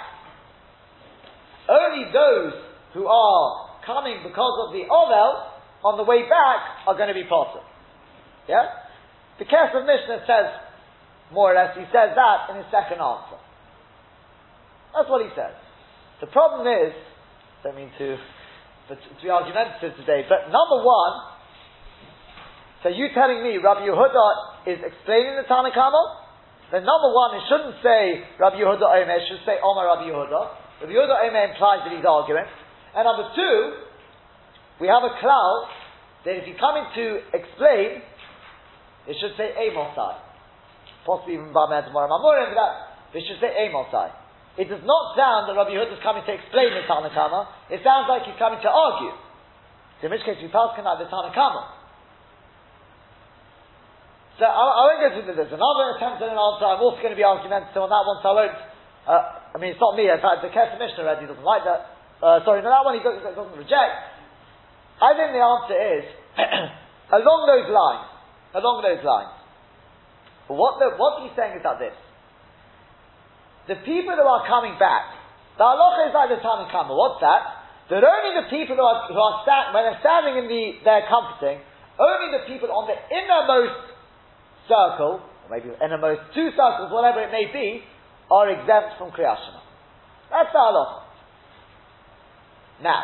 only 1.67 2.05
those 2.13 2.53
who 2.93 3.09
are 3.09 3.81
coming 3.85 4.21
because 4.21 4.55
of 4.67 4.77
the 4.77 4.85
Ovel 4.85 5.31
on 5.83 5.97
the 5.97 6.03
way 6.03 6.23
back 6.29 6.85
are 6.87 6.95
going 6.95 7.09
to 7.09 7.17
be 7.17 7.25
potter. 7.27 7.63
Yeah? 8.47 8.86
The 9.39 9.45
Kesef 9.45 9.85
Mishnah 9.85 10.25
says, 10.25 10.47
more 11.31 11.51
or 11.51 11.55
less, 11.55 11.75
he 11.77 11.85
says 11.93 12.15
that 12.15 12.49
in 12.49 12.57
his 12.63 12.69
second 12.71 13.01
answer. 13.03 13.39
That's 14.95 15.09
what 15.09 15.21
he 15.21 15.29
says. 15.35 15.53
The 16.21 16.27
problem 16.33 16.65
is, 16.65 16.93
don't 17.63 17.75
mean 17.75 17.91
to 17.97 18.17
to 18.95 18.95
be 19.19 19.27
argumentative 19.27 19.99
today. 19.99 20.23
But 20.31 20.47
number 20.47 20.79
one, 20.79 21.13
so 22.83 22.87
you 22.87 23.11
telling 23.11 23.43
me 23.43 23.59
Rabbi 23.59 23.83
Yehuda 23.83 24.27
is 24.71 24.79
explaining 24.79 25.35
the 25.35 25.43
Tanna 25.43 25.75
Kamma? 25.75 26.03
Then 26.71 26.87
number 26.87 27.11
one, 27.11 27.35
it 27.35 27.43
shouldn't 27.51 27.75
say 27.83 28.23
Rabbi 28.39 28.63
Yehuda 28.63 28.79
Omer, 28.79 29.17
it 29.19 29.27
should 29.27 29.43
say 29.43 29.59
Omar 29.59 29.91
Rabbi 29.91 30.07
Yehuda. 30.07 30.41
Rabbi 30.83 30.93
Yehuda 30.93 31.15
Omer 31.27 31.43
implies 31.51 31.83
that 31.83 31.91
he's 31.91 32.07
arguing. 32.07 32.47
And 32.95 33.03
number 33.03 33.27
two, 33.35 33.55
we 34.79 34.87
have 34.87 35.03
a 35.03 35.13
cloud 35.19 35.67
that 36.23 36.39
if 36.39 36.47
you 36.47 36.55
come 36.55 36.79
in 36.79 36.87
to 36.95 37.05
explain, 37.35 38.03
it 39.07 39.15
should 39.19 39.33
say 39.39 39.55
Amosai. 39.55 40.19
Possibly 41.07 41.39
even 41.39 41.55
Bameh 41.55 41.87
tomorrow 41.87 42.11
that, 42.11 42.73
it 43.15 43.23
should 43.23 43.39
say 43.39 43.55
Amosai. 43.67 44.11
It 44.57 44.67
does 44.67 44.81
not 44.83 45.13
sound 45.15 45.47
that 45.47 45.55
Rabbi 45.55 45.71
Yehuda 45.71 45.95
is 45.95 46.03
coming 46.03 46.25
to 46.25 46.33
explain 46.33 46.73
the 46.73 46.83
Tanna 46.89 47.13
Kamma. 47.13 47.71
It 47.71 47.85
sounds 47.85 48.09
like 48.09 48.25
he's 48.25 48.35
coming 48.41 48.57
to 48.65 48.69
argue. 48.69 49.13
So 50.01 50.09
in 50.09 50.11
which 50.11 50.25
case 50.25 50.41
we 50.41 50.49
pass 50.49 50.73
can 50.73 50.83
the 50.83 51.05
Tanna 51.07 51.29
Kamma. 51.29 51.77
So 54.41 54.45
I, 54.45 54.49
I 54.49 54.81
won't 54.91 55.01
go 55.01 55.09
through 55.13 55.29
this. 55.33 55.49
Another 55.53 55.97
attempt 55.97 56.25
at 56.25 56.29
an 56.33 56.37
answer. 56.37 56.65
I'm 56.65 56.81
also 56.81 56.99
going 57.01 57.13
to 57.13 57.17
be 57.17 57.25
argumentative 57.25 57.77
on 57.77 57.89
that 57.89 58.05
one, 58.05 58.17
so 58.21 58.33
I 58.33 58.35
won't. 58.37 58.57
Uh, 59.07 59.23
I 59.53 59.57
mean, 59.61 59.77
it's 59.77 59.81
not 59.81 59.93
me. 59.97 60.09
In 60.09 60.21
fact, 60.21 60.41
the 60.41 60.49
Kesef 60.49 60.77
Mishnah 60.81 61.05
already 61.05 61.29
doesn't 61.29 61.45
like 61.45 61.65
that. 61.65 61.93
Uh, 62.17 62.41
sorry, 62.45 62.65
no, 62.65 62.73
that 62.73 62.81
one 62.81 62.97
he 62.97 63.01
doesn't, 63.05 63.21
doesn't 63.21 63.57
reject. 63.57 63.93
I 64.97 65.13
think 65.13 65.37
the 65.37 65.41
answer 65.45 65.77
is 65.77 66.05
along 67.21 67.45
those 67.45 67.69
lines. 67.69 68.16
Along 68.55 68.83
those 68.83 69.03
lines. 69.03 69.35
But 70.47 70.55
what, 70.55 70.79
the, 70.79 70.95
what 70.95 71.23
he's 71.23 71.35
saying 71.35 71.57
is 71.59 71.63
that 71.63 71.79
this 71.79 71.95
the 73.67 73.75
people 73.83 74.15
who 74.15 74.23
are 74.23 74.47
coming 74.47 74.79
back, 74.79 75.11
the 75.59 75.63
halacha 75.67 76.07
is 76.07 76.15
like 76.15 76.31
the 76.31 76.39
Tanakh 76.39 76.71
What's 76.71 77.19
that? 77.19 77.67
That 77.91 78.03
only 78.03 78.31
the 78.39 78.47
people 78.47 78.79
who 78.79 78.83
are, 78.83 79.07
who 79.11 79.19
are 79.19 79.43
stand, 79.43 79.75
when 79.75 79.83
they're 79.83 79.99
standing 79.99 80.35
in 80.39 80.45
the, 80.47 80.63
they're 80.83 81.07
comforting, 81.07 81.59
only 81.99 82.27
the 82.35 82.43
people 82.47 82.71
on 82.71 82.87
the 82.87 82.95
innermost 83.11 83.91
circle, 84.67 85.23
or 85.23 85.47
maybe 85.51 85.71
the 85.71 85.79
innermost 85.83 86.31
two 86.35 86.51
circles, 86.55 86.91
whatever 86.91 87.23
it 87.23 87.31
may 87.31 87.47
be, 87.51 87.83
are 88.31 88.47
exempt 88.51 88.99
from 88.99 89.11
Kriyashima. 89.11 89.59
That's 90.31 90.51
the 90.51 90.59
halacha. 90.59 91.03
Now, 92.83 93.03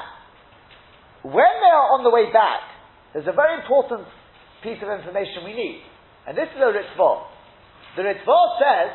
when 1.24 1.54
they 1.60 1.72
are 1.72 1.88
on 1.96 2.04
the 2.04 2.12
way 2.12 2.32
back, 2.32 2.60
there's 3.12 3.28
a 3.28 3.36
very 3.36 3.60
important 3.60 4.08
piece 4.64 4.80
of 4.80 4.90
information 4.90 5.44
we 5.44 5.54
need. 5.54 5.84
And 6.26 6.34
this 6.34 6.48
is 6.50 6.60
a 6.60 6.72
Ritva. 6.72 7.12
The 8.00 8.04
Ritva 8.08 8.40
says 8.58 8.92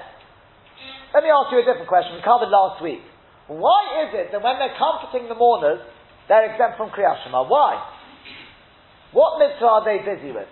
let 1.15 1.25
me 1.25 1.31
ask 1.33 1.49
you 1.49 1.65
a 1.65 1.65
different 1.65 1.89
question 1.89 2.21
we 2.21 2.23
covered 2.23 2.53
last 2.53 2.85
week. 2.85 3.01
Why 3.49 4.05
is 4.05 4.11
it 4.13 4.29
that 4.29 4.45
when 4.45 4.61
they're 4.61 4.77
comforting 4.77 5.29
the 5.29 5.35
mourners, 5.35 5.81
they're 6.29 6.53
exempt 6.53 6.77
from 6.77 6.93
Kriyashima? 6.93 7.49
Why? 7.49 7.81
What 9.17 9.41
mitzvah 9.41 9.81
are 9.81 9.85
they 9.89 10.05
busy 10.05 10.37
with? 10.37 10.49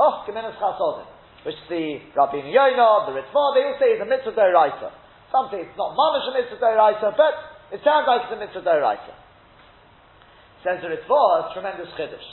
Oh, 0.00 0.24
Gemilus 0.24 0.56
Chasodim. 0.56 1.04
Which 1.44 1.60
the 1.68 2.00
Rabbi 2.16 2.40
Yonah, 2.48 3.12
the 3.12 3.20
Ritva, 3.20 3.42
they 3.52 3.68
all 3.68 3.76
say 3.76 3.92
is 3.92 4.00
a 4.00 4.08
mitzvah 4.08 4.32
deraisa. 4.32 4.88
Some 5.28 5.52
say 5.52 5.68
it's 5.68 5.76
not 5.76 5.92
mamash 5.92 6.24
a 6.24 6.32
mitzvah 6.40 6.56
deraisa, 6.56 7.12
but 7.20 7.36
it 7.68 7.84
sounds 7.84 8.08
like 8.08 8.24
it's 8.24 8.32
a 8.32 8.40
mitzvah 8.40 8.64
deraisa. 8.64 9.12
Says 10.64 10.82
the 10.82 10.90
Ritva, 10.90 11.50
a 11.50 11.54
tremendous 11.54 11.88
chiddush. 11.94 12.28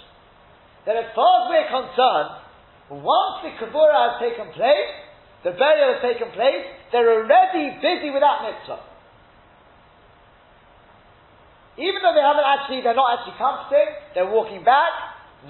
That 0.85 0.97
as 0.97 1.13
far 1.13 1.45
as 1.45 1.49
we're 1.49 1.69
concerned, 1.69 2.31
once 3.01 3.35
the 3.45 3.53
Kabura 3.57 3.97
has 4.09 4.15
taken 4.21 4.53
place, 4.53 4.91
the 5.43 5.51
burial 5.53 5.97
has 5.97 6.01
taken 6.01 6.33
place, 6.33 6.65
they're 6.91 7.21
already 7.21 7.77
busy 7.81 8.09
with 8.09 8.21
that 8.21 8.41
mitzvah. 8.45 8.81
Even 11.77 11.99
though 12.01 12.15
they 12.15 12.23
haven't 12.23 12.47
actually, 12.47 12.81
they're 12.81 12.97
not 12.97 13.19
actually 13.19 13.37
comforting, 13.37 13.89
they're 14.15 14.29
walking 14.29 14.63
back, 14.63 14.93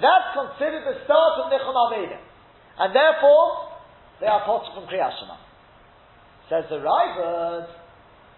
that's 0.00 0.36
considered 0.36 0.84
the 0.84 1.00
start 1.04 1.40
of 1.40 1.52
Nichum 1.52 1.72
Avelim. 1.72 2.20
And 2.78 2.92
therefore, 2.92 3.72
they 4.20 4.26
are 4.26 4.44
potter 4.44 4.72
from 4.74 4.84
Kriyashima. 4.84 5.38
Says 6.48 6.64
the 6.68 6.80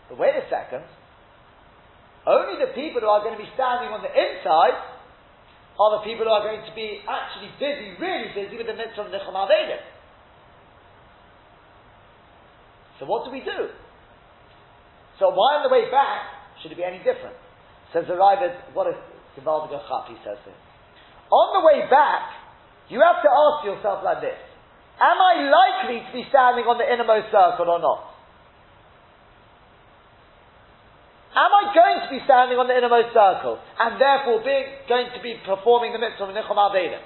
but 0.09 0.19
wait 0.19 0.35
a 0.37 0.49
second, 0.49 0.85
only 2.29 2.61
the 2.61 2.77
people 2.77 3.01
who 3.01 3.09
are 3.09 3.25
going 3.25 3.33
to 3.33 3.41
be 3.41 3.49
standing 3.57 3.89
on 3.89 4.05
the 4.05 4.13
inside 4.13 4.77
are 5.81 5.91
the 5.97 6.05
people 6.05 6.29
who 6.29 6.35
are 6.35 6.45
going 6.45 6.61
to 6.61 6.75
be 6.77 7.01
actually 7.09 7.49
busy, 7.57 7.97
really 7.97 8.29
busy 8.37 8.61
with 8.61 8.69
the 8.69 8.77
mitzvah 8.77 9.09
of 9.09 9.15
Nichum 9.15 9.33
Avelim. 9.33 9.81
So 13.01 13.07
what 13.07 13.25
do 13.25 13.33
we 13.33 13.41
do? 13.41 13.73
So 15.17 15.31
why 15.31 15.57
on 15.57 15.63
the 15.65 15.73
way 15.73 15.89
back 15.91 16.29
should 16.61 16.75
it 16.75 16.79
be 16.79 16.85
any 16.85 16.99
different? 16.99 17.39
Says 17.95 18.05
the 18.11 18.19
Raavad, 18.19 18.75
what 18.75 18.91
is 18.91 18.99
Givaldig 19.39 19.71
he 20.11 20.19
says 20.27 20.39
here. 20.45 20.61
On 21.31 21.47
the 21.55 21.63
way 21.65 21.87
back, 21.89 22.35
you 22.89 22.99
have 22.99 23.23
to 23.23 23.31
ask 23.31 23.65
yourself 23.65 24.03
like 24.03 24.21
this. 24.21 24.39
Am 24.99 25.15
I 25.15 25.47
likely 25.47 26.03
to 26.03 26.11
be 26.11 26.27
standing 26.29 26.67
on 26.67 26.79
the 26.79 26.89
innermost 26.89 27.31
circle 27.31 27.71
or 27.71 27.79
not? 27.79 28.08
Am 31.39 31.51
I 31.55 31.63
going 31.71 31.99
to 32.03 32.11
be 32.11 32.21
standing 32.27 32.59
on 32.59 32.67
the 32.67 32.75
innermost 32.75 33.15
circle 33.15 33.63
and 33.63 33.95
therefore 34.03 34.43
going 34.43 35.09
to 35.15 35.21
be 35.23 35.39
performing 35.47 35.95
the 35.95 36.03
mitzvah 36.03 36.27
of 36.27 36.35
Nichum 36.35 36.59
Avelim? 36.59 36.99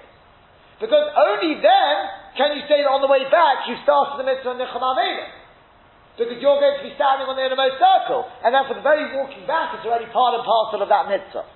Because 0.81 1.07
only 1.13 1.61
then 1.61 1.95
can 2.41 2.57
you 2.57 2.65
say 2.65 2.81
that 2.81 2.89
on 2.89 3.05
the 3.05 3.13
way 3.13 3.29
back 3.29 3.69
you 3.69 3.77
started 3.85 4.17
the 4.17 4.25
mitzvah 4.25 4.57
of 4.57 4.59
Nichum 4.59 4.81
Avelim 4.81 5.43
because 6.17 6.37
you're 6.41 6.61
going 6.61 6.77
to 6.77 6.85
be 6.85 6.93
standing 6.93 7.25
on 7.25 7.41
the 7.41 7.45
innermost 7.45 7.81
circle, 7.81 8.29
and 8.45 8.53
then 8.53 8.69
for 8.69 8.77
the 8.77 8.85
very 8.85 9.09
walking 9.17 9.49
back, 9.49 9.73
it's 9.73 9.87
already 9.89 10.05
part 10.13 10.37
and 10.37 10.45
parcel 10.45 10.85
of 10.85 10.89
that 10.93 11.09
mitzvah. 11.09 11.49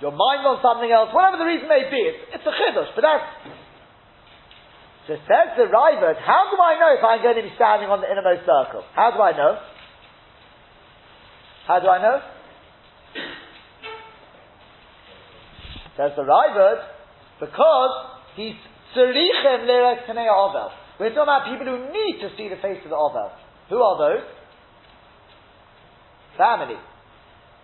Your 0.00 0.14
mind 0.16 0.46
on 0.48 0.62
something 0.64 0.88
else, 0.88 1.12
whatever 1.12 1.36
the 1.36 1.44
reason 1.44 1.68
may 1.68 1.84
be, 1.92 2.00
it's, 2.00 2.40
it's 2.40 2.46
a 2.46 2.54
chiddush, 2.56 2.94
but 2.96 3.04
that's. 3.04 3.26
So 5.06 5.16
says 5.16 5.56
the 5.56 5.64
Raavad, 5.64 6.16
how 6.20 6.50
do 6.50 6.60
I 6.60 6.78
know 6.78 6.94
if 6.96 7.04
I'm 7.04 7.22
going 7.22 7.36
to 7.36 7.42
be 7.42 7.54
standing 7.56 7.88
on 7.88 8.00
the 8.00 8.10
innermost 8.10 8.46
circle? 8.46 8.84
How 8.94 9.10
do 9.10 9.20
I 9.20 9.32
know? 9.32 9.58
How 11.66 11.80
do 11.80 11.88
I 11.88 12.02
know? 12.02 12.20
Says 15.96 16.12
the 16.16 16.22
Raavad, 16.22 16.84
because 17.40 17.94
he's 18.36 18.54
tzarichem 18.94 19.66
le'erek 19.66 20.08
ovel. 20.08 20.70
We're 21.00 21.16
talking 21.16 21.32
about 21.32 21.48
people 21.48 21.64
who 21.64 21.88
need 21.88 22.20
to 22.20 22.28
see 22.36 22.52
the 22.52 22.60
face 22.60 22.84
of 22.84 22.92
the 22.92 23.00
Ovel. 23.00 23.32
Who 23.72 23.80
are 23.80 23.96
those? 23.96 24.26
Family. 26.36 26.76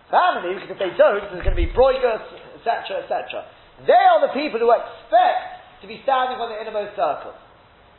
Family, 0.09 0.57
because 0.57 0.73
if 0.73 0.79
they 0.81 0.89
don't, 0.97 1.21
there's 1.29 1.45
going 1.45 1.53
to 1.53 1.61
be 1.61 1.69
broigus, 1.69 2.25
etc., 2.57 3.05
etc. 3.05 3.45
They 3.85 3.93
are 3.93 4.25
the 4.25 4.33
people 4.33 4.57
who 4.57 4.73
expect 4.73 5.56
to 5.81 5.87
be 5.87 6.01
standing 6.03 6.41
on 6.41 6.49
the 6.49 6.57
innermost 6.57 6.97
circle. 6.97 7.33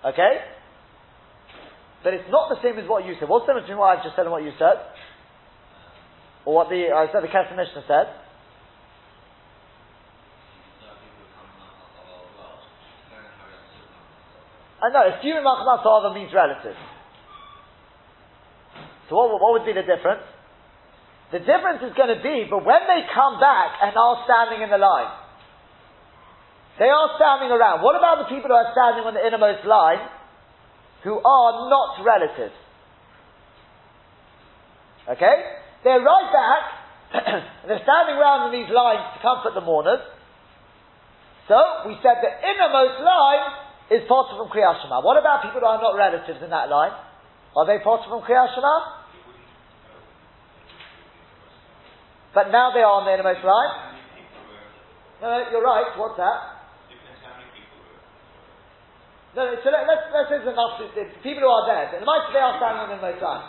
Okay? 0.04 0.42
But 2.02 2.14
it's 2.14 2.30
not 2.30 2.50
the 2.50 2.58
same 2.62 2.78
as 2.78 2.88
what 2.88 3.06
you 3.06 3.14
said. 3.18 3.28
What's 3.28 3.46
the 3.46 3.54
difference 3.54 3.66
between 3.66 3.82
what 3.82 3.98
I've 3.98 4.04
just 4.04 4.14
said 4.14 4.26
and 4.26 4.32
what 4.32 4.42
you 4.42 4.54
said? 4.58 4.78
Or 6.46 6.54
what 6.54 6.70
the, 6.70 6.94
I 6.94 7.10
said 7.10 7.22
the 7.22 7.30
Kesef 7.30 7.54
Mishnah 7.54 7.84
said? 7.86 8.06
I 14.78 14.94
know, 14.94 15.02
assuming 15.10 15.42
Machmas 15.42 15.82
Ha'ava 15.82 16.14
means 16.14 16.30
relative. 16.32 16.78
So 19.10 19.16
what, 19.18 19.34
what 19.42 19.58
would 19.58 19.66
be 19.66 19.74
the 19.74 19.82
difference? 19.82 20.22
The 21.34 21.42
difference 21.42 21.82
is 21.82 21.92
going 21.98 22.14
to 22.14 22.22
be, 22.22 22.46
but 22.48 22.64
when 22.64 22.82
they 22.86 23.02
come 23.12 23.42
back 23.42 23.74
and 23.82 23.92
are 23.92 24.24
standing 24.24 24.62
in 24.62 24.70
the 24.70 24.78
line, 24.78 25.10
they 26.78 26.86
are 26.86 27.08
standing 27.18 27.50
around. 27.50 27.82
What 27.82 27.98
about 27.98 28.22
the 28.22 28.30
people 28.30 28.54
who 28.54 28.58
are 28.58 28.70
standing 28.70 29.02
on 29.02 29.14
the 29.18 29.22
innermost 29.26 29.66
line 29.66 29.98
who 31.02 31.18
are 31.18 31.52
not 31.66 32.06
relatives? 32.06 32.54
Okay? 35.10 35.36
They're 35.82 36.02
right 36.02 36.30
back, 36.30 36.62
and 37.18 37.42
they're 37.66 37.82
standing 37.82 38.14
around 38.14 38.54
in 38.54 38.62
these 38.62 38.70
lines 38.70 39.02
to 39.14 39.18
comfort 39.18 39.58
the 39.58 39.64
mourners. 39.64 40.06
So, 41.50 41.58
we 41.90 41.98
said 41.98 42.22
the 42.22 42.30
innermost 42.30 43.02
line 43.02 43.44
is 43.90 44.06
part 44.06 44.30
from 44.36 44.46
Kriyat 44.52 44.84
Shema. 44.84 45.00
What 45.00 45.16
about 45.16 45.42
people 45.42 45.64
who 45.64 45.66
are 45.66 45.80
not 45.80 45.96
relatives 45.96 46.44
in 46.44 46.50
that 46.50 46.68
line? 46.68 46.92
Are 47.56 47.66
they 47.66 47.82
part 47.82 48.06
from 48.06 48.22
Kriyat 48.22 48.54
Shema? 48.54 48.76
But 52.36 52.52
now 52.52 52.70
they 52.70 52.84
are 52.84 53.00
on 53.00 53.08
the 53.08 53.16
innermost 53.16 53.42
line. 53.42 53.72
No, 55.22 55.26
no, 55.26 55.50
you're 55.50 55.64
right. 55.64 55.90
What's 55.96 56.20
that? 56.20 56.57
No, 59.38 59.46
no 59.46 59.54
so 59.62 59.70
let, 59.70 59.86
us 59.86 60.10
let's, 60.10 60.10
let's 60.10 60.28
say 60.34 60.50
enough. 60.50 60.82
The 60.82 61.06
people 61.22 61.46
who 61.46 61.50
are 61.54 61.62
there, 61.70 61.94
the 61.94 62.02
might 62.02 62.26
they 62.34 62.42
are 62.42 62.58
standing 62.58 62.82
on 62.82 62.88
the 62.90 62.98
innermost 62.98 63.22
line. 63.22 63.46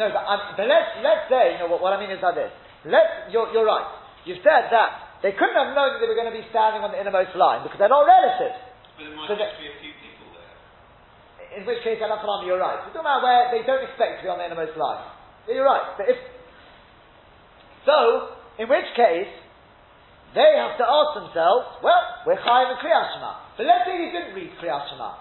No, 0.00 0.08
but, 0.08 0.24
um, 0.24 0.40
but 0.56 0.64
let's 0.70 0.90
let's 1.04 1.28
say, 1.28 1.52
you 1.52 1.60
know, 1.60 1.68
what, 1.68 1.84
what 1.84 1.92
I 1.92 2.00
mean 2.00 2.08
is 2.08 2.22
like 2.24 2.38
this. 2.38 2.48
Let's, 2.88 3.28
you're, 3.28 3.52
you're 3.52 3.68
right. 3.68 3.84
You've 4.24 4.40
said 4.40 4.72
that 4.72 5.20
they 5.20 5.36
couldn't 5.36 5.58
have 5.58 5.76
known 5.76 5.92
that 5.92 6.00
they 6.00 6.08
were 6.08 6.16
going 6.16 6.32
to 6.32 6.36
be 6.36 6.46
standing 6.48 6.80
on 6.80 6.88
the 6.94 7.00
innermost 7.00 7.36
line 7.36 7.60
because 7.60 7.76
they're 7.76 7.92
not 7.92 8.08
relatives. 8.08 8.56
But 8.96 9.04
there 9.04 9.12
might 9.12 9.28
So 9.28 9.36
just 9.36 9.60
be 9.60 9.68
a 9.68 9.76
few 9.84 9.92
people 10.00 10.32
there. 10.32 11.60
in 11.60 11.68
which 11.68 11.84
case 11.84 12.00
Anachalam, 12.00 12.48
you're 12.48 12.56
right. 12.56 12.80
We're 12.88 12.96
talking 12.96 13.04
about 13.04 13.20
where 13.20 13.52
they 13.52 13.60
don't 13.68 13.84
expect 13.84 14.24
to 14.24 14.24
be 14.24 14.30
on 14.32 14.40
the 14.40 14.48
innermost 14.48 14.80
line. 14.80 15.04
You're 15.44 15.68
right. 15.68 16.00
But 16.00 16.08
if 16.08 16.16
so, 17.84 18.39
in 18.60 18.68
which 18.68 18.88
case 18.92 19.32
they 20.36 20.50
have 20.60 20.76
to 20.76 20.84
ask 20.84 21.10
themselves, 21.16 21.80
well, 21.80 22.02
we're 22.28 22.38
chayiv 22.38 22.76
in 22.76 22.78
Kriyat 22.84 23.16
Shema. 23.16 23.56
But 23.56 23.64
let's 23.66 23.88
say 23.88 23.96
they 23.96 24.12
didn't 24.12 24.36
read 24.36 24.52
Kriyat 24.60 24.84
Shema. 24.92 25.16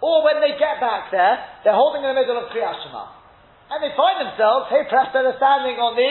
Or 0.00 0.24
when 0.24 0.40
they 0.40 0.56
get 0.56 0.80
back 0.80 1.12
there, 1.12 1.36
they're 1.62 1.76
holding 1.76 2.00
in 2.02 2.16
the 2.16 2.18
middle 2.18 2.40
of 2.40 2.48
Kriyat 2.48 2.80
Shema. 2.82 3.04
And 3.70 3.84
they 3.84 3.92
find 3.94 4.24
themselves, 4.24 4.72
hey 4.72 4.88
perhaps 4.88 5.12
they're 5.12 5.36
standing 5.36 5.76
on 5.78 5.94
the 5.94 6.10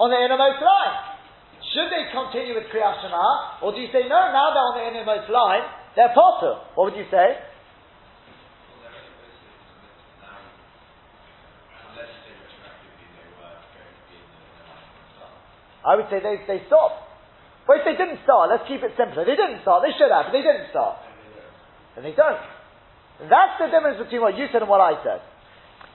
on 0.00 0.10
the 0.10 0.18
innermost 0.18 0.62
line. 0.64 0.96
Should 1.74 1.92
they 1.92 2.08
continue 2.10 2.56
with 2.56 2.72
Kriyat 2.72 3.04
Shema? 3.04 3.60
Or 3.62 3.76
do 3.76 3.78
you 3.84 3.92
say, 3.92 4.08
no, 4.08 4.32
now 4.32 4.50
they're 4.56 4.68
on 4.72 4.76
the 4.80 4.86
innermost 4.88 5.28
line, 5.28 5.62
they're 5.94 6.14
potter. 6.16 6.64
What 6.74 6.90
would 6.90 6.98
you 6.98 7.06
say? 7.12 7.36
Well, 8.72 8.82
they're 8.82 8.94
only 8.94 9.14
posted 9.22 10.18
now, 10.22 10.38
unless 11.92 12.10
they 12.26 12.34
retroactively 12.34 13.06
they 13.06 13.26
were 13.38 13.54
going 13.70 13.86
to 13.86 14.06
be 14.10 14.18
in 14.18 14.26
the, 14.34 14.42
in 14.42 14.54
the 14.58 14.66
line 14.66 14.82
from 14.86 14.98
the 14.98 15.14
start. 15.14 15.34
I 15.88 15.96
would 15.96 16.12
say 16.12 16.20
they, 16.20 16.44
they 16.44 16.60
stopped. 16.68 17.08
But 17.64 17.80
if 17.80 17.84
they 17.88 17.96
didn't 17.96 18.20
start, 18.28 18.52
let's 18.52 18.68
keep 18.68 18.84
it 18.84 18.92
simpler. 19.00 19.24
They 19.24 19.36
didn't 19.36 19.64
start, 19.64 19.80
they 19.80 19.96
should 19.96 20.12
have, 20.12 20.28
but 20.28 20.34
they 20.36 20.44
didn't 20.44 20.68
start. 20.68 21.00
And 21.96 22.04
they 22.04 22.12
don't. 22.12 22.44
And 23.24 23.32
that's 23.32 23.56
the 23.56 23.72
difference 23.72 23.96
between 23.96 24.20
what 24.20 24.36
you 24.36 24.48
said 24.52 24.60
and 24.60 24.70
what 24.70 24.84
I 24.84 25.00
said. 25.00 25.24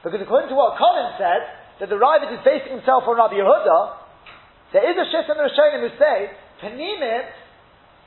Because 0.01 0.19
according 0.19 0.49
to 0.49 0.57
what 0.57 0.81
Colin 0.81 1.13
said, 1.21 1.41
that 1.79 1.89
the 1.89 1.97
Raavad 1.97 2.33
is 2.33 2.41
basing 2.43 2.77
himself 2.81 3.05
on 3.05 3.15
Rabbi 3.15 3.37
Yehuda, 3.39 3.79
there 4.75 4.85
is 4.85 4.97
a 4.97 5.05
shift 5.13 5.29
in 5.29 5.37
the 5.37 5.45
Rishonim 5.45 5.85
who 5.85 5.93
say, 5.95 6.33
Panimim, 6.59 7.23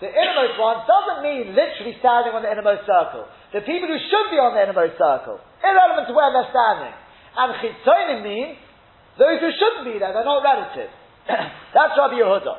the 0.03 0.11
innermost 0.13 0.61
one, 0.61 0.85
doesn't 0.85 1.25
mean 1.25 1.57
literally 1.57 1.97
standing 2.03 2.37
on 2.37 2.45
the 2.45 2.51
innermost 2.53 2.85
circle. 2.85 3.25
The 3.55 3.65
people 3.65 3.89
who 3.89 3.97
should 3.97 4.29
be 4.29 4.37
on 4.37 4.53
the 4.53 4.63
innermost 4.63 5.01
circle, 5.01 5.41
irrelevant 5.65 6.11
to 6.11 6.15
where 6.15 6.29
they're 6.35 6.53
standing. 6.53 6.95
And 7.39 7.49
Chitzonim 7.65 8.21
means 8.21 8.61
those 9.17 9.41
who 9.41 9.49
shouldn't 9.49 9.89
be 9.89 9.97
there, 9.97 10.13
they're 10.13 10.29
not 10.29 10.45
relative. 10.45 10.93
That's 11.27 11.95
Rabbi 11.99 12.19
Yehuda. 12.23 12.55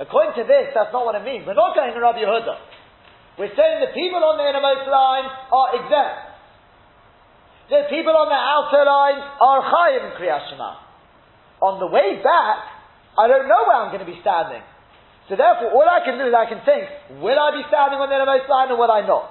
According 0.00 0.34
to 0.40 0.44
this, 0.48 0.72
that's 0.72 0.92
not 0.92 1.04
what 1.04 1.18
it 1.18 1.24
means. 1.24 1.44
We're 1.46 1.58
not 1.58 1.74
going 1.74 1.92
to 1.92 2.00
Rabbi 2.00 2.22
Yehuda. 2.22 2.54
We're 3.38 3.54
saying 3.56 3.76
the 3.84 3.92
people 3.94 4.20
on 4.20 4.36
the 4.36 4.46
innermost 4.46 4.86
line 4.88 5.26
are 5.28 5.68
exempt. 5.80 6.30
The 7.70 7.86
people 7.86 8.12
on 8.12 8.26
the 8.26 8.36
outer 8.36 8.82
line 8.82 9.18
are 9.38 9.60
chayim 9.62 10.18
Shema. 10.18 10.72
On 11.62 11.78
the 11.78 11.86
way 11.86 12.18
back, 12.18 12.56
I 13.14 13.28
don't 13.30 13.46
know 13.46 13.62
where 13.68 13.78
I'm 13.78 13.94
going 13.94 14.02
to 14.04 14.10
be 14.10 14.18
standing. 14.20 14.62
So 15.30 15.38
therefore, 15.38 15.70
all 15.70 15.86
I 15.86 16.02
can 16.02 16.18
do 16.18 16.26
is 16.26 16.34
I 16.34 16.50
can 16.50 16.66
think, 16.66 17.22
will 17.22 17.38
I 17.38 17.54
be 17.54 17.62
standing 17.70 18.02
on 18.02 18.10
the 18.10 18.16
innermost 18.18 18.50
line 18.50 18.74
or 18.74 18.78
will 18.80 18.90
I 18.90 19.06
not? 19.06 19.30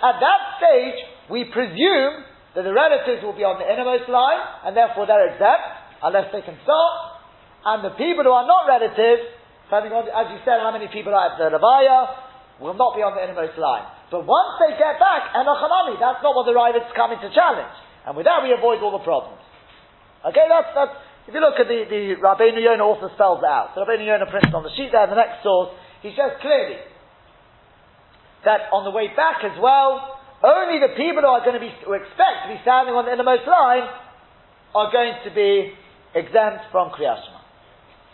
At 0.00 0.16
that 0.20 0.40
stage, 0.56 0.98
we 1.28 1.44
presume 1.44 2.24
that 2.56 2.64
the 2.64 2.72
relatives 2.72 3.20
will 3.20 3.36
be 3.36 3.44
on 3.44 3.60
the 3.60 3.66
innermost 3.68 4.08
line, 4.08 4.40
and 4.64 4.72
therefore 4.72 5.04
they're 5.04 5.34
exempt, 5.34 6.00
unless 6.02 6.32
they 6.32 6.40
can 6.40 6.56
start. 6.64 7.13
And 7.64 7.80
the 7.80 7.96
people 7.96 8.28
who 8.28 8.34
are 8.36 8.44
not 8.44 8.68
relatives, 8.68 9.24
depending 9.64 9.92
on, 9.96 10.04
as 10.08 10.26
you 10.32 10.38
said, 10.44 10.60
how 10.60 10.70
many 10.70 10.88
people 10.92 11.16
are 11.16 11.32
at 11.32 11.40
the 11.40 11.48
Levaya, 11.48 12.60
will 12.60 12.76
not 12.76 12.94
be 12.94 13.02
on 13.02 13.16
the 13.16 13.22
innermost 13.24 13.56
line. 13.58 13.88
But 14.12 14.22
once 14.28 14.60
they 14.62 14.76
get 14.78 15.00
back, 15.00 15.34
Enochanami, 15.34 15.98
that's 15.98 16.22
not 16.22 16.36
what 16.36 16.46
the 16.46 16.54
Raavad's 16.54 16.92
coming 16.94 17.18
to 17.18 17.28
challenge. 17.34 17.74
And 18.06 18.14
with 18.14 18.28
that 18.28 18.44
we 18.44 18.52
avoid 18.52 18.84
all 18.84 18.94
the 18.94 19.02
problems. 19.02 19.40
Okay, 20.22 20.46
that's, 20.46 20.70
that's, 20.76 20.94
if 21.26 21.32
you 21.32 21.40
look 21.40 21.56
at 21.56 21.66
the, 21.66 21.88
the 21.88 22.02
Rabbeinu 22.20 22.60
Yonah 22.60 22.84
also 22.84 23.08
spells 23.16 23.40
it 23.40 23.48
out. 23.48 23.72
So 23.74 23.82
Rabbeinu 23.82 24.06
Yonah 24.06 24.28
prints 24.28 24.52
on 24.52 24.62
the 24.62 24.72
sheet 24.76 24.92
there, 24.92 25.08
the 25.08 25.18
next 25.18 25.42
source, 25.42 25.72
he 26.04 26.12
says 26.12 26.36
clearly 26.44 26.78
that 28.44 28.68
on 28.70 28.84
the 28.84 28.92
way 28.92 29.08
back 29.16 29.40
as 29.40 29.56
well, 29.56 30.20
only 30.44 30.78
the 30.78 30.92
people 30.94 31.24
who 31.24 31.32
are 31.32 31.40
going 31.40 31.56
to 31.56 31.64
be, 31.64 31.72
who 31.88 31.96
expect 31.96 32.44
to 32.44 32.48
be 32.52 32.60
standing 32.60 32.92
on 32.92 33.08
the 33.08 33.12
innermost 33.16 33.48
line 33.48 33.88
are 34.76 34.92
going 34.92 35.16
to 35.24 35.30
be 35.32 35.72
exempt 36.12 36.68
from 36.70 36.92
Shema. 36.92 37.33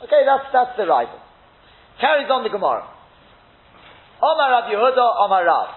Okay, 0.00 0.24
that's, 0.24 0.48
that's 0.52 0.74
the 0.80 0.88
rival. 0.88 1.20
Carries 2.00 2.32
on 2.32 2.40
the 2.40 2.48
Gemara. 2.48 2.88
Omar 4.20 4.48
Rabbi 4.48 4.72
Yehuda, 4.72 5.06
Omar 5.24 5.44
Rav. 5.44 5.68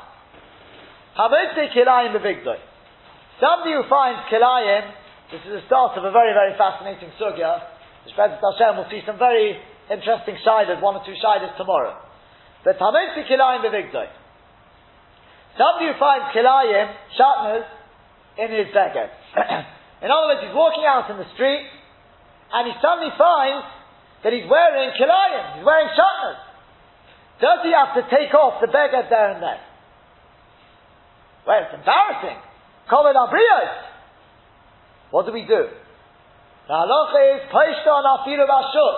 Hamotze 1.20 1.68
kilayim 1.76 2.16
bevigdoi. 2.16 2.60
Somebody 3.40 3.76
who 3.76 3.84
finds 3.92 4.24
kilayim, 4.32 4.88
this 5.32 5.44
is 5.44 5.60
the 5.60 5.64
start 5.68 5.98
of 6.00 6.04
a 6.08 6.12
very, 6.12 6.32
very 6.32 6.56
fascinating 6.56 7.12
sugya. 7.20 7.68
The 8.08 8.16
Shpezet 8.16 8.40
Hashem 8.40 8.80
will 8.80 8.88
see 8.88 9.04
some 9.06 9.20
very 9.20 9.60
interesting 9.92 10.40
shidas, 10.40 10.80
one 10.80 10.96
or 10.96 11.04
two 11.04 11.16
shidas 11.20 11.56
tomorrow. 11.60 12.00
But 12.64 12.80
Hamotze 12.80 13.28
kilayim 13.28 13.68
bevigdoi. 13.68 14.08
Somebody 15.60 15.92
who 15.92 16.00
finds 16.00 16.32
kilayim, 16.32 16.96
shatners, 17.20 17.68
in 18.40 18.50
his 18.56 18.72
beged. 18.72 19.12
in 20.02 20.08
other 20.08 20.28
words, 20.32 20.42
he's 20.48 20.56
walking 20.56 20.88
out 20.88 21.12
in 21.12 21.18
the 21.18 21.28
street, 21.36 21.68
and 22.54 22.72
he 22.72 22.74
suddenly 22.82 23.12
finds 23.20 23.83
that 24.24 24.32
he's 24.32 24.48
wearing 24.50 24.92
kilayim, 24.96 25.58
he's 25.58 25.66
wearing 25.66 25.92
shatners. 25.92 26.42
Does 27.42 27.60
he 27.64 27.72
have 27.76 27.94
to 28.00 28.04
take 28.08 28.34
off 28.34 28.62
the 28.62 28.68
beged 28.68 29.10
there 29.10 29.32
and 29.36 29.44
then? 29.44 29.60
Well, 31.46 31.60
it's 31.60 31.76
embarrassing. 31.76 32.40
Kovid 32.90 33.16
abriyos. 33.20 33.76
What 35.12 35.26
do 35.26 35.34
we 35.34 35.44
do? 35.44 35.68
The 36.68 36.74
halacha 36.74 37.20
is 37.36 37.42
poishta 37.52 37.92
on 37.92 38.04
afiru 38.08 38.48
bashuk. 38.48 38.98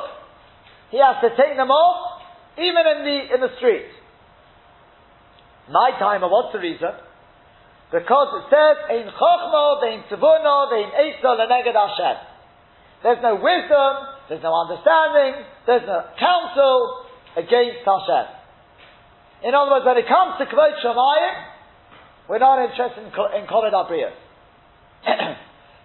He 0.91 0.97
has 1.01 1.17
to 1.21 1.29
take 1.35 1.57
them 1.57 1.71
off, 1.71 2.21
even 2.57 2.83
in 2.85 2.99
the 3.03 3.17
in 3.35 3.41
the 3.41 3.49
street. 3.57 3.89
My 5.69 5.97
timer, 5.97 6.29
what's 6.29 6.53
the 6.53 6.59
reason? 6.59 6.93
Because 7.91 8.27
it 8.37 8.45
says, 8.53 8.75
Ein 8.89 9.09
chochmo, 9.09 9.81
vein 9.81 10.03
tzivuno, 10.09 10.69
vein 10.69 10.89
eitzo 10.93 11.33
leneged 11.37 11.73
Hashem. 11.73 12.17
There's 13.01 13.21
no 13.21 13.35
wisdom, 13.35 14.14
there's 14.29 14.43
no 14.43 14.53
understanding, 14.53 15.45
there's 15.65 15.85
no 15.85 16.05
counsel 16.17 17.05
against 17.37 17.85
Hashem. 17.85 18.25
In 19.45 19.53
other 19.53 19.71
words, 19.71 19.85
when 19.85 19.97
it 19.97 20.07
comes 20.07 20.39
to 20.41 20.45
Kvod 20.49 20.73
Shamayim, 20.81 21.33
we're 22.27 22.41
not 22.41 22.57
interested 22.63 23.05
in, 23.05 23.13
in 23.13 23.45
Abriyas. 23.45 24.17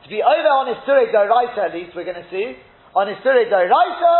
to 0.04 0.08
be 0.08 0.24
over 0.24 0.48
on 0.48 0.72
Isture 0.72 1.12
Doraita, 1.12 1.68
at 1.68 1.74
least, 1.74 1.92
we're 1.94 2.08
going 2.08 2.16
to 2.16 2.30
see, 2.32 2.56
on 2.96 3.08
Isture 3.12 3.44
Doraita, 3.52 4.14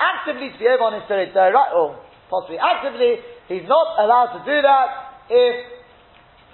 actively 0.00 0.48
to 0.48 0.58
be 0.58 0.64
over 0.64 0.88
on 0.88 0.96
Isture 1.02 1.28
Doraita, 1.28 1.76
or 1.76 2.00
possibly 2.30 2.56
actively, 2.56 3.20
he's 3.48 3.68
not 3.68 4.00
allowed 4.00 4.38
to 4.38 4.44
do 4.48 4.56
that 4.62 4.88
if 5.28 5.56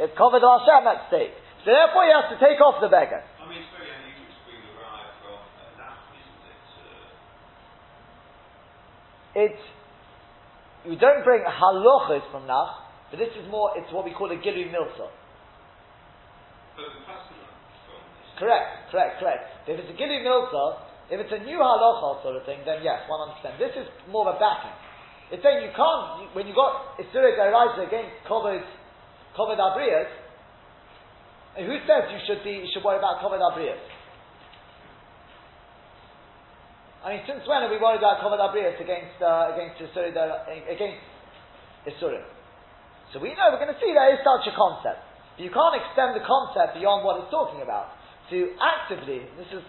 it's 0.00 0.14
Kovid 0.18 0.42
Hashem 0.42 0.82
at 0.88 1.08
stake. 1.08 1.32
So 1.64 1.70
therefore 1.70 2.04
he 2.04 2.12
has 2.12 2.28
to 2.30 2.38
take 2.42 2.60
off 2.60 2.80
the 2.80 2.88
beged. 2.88 3.22
I 3.22 3.48
mean, 3.48 3.58
it's 3.58 3.72
very 3.74 3.90
unusual 3.90 4.28
to 4.28 4.38
bring 4.44 4.60
the 4.60 4.74
rye 4.76 5.08
from 5.24 5.40
uh, 5.40 5.78
Nach, 5.80 5.98
isn't 6.14 6.46
it? 6.46 6.62
Uh, 6.78 7.10
It's, 9.36 9.60
you 10.88 10.96
don't 10.96 11.20
bring 11.20 11.44
halachas 11.44 12.24
from 12.32 12.48
Nach, 12.48 12.88
but 13.12 13.20
this 13.20 13.28
is 13.36 13.44
more, 13.52 13.76
it's 13.76 13.92
what 13.92 14.08
we 14.08 14.16
call 14.16 14.32
a 14.32 14.38
Gilu 14.40 14.72
Milsa. 14.72 15.12
the 16.80 16.88
customer 17.04 17.44
from. 17.84 18.00
Correct, 18.40 18.88
correct, 18.88 19.20
correct. 19.20 19.44
If 19.68 19.76
it's 19.76 19.92
a 19.92 19.96
Gilu 20.00 20.24
Milsa, 20.24 20.88
if 21.12 21.20
it's 21.20 21.34
a 21.36 21.44
new 21.44 21.60
halacha 21.60 22.24
sort 22.24 22.40
of 22.40 22.48
thing, 22.48 22.64
then 22.64 22.80
yes, 22.80 23.04
100%. 23.04 23.60
This 23.60 23.76
is 23.76 23.84
more 24.08 24.24
of 24.24 24.36
a 24.36 24.38
backing. 24.40 24.72
It's 25.28 25.44
saying 25.44 25.68
you 25.68 25.74
can't, 25.76 26.24
you, 26.24 26.26
when 26.32 26.48
you 26.48 26.56
got 26.56 26.96
Isura 26.96 27.36
Daraisa 27.36 27.84
against 27.84 28.24
Kovid 28.24 28.64
Abriyas, 29.36 30.08
and 31.60 31.68
who 31.68 31.76
says 31.84 32.08
you 32.08 32.20
should 32.24 32.40
be, 32.40 32.64
you 32.64 32.68
should 32.72 32.84
worry 32.84 32.96
about 32.96 33.20
Kovid 33.20 33.44
Abriyas? 33.44 33.84
I 37.06 37.14
mean, 37.14 37.22
since 37.22 37.46
when 37.46 37.62
are 37.62 37.70
we 37.70 37.78
worried 37.78 38.02
about 38.02 38.18
Kovid 38.18 38.42
Abrius 38.42 38.82
against, 38.82 39.22
uh, 39.22 39.54
against 39.54 39.78
Isura, 39.78 40.10
against 40.66 40.98
Isura? 41.86 42.26
So 43.14 43.22
we 43.22 43.30
know, 43.30 43.46
we're 43.54 43.62
going 43.62 43.70
to 43.70 43.78
see 43.78 43.94
there 43.94 44.10
is 44.10 44.18
such 44.26 44.50
a 44.50 44.54
concept. 44.58 44.98
But 45.38 45.46
you 45.46 45.54
can't 45.54 45.78
extend 45.78 46.18
the 46.18 46.26
concept 46.26 46.74
beyond 46.74 47.06
what 47.06 47.22
it's 47.22 47.30
talking 47.30 47.62
about. 47.62 47.94
To 48.34 48.50
actively, 48.58 49.22
this 49.38 49.46
is, 49.54 49.62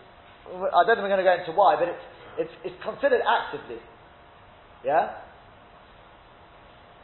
I 0.49 0.81
don't 0.81 0.97
think 0.97 1.05
we're 1.05 1.13
going 1.13 1.21
to 1.21 1.29
go 1.29 1.37
into 1.37 1.53
why, 1.53 1.77
but 1.77 1.93
it's, 1.93 2.05
it's, 2.41 2.73
it's 2.73 2.79
considered 2.81 3.21
actively. 3.21 3.77
Yeah? 4.81 5.21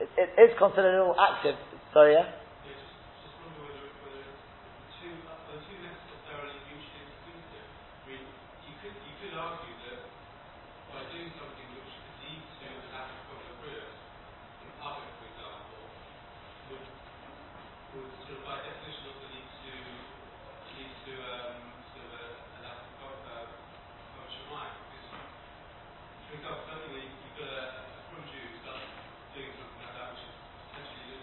It, 0.01 0.09
it 0.17 0.33
is 0.49 0.57
considered 0.57 0.97
all 0.97 1.13
active. 1.13 1.53
Sorry, 1.93 2.17
yeah? 2.17 2.25
Yeah, 2.65 2.73
just, 2.73 2.89
just 3.21 3.37
wonder 3.37 3.69
whether, 3.69 3.85
whether 4.01 4.25
the 4.25 4.89
two, 4.97 5.13
are 5.29 5.37
the 5.53 5.61
two 5.61 5.77
necessarily 5.77 6.57
mutually 6.73 7.05
exclusive. 7.05 7.69
I 7.69 8.03
mean, 8.09 8.25
you 8.65 8.73
could, 8.81 8.97
you 8.97 9.13
could 9.21 9.37
argue 9.37 9.77
that 9.93 10.01
by 10.89 11.05
doing 11.13 11.29
something 11.37 11.67
which 11.77 11.93
could 12.01 12.17
lead 12.25 12.41
to 12.41 12.65
an 12.65 12.89
act 12.97 13.13
of 13.29 13.37
careers 13.61 13.93
in 14.65 14.69
public, 14.81 15.09
for 15.21 15.25
example, 15.29 15.81
would, 16.73 16.85
would 17.93 18.09
sort 18.25 18.41
of 18.41 18.43
by 18.49 18.57
definition 18.65 19.13
also 19.13 19.25
lead 19.29 19.45
to, 19.61 19.73
lead 20.81 20.93
to, 21.05 21.13
um, 21.29 21.53
sort 21.93 22.05
of 22.09 22.11
a, 22.17 22.25
an 22.57 22.63
act 22.65 22.85
of, 23.05 23.17
uh, 23.29 24.17
of 24.17 24.25
Shemai. 24.33 24.65
Because, 24.89 25.05
for 26.25 26.33
example, 26.41 26.65
something 26.65 26.89
where 26.93 27.05
you- 27.05 27.21
you've 27.21 27.37
got 27.37 27.49
a, 27.53 27.61
a 27.77 28.01
from 28.09 28.21
Jew 28.29 28.41
who 28.41 28.57
starts 28.61 28.89
doing 29.33 29.53
something 29.57 29.81
like 29.81 29.93
that, 29.97 30.07
which 30.13 30.25
is 30.25 30.33
potentially 30.73 31.13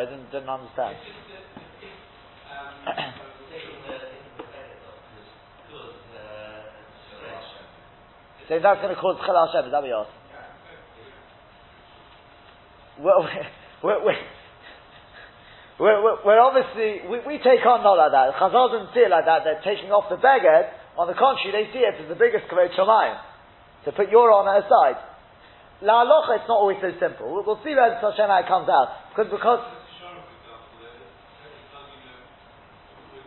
Sorry, 0.00 0.06
I 0.06 0.10
didn't, 0.10 0.30
didn't 0.32 0.48
understand. 0.48 0.96
So 8.48 8.58
that's 8.58 8.82
going 8.82 8.92
to 8.92 9.00
cause 9.00 9.14
Chil 9.22 9.30
Hashem, 9.30 9.66
is 9.66 9.70
that 9.70 9.78
what 9.78 9.86
you? 9.86 10.02
Well, 12.98 13.22
we're, 13.86 14.02
we're, 15.78 16.18
we're 16.26 16.42
obviously, 16.42 17.06
we, 17.06 17.22
we 17.22 17.38
take 17.38 17.62
on 17.62 17.86
not 17.86 17.94
like 17.94 18.10
that. 18.10 18.34
Chazal 18.42 18.74
doesn't 18.74 18.90
see 18.90 19.06
it 19.06 19.10
like 19.14 19.22
that. 19.30 19.46
They're 19.46 19.62
taking 19.62 19.94
off 19.94 20.10
the 20.10 20.18
beged. 20.18 20.66
On 20.98 21.06
the 21.06 21.14
contrary, 21.14 21.62
they 21.62 21.70
see 21.70 21.86
it 21.86 21.94
as 22.02 22.08
the 22.10 22.18
biggest 22.18 22.50
kavod 22.50 22.74
shamayim. 22.74 23.22
To 23.86 23.92
put 23.92 24.10
your 24.10 24.32
honor 24.34 24.58
aside. 24.66 24.98
La 25.82 26.04
alocha, 26.04 26.36
it's 26.36 26.48
not 26.48 26.60
always 26.60 26.76
so 26.82 26.92
simple. 27.00 27.32
We'll, 27.32 27.44
we'll 27.46 27.62
see 27.64 27.72
where 27.72 27.88
Hashem 27.88 28.28
how 28.28 28.42
it 28.42 28.48
comes 28.48 28.68
out. 28.68 29.14
Because, 29.16 29.32
because, 29.32 29.64
Sharon, 29.96 30.20
for 30.20 30.36
example, 30.36 30.76
there 30.76 30.92
is 30.92 31.08
every 31.40 31.64
time 31.72 31.88
you 31.88 32.04
know, 32.04 32.20
when, 33.16 33.24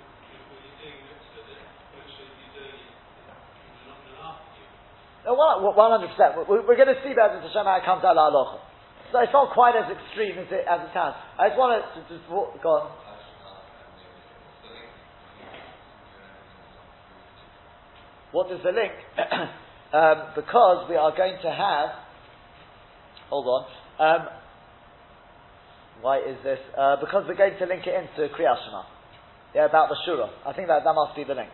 when 0.53 0.61
you're 0.61 0.77
doing 0.77 1.01
mitzvah, 1.09 1.49
that 1.49 1.65
what 1.97 2.05
should 2.13 2.29
be 2.29 2.45
doing 2.53 2.77
is 2.77 3.81
not 3.89 4.05
going 4.05 4.21
to 4.21 4.21
ask 4.21 4.45
you. 4.53 4.69
No, 5.25 5.33
one 5.35 5.91
hundred 5.91 6.11
percent. 6.11 6.35
We're, 6.47 6.75
going 6.75 6.91
to 6.91 6.99
see 7.03 7.15
that 7.15 7.31
Hashem 7.31 7.63
how 7.63 7.79
it 7.79 7.85
comes 7.85 8.03
out 8.03 8.15
la 8.15 8.29
alocha. 8.29 8.59
So 9.11 9.19
it's 9.19 9.31
not 9.31 9.53
quite 9.53 9.75
as 9.75 9.85
extreme 9.87 10.37
as 10.39 10.47
it, 10.51 10.65
as 10.67 10.81
it 10.83 10.91
sounds. 10.93 11.15
I 11.39 11.49
just 11.49 11.59
want 11.59 11.79
to 11.79 12.01
just 12.09 12.27
walk, 12.29 12.61
go 12.61 12.69
on. 12.69 12.91
What 18.33 18.51
is 18.51 18.59
the 18.65 18.73
link? 18.73 18.91
um, 19.93 20.33
because 20.35 20.89
we 20.89 20.95
are 20.95 21.15
going 21.15 21.37
to 21.43 21.51
have. 21.51 21.89
Hold 23.29 23.45
on. 23.45 23.63
Um, 24.01 24.27
why 26.01 26.17
is 26.19 26.35
this? 26.43 26.59
Uh, 26.75 26.97
because 26.99 27.23
we're 27.27 27.37
going 27.37 27.55
to 27.59 27.65
link 27.65 27.85
it 27.85 27.93
into 27.93 28.33
Kriyat 28.33 28.57
Shema. 28.65 28.83
Yeah, 29.53 29.65
about 29.69 29.89
the 29.89 29.97
Shura. 30.03 30.27
I 30.45 30.51
think 30.53 30.67
that, 30.67 30.83
that 30.83 30.93
must 30.93 31.15
be 31.15 31.23
the 31.23 31.35
link. 31.35 31.53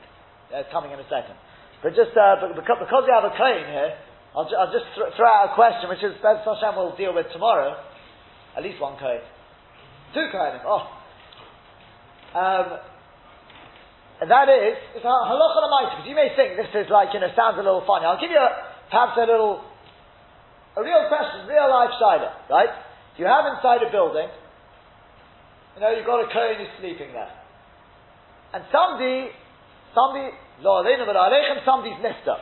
Yeah, 0.50 0.64
it's 0.64 0.72
coming 0.72 0.92
in 0.92 1.00
a 1.00 1.04
second. 1.04 1.36
But 1.82 1.96
just 1.96 2.12
uh, 2.12 2.36
because, 2.56 3.04
we 3.08 3.12
have 3.16 3.24
a 3.24 3.36
claim 3.36 3.64
here, 3.66 3.96
I'll, 4.36 4.48
ju- 4.48 4.56
I'll 4.56 4.72
just 4.72 4.86
th- 4.96 5.16
throw 5.16 5.28
out 5.28 5.52
a 5.52 5.56
question, 5.56 5.88
which 5.90 6.04
is 6.04 6.14
Bez 6.22 6.44
Hashem 6.44 6.76
will 6.76 6.96
deal 6.96 7.16
with 7.16 7.32
tomorrow. 7.32 7.80
At 8.58 8.64
least 8.64 8.82
one 8.82 9.00
code. 9.00 9.24
Two 10.14 10.28
codes. 10.32 10.62
Oh. 10.68 10.84
Um, 12.36 12.68
and 14.22 14.28
that 14.30 14.52
is, 14.52 14.76
it's 15.00 15.06
halacha 15.06 15.60
l'maita, 15.64 15.90
because 15.96 16.08
you 16.10 16.16
may 16.16 16.36
think 16.36 16.60
this 16.60 16.70
is 16.76 16.92
like, 16.92 17.16
you 17.16 17.24
know, 17.24 17.32
sounds 17.36 17.56
a 17.56 17.64
little 17.64 17.88
funny. 17.88 18.06
I'll 18.06 18.20
give 18.20 18.32
you 18.32 18.38
a, 18.38 18.52
perhaps 18.92 19.16
a 19.16 19.26
little, 19.26 19.64
a 20.76 20.84
real 20.84 21.08
question, 21.08 21.48
real 21.48 21.70
life 21.72 21.96
shiloh, 21.96 22.34
right? 22.52 22.70
You 23.16 23.26
have 23.26 23.48
inside 23.56 23.82
a 23.88 23.92
building, 23.92 24.28
you 25.76 25.82
know, 25.82 25.96
you've 25.96 26.06
got 26.06 26.20
a 26.20 26.28
Kohen 26.28 26.60
who's 26.60 26.74
sleeping 26.80 27.14
there. 27.14 27.32
And 28.54 28.64
somebody, 28.72 29.32
somebody, 29.94 30.32
lo 30.62 30.84
aleinu 30.84 31.06
v'lo 31.08 31.66
somebody's 31.66 32.00
nifta. 32.00 32.38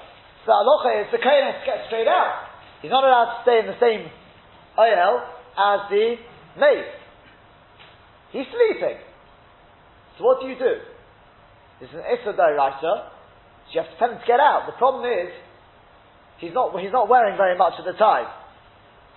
So 0.45 0.51
the 0.51 0.55
halacha 0.55 0.89
is, 1.03 1.07
the 1.11 1.19
Kohen 1.19 1.43
has 1.51 1.59
to 1.61 1.65
get 1.65 1.79
straight 1.87 2.07
out. 2.07 2.47
He's 2.81 2.91
not 2.91 3.03
allowed 3.03 3.37
to 3.37 3.43
stay 3.43 3.59
in 3.59 3.67
the 3.67 3.79
same 3.81 4.07
oil 4.77 5.25
as 5.57 5.79
the 5.89 6.15
maid. 6.59 6.87
He's 8.31 8.47
sleeping. 8.47 9.01
So 10.17 10.23
what 10.23 10.41
do 10.41 10.47
you 10.47 10.57
do? 10.57 10.73
Is 11.81 11.89
an 11.93 12.05
Issa 12.09 12.33
Dairaisa, 12.33 12.81
so 12.81 13.69
you 13.69 13.81
have 13.81 13.91
to 13.91 13.97
tell 13.97 14.09
him 14.09 14.19
to 14.19 14.27
get 14.27 14.39
out. 14.39 14.65
The 14.65 14.77
problem 14.81 15.05
is, 15.05 15.29
he's 16.39 16.53
not, 16.53 16.73
he's 16.79 16.93
not 16.93 17.09
wearing 17.09 17.37
very 17.37 17.57
much 17.57 17.73
at 17.77 17.85
the 17.85 17.93
time. 17.93 18.25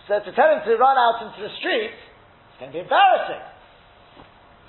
So 0.09 0.21
to 0.21 0.31
tell 0.33 0.51
him 0.53 0.61
to 0.67 0.77
run 0.77 0.97
out 0.97 1.25
into 1.25 1.41
the 1.41 1.53
street, 1.57 1.95
it's 1.95 2.59
going 2.61 2.73
to 2.73 2.77
be 2.77 2.85
embarrassing. 2.85 3.41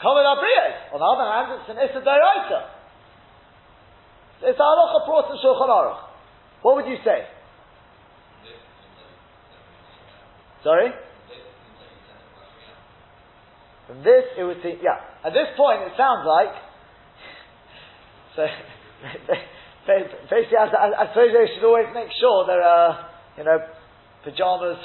Abriyas. 0.01 0.93
On 0.93 0.99
the 0.99 1.09
other 1.09 1.27
hand, 1.29 1.47
it's 1.61 1.69
an 1.69 1.77
Issa 1.77 2.01
Dairaisa. 2.01 2.80
It's 4.43 4.59
a 4.59 4.61
halacha 4.61 5.05
brought 5.05 5.29
in 5.29 5.37
Shulchan 5.37 5.69
Aruch. 5.69 6.01
What 6.61 6.75
would 6.75 6.85
you 6.85 6.97
say? 7.05 7.25
Sorry? 10.63 10.91
From 13.87 14.03
this, 14.03 14.25
it 14.37 14.43
would 14.43 14.61
seem, 14.63 14.77
yeah. 14.81 15.01
At 15.25 15.33
this 15.33 15.49
point, 15.57 15.81
it 15.81 15.93
sounds 15.97 16.25
like, 16.25 16.53
so, 18.37 18.47
basically, 20.29 20.57
I, 20.57 21.03
I, 21.03 21.05
suppose 21.11 21.33
they 21.33 21.51
should 21.53 21.65
always 21.65 21.89
make 21.93 22.09
sure 22.19 22.45
there 22.47 22.63
are, 22.63 23.09
you 23.37 23.43
know, 23.43 23.57
pajamas, 24.23 24.77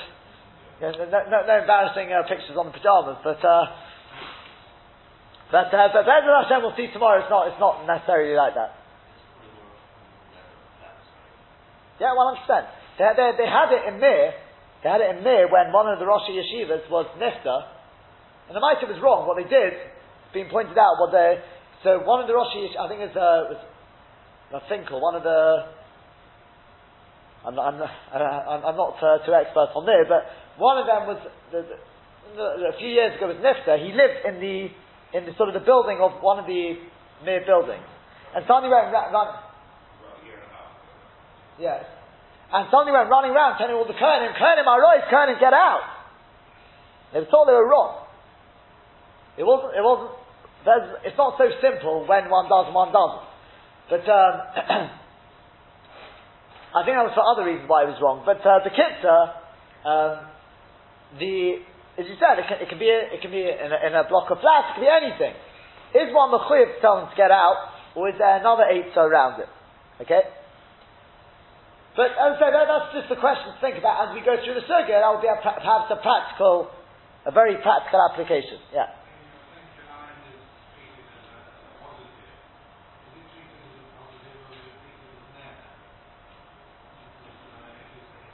you 0.81 0.91
know, 0.91 0.93
no, 1.07 1.19
no, 1.31 1.39
no 1.47 1.55
embarrassing 1.61 2.13
uh, 2.13 2.27
pictures 2.27 2.57
on 2.59 2.67
the 2.67 2.73
pajamas, 2.73 3.21
but, 3.23 3.39
uh, 3.45 3.65
but, 5.53 5.71
uh, 5.73 5.89
but 5.93 6.05
Be'ez 6.05 6.27
Hashem 6.27 6.63
we'll 6.63 6.75
see 6.77 6.91
tomorrow, 6.93 7.23
it's 7.23 7.31
not, 7.31 7.49
it's 7.49 7.61
not 7.61 7.87
necessarily 7.87 8.35
like 8.35 8.55
that. 8.57 8.86
Yeah, 12.01 12.13
100%. 12.13 12.45
They, 12.99 13.09
they, 13.17 13.29
they 13.45 13.49
had 13.49 13.73
it 13.73 13.93
in 13.93 14.01
Mir, 14.01 14.33
they 14.85 14.89
had 14.89 15.01
it 15.01 15.17
in 15.17 15.25
Mir 15.25 15.49
when 15.49 15.73
one 15.73 15.89
of 15.89 15.99
the 15.99 16.07
Rosh 16.07 16.29
Yeshivas 16.29 16.89
was 16.91 17.07
Nifta, 17.17 17.73
and 18.49 18.57
the 18.57 18.61
Maita 18.61 18.89
was 18.89 19.01
wrong. 19.03 19.27
What 19.27 19.37
they 19.37 19.49
did, 19.49 19.73
being 20.33 20.49
pointed 20.49 20.77
out, 20.77 21.01
what 21.01 21.13
they, 21.13 21.41
so 21.85 22.01
one 22.05 22.21
of 22.21 22.29
the 22.29 22.35
Rosh 22.35 22.53
I 22.53 22.89
think 22.89 23.01
it 23.01 23.13
was, 23.13 23.17
uh, 23.17 23.57
was 24.53 24.63
uh, 24.63 24.69
Finkel, 24.69 25.01
one 25.01 25.17
of 25.17 25.25
the, 25.25 25.73
I'm 27.47 27.55
not, 27.55 27.75
I'm 27.75 28.65
I'm, 28.65 28.77
not 28.77 28.97
uh, 29.01 29.25
too 29.25 29.33
expert 29.33 29.73
on 29.77 29.87
there, 29.87 30.05
but 30.05 30.25
one 30.59 30.79
of 30.79 30.87
them 30.87 31.09
was, 31.09 31.21
the, 31.53 31.61
the, 32.37 32.73
a 32.73 32.77
few 32.79 32.89
years 32.89 33.17
ago 33.17 33.29
was 33.29 33.41
Nifta, 33.41 33.81
he 33.81 33.93
lived 33.93 34.25
in 34.25 34.41
the, 34.41 34.57
in 35.17 35.25
the 35.25 35.33
sort 35.37 35.49
of 35.49 35.55
the 35.55 35.65
building 35.65 35.99
of 36.01 36.21
one 36.21 36.39
of 36.39 36.47
the 36.47 36.77
Mir 37.25 37.45
buildings. 37.45 37.85
And 38.35 38.45
suddenly 38.45 38.69
run, 38.69 38.93
run, 38.93 39.29
Yes. 41.59 41.85
And 42.53 42.69
somebody 42.71 42.93
went 42.95 43.11
running 43.11 43.33
around 43.35 43.59
telling 43.59 43.75
all 43.75 43.87
the 43.87 43.97
Kohanim, 43.97 44.37
Kohanim 44.39 44.67
right, 44.67 45.03
Kohanim 45.11 45.41
get 45.41 45.53
out. 45.53 45.83
They 47.13 47.21
were 47.21 47.31
told 47.31 47.49
they 47.49 47.53
were 47.53 47.69
wrong. 47.69 48.07
It 49.37 49.45
wasn't, 49.45 49.75
it 49.77 49.83
wasn't, 49.83 50.11
it's 51.05 51.19
not 51.19 51.37
so 51.39 51.51
simple 51.61 52.07
when 52.07 52.31
one 52.31 52.49
does 52.49 52.67
and 52.71 52.75
one 52.75 52.93
doesn't. 52.93 53.27
But, 53.91 54.05
um, 54.09 54.33
I 56.77 56.85
think 56.85 56.97
that 56.97 57.07
was 57.09 57.15
for 57.15 57.25
other 57.25 57.45
reasons 57.47 57.69
why 57.69 57.85
it 57.85 57.91
was 57.91 58.01
wrong. 58.01 58.23
But, 58.27 58.43
uh, 58.47 58.61
the 58.65 58.71
Kitzah, 58.71 59.23
um, 59.87 60.27
the, 61.19 61.63
as 61.99 62.07
you 62.07 62.17
said, 62.19 62.39
it 62.39 62.47
can, 62.49 62.59
it 62.63 62.69
can 62.69 62.79
be, 62.79 62.91
a, 62.91 63.01
it 63.15 63.21
can 63.23 63.31
be 63.31 63.43
in 63.43 63.71
a, 63.71 63.79
in 63.87 63.93
a 63.95 64.05
block 64.09 64.31
of 64.31 64.39
flats, 64.39 64.75
it 64.75 64.81
can 64.81 64.85
be 64.85 64.93
anything. 64.93 65.35
Is 65.95 66.13
one 66.13 66.31
mechuyev 66.35 66.81
telling 66.83 67.07
tell 67.07 67.11
to 67.11 67.17
get 67.17 67.31
out, 67.31 67.73
or 67.95 68.09
is 68.11 68.17
there 68.19 68.37
another 68.37 68.65
eight 68.69 68.91
around 68.97 69.41
it? 69.41 69.49
Okay? 70.03 70.23
But 71.97 72.13
as 72.13 72.37
I 72.37 72.53
that, 72.53 72.69
that's 72.69 72.93
just 72.93 73.09
the 73.09 73.17
question 73.17 73.49
to 73.49 73.59
think 73.65 73.81
about 73.81 74.09
as 74.09 74.15
we 74.15 74.21
go 74.21 74.37
through 74.37 74.55
the 74.55 74.69
circuit. 74.69 74.93
That 74.93 75.09
will 75.09 75.25
be 75.25 75.33
a, 75.33 75.41
perhaps 75.41 75.89
a 75.89 75.97
practical, 75.97 76.69
a 77.25 77.33
very 77.33 77.57
practical 77.65 78.05
application. 78.13 78.61
Yeah. 78.69 78.93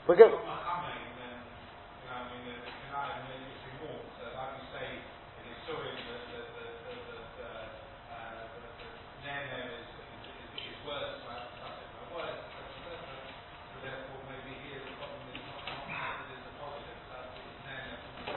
We're 0.07 0.17
good. 0.17 0.52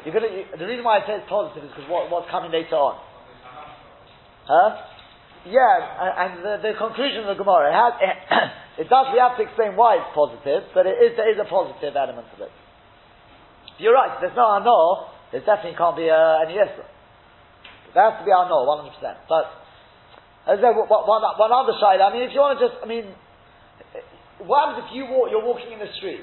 You're 0.06 0.14
gonna, 0.14 0.30
you, 0.30 0.46
the 0.54 0.70
reason 0.70 0.86
why 0.86 1.02
I 1.02 1.06
say 1.06 1.18
it's 1.18 1.26
positive 1.26 1.66
is 1.66 1.74
because 1.74 1.90
what, 1.90 2.06
what's 2.14 2.30
coming 2.30 2.54
later 2.54 2.78
on. 2.78 2.94
Huh? 4.46 4.70
Yeah, 5.50 6.22
and, 6.22 6.46
the, 6.46 6.54
the 6.62 6.72
conclusion 6.78 7.26
of 7.26 7.34
the 7.34 7.42
Gemara, 7.42 7.70
it, 7.70 7.74
has, 7.74 7.92
it, 7.98 8.16
it 8.82 8.88
does, 8.90 9.10
we 9.10 9.18
have 9.18 9.34
to 9.34 9.42
explain 9.42 9.74
why 9.74 9.98
it's 9.98 10.14
positive, 10.14 10.70
but 10.70 10.86
it 10.86 10.94
is, 11.02 11.18
there 11.18 11.26
is 11.26 11.42
a 11.42 11.46
positive 11.50 11.90
element 11.98 12.30
to 12.38 12.46
it. 12.46 12.54
You're 13.82 13.98
right, 13.98 14.14
there's 14.22 14.38
no 14.38 14.46
Anor, 14.46 15.10
there 15.34 15.42
definitely 15.42 15.74
can't 15.74 15.98
be 15.98 16.06
uh, 16.06 16.46
any 16.46 16.54
Yisra. 16.54 16.86
There 17.90 18.06
has 18.06 18.22
to 18.22 18.24
be 18.26 18.30
Anor, 18.30 18.62
100%. 18.62 18.94
But, 19.26 19.50
as 20.46 20.62
said, 20.62 20.70
one, 20.70 20.86
one 20.86 21.50
other 21.50 21.74
side, 21.82 21.98
I 21.98 22.14
mean, 22.14 22.22
if 22.22 22.30
you 22.30 22.38
want 22.38 22.58
to 22.58 22.62
just, 22.62 22.78
I 22.78 22.86
mean, 22.86 23.10
what 24.46 24.70
happens 24.70 24.86
if 24.86 24.94
you 24.94 25.10
walk, 25.10 25.34
you're 25.34 25.42
walking 25.42 25.74
in 25.74 25.82
the 25.82 25.90
street? 25.98 26.22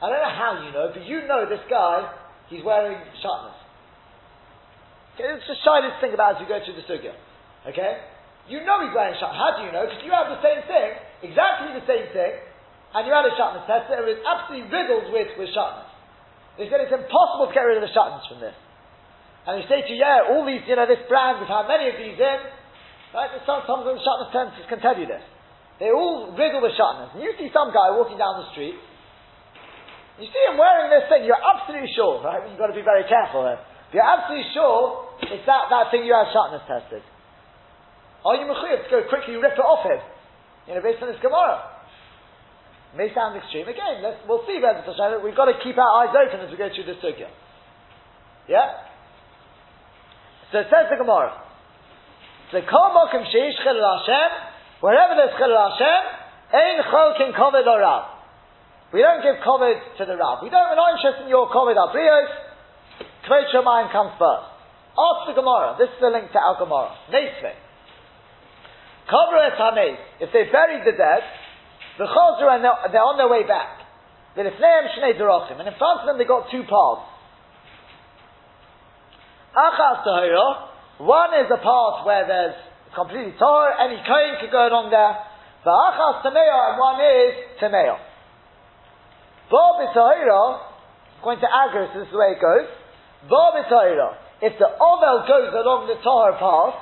I 0.00 0.08
don't 0.08 0.24
know 0.24 0.32
how 0.32 0.50
you 0.64 0.72
know, 0.72 0.88
but 0.96 1.04
you 1.04 1.28
know 1.28 1.44
this 1.44 1.60
guy 1.68 2.21
He's 2.48 2.64
wearing 2.64 2.98
shatnez. 3.22 3.58
Okay, 5.14 5.28
it's 5.28 5.46
just 5.46 5.60
shy 5.60 5.84
to 5.84 5.92
think 6.00 6.14
about 6.16 6.36
as 6.36 6.38
we 6.40 6.48
go 6.48 6.56
through 6.64 6.76
the 6.80 6.86
sugya. 6.88 7.12
Okay? 7.68 8.00
You 8.48 8.64
know 8.64 8.80
he's 8.82 8.94
wearing 8.96 9.14
shatnez. 9.20 9.36
How 9.36 9.60
do 9.60 9.68
you 9.68 9.72
know? 9.72 9.84
Because 9.86 10.02
you 10.02 10.12
have 10.12 10.32
the 10.32 10.42
same 10.42 10.64
thing, 10.66 10.90
exactly 11.22 11.76
the 11.76 11.86
same 11.86 12.08
thing, 12.16 12.32
and 12.92 13.00
you 13.06 13.12
had 13.12 13.24
a 13.24 13.32
shatnez 13.36 13.64
test 13.68 13.88
that 13.88 14.04
was 14.04 14.20
absolutely 14.20 14.68
riddled 14.68 15.12
with, 15.12 15.30
with 15.38 15.48
shatnez. 15.52 15.88
They 16.60 16.68
said 16.68 16.84
it's 16.84 16.92
impossible 16.92 17.48
to 17.48 17.54
get 17.56 17.64
rid 17.64 17.80
of 17.80 17.84
the 17.84 17.92
shatnez 17.92 18.24
from 18.28 18.40
this. 18.44 18.56
and 19.48 19.56
they 19.56 19.64
say 19.68 19.80
to 19.84 19.90
you, 19.92 20.00
yeah, 20.00 20.28
all 20.28 20.44
these, 20.44 20.60
you 20.68 20.76
know, 20.76 20.84
this 20.84 21.00
brand, 21.08 21.40
we've 21.40 21.48
had 21.48 21.64
many 21.64 21.88
of 21.88 21.96
these 21.96 22.20
in, 22.20 22.40
right? 23.16 23.32
Some, 23.48 23.64
some 23.64 23.80
of 23.80 23.88
the 23.88 23.96
shatnez 23.96 24.28
tenses 24.32 24.68
can 24.68 24.80
tell 24.84 24.96
you 24.96 25.08
this. 25.08 25.24
They're 25.80 25.96
all 25.96 26.36
riddled 26.36 26.62
with 26.62 26.76
shatnez. 26.76 27.16
And 27.16 27.24
you 27.24 27.32
see 27.40 27.48
some 27.52 27.72
guy 27.72 27.96
walking 27.96 28.20
down 28.20 28.44
the 28.44 28.48
street, 28.52 28.76
you 30.22 30.30
see 30.30 30.44
him 30.46 30.56
wearing 30.56 30.88
this 30.94 31.10
thing, 31.10 31.26
you're 31.26 31.40
absolutely 31.40 31.90
sure, 31.98 32.22
right? 32.22 32.46
You've 32.46 32.58
got 32.58 32.70
to 32.70 32.78
be 32.78 32.86
very 32.86 33.02
careful 33.10 33.42
here. 33.42 33.58
You're 33.90 34.06
absolutely 34.06 34.48
sure 34.54 35.12
it's 35.26 35.46
that, 35.46 35.68
that 35.68 35.90
thing 35.90 36.06
you 36.06 36.14
have 36.14 36.30
shatnez 36.30 36.64
tested. 36.64 37.02
Are 38.24 38.38
you 38.38 38.46
mechuyev 38.46 38.86
to 38.86 38.90
go 38.90 39.00
quickly 39.10 39.34
rip 39.36 39.58
it 39.58 39.66
off 39.66 39.82
him? 39.82 39.98
You 40.70 40.78
know, 40.78 40.82
based 40.82 41.02
on 41.02 41.10
this 41.10 41.18
Gemara. 41.18 41.74
May 42.94 43.10
sound 43.10 43.34
extreme. 43.34 43.66
Again, 43.66 44.04
let's, 44.04 44.20
we'll 44.28 44.46
see 44.46 44.62
whether 44.62 44.84
we've 45.18 45.36
got 45.36 45.50
to 45.50 45.58
keep 45.64 45.74
our 45.74 45.92
eyes 46.04 46.14
open 46.14 46.44
as 46.44 46.50
we 46.52 46.56
go 46.60 46.68
through 46.70 46.86
this 46.86 47.00
sugya. 47.02 47.26
Yeah? 48.46 48.84
So 50.52 50.60
it 50.60 50.68
says 50.68 50.92
the 50.92 51.00
Gemara. 51.00 51.34
So 52.52 52.60
kol 52.68 52.92
mokim 52.92 53.24
sheish 53.32 53.56
chilul 53.64 53.80
Hashem, 53.80 54.30
wherever 54.84 55.16
there's 55.16 55.34
chilul 55.40 55.56
Hashem, 55.56 56.00
ein 56.52 56.78
cholkin 56.86 57.32
kovid 57.32 57.66
or 57.66 57.80
rab. 57.80 58.21
We 58.92 59.00
don't 59.00 59.24
give 59.24 59.40
kovid 59.40 59.80
to 59.98 60.04
the 60.04 60.16
rab. 60.20 60.44
We 60.44 60.52
don't, 60.52 60.68
we're 60.68 60.76
not 60.76 60.92
interested 61.00 61.24
in 61.24 61.32
your 61.32 61.48
kovid 61.48 61.80
abrios. 61.80 62.28
Kvod 63.24 63.48
Shemayim 63.48 63.90
comes 63.90 64.12
first. 64.20 64.52
Ask 64.92 65.32
the 65.32 65.36
Gemara. 65.40 65.80
This 65.80 65.88
is 65.88 66.00
the 66.00 66.12
link 66.12 66.28
to 66.32 66.40
Al 66.40 66.60
Gemara. 66.60 66.92
Neisve. 67.08 67.56
Kobra 69.08 69.48
et 69.48 69.56
If 70.20 70.32
they 70.32 70.44
buried 70.52 70.84
the 70.84 70.92
dead, 70.92 71.22
the 71.98 72.04
chazra 72.04 72.56
and 72.56 72.64
they're, 72.64 72.92
they're 72.92 73.08
on 73.08 73.16
their 73.16 73.28
way 73.28 73.48
back. 73.48 73.80
And 74.36 74.46
in 74.48 74.54
front 74.56 76.00
of 76.00 76.06
them 76.06 76.18
they 76.18 76.24
got 76.24 76.50
two 76.50 76.62
paths. 76.62 77.08
Achas 79.52 80.04
Tahira, 80.04 80.68
one 81.04 81.34
is 81.44 81.50
a 81.52 81.60
path 81.60 82.06
where 82.06 82.26
there's 82.26 82.56
completely 82.94 83.34
tar, 83.38 83.72
any 83.80 84.00
kohen 84.08 84.40
could 84.40 84.50
go 84.50 84.68
along 84.68 84.88
there. 84.88 85.16
V'achas 85.64 86.24
Tameo, 86.24 86.70
and 86.72 86.78
one 86.80 87.00
is 87.00 87.34
Tameo. 87.60 88.11
Bob 89.52 89.76
Tahira, 89.92 90.64
according 91.20 91.44
to 91.44 91.50
Agris, 91.52 91.92
this 91.92 92.08
is 92.08 92.12
the 92.12 92.16
way 92.16 92.32
it 92.32 92.40
goes. 92.40 92.72
Bob 93.28 93.52
Tahira, 93.68 94.16
if 94.40 94.56
the 94.56 94.64
Ovel 94.64 95.28
goes 95.28 95.52
along 95.52 95.92
the 95.92 96.00
Tahar 96.00 96.40
path, 96.40 96.80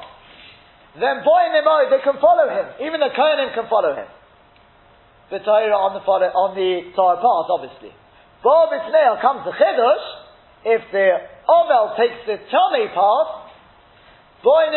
then 0.94 1.26
boy 1.26 1.50
and 1.50 1.66
they 1.90 1.98
can 2.06 2.14
follow 2.22 2.46
him. 2.46 2.86
Even 2.86 3.02
the 3.02 3.10
Kohanim 3.10 3.50
can 3.58 3.66
follow 3.66 3.98
him. 3.98 4.06
The 5.34 5.42
Tahira 5.42 5.74
on 5.74 5.98
the, 5.98 6.02
on 6.06 6.54
the 6.54 6.94
Tahar 6.94 7.18
path, 7.18 7.50
obviously. 7.50 7.90
Bob 8.46 8.70
comes 9.18 9.42
the 9.42 9.54
Chidush, 9.58 10.06
if 10.62 10.82
the 10.94 11.26
Ovel 11.50 11.98
takes 11.98 12.22
the 12.22 12.38
Tomei 12.54 12.86
path, 12.94 13.50
Boy 14.46 14.72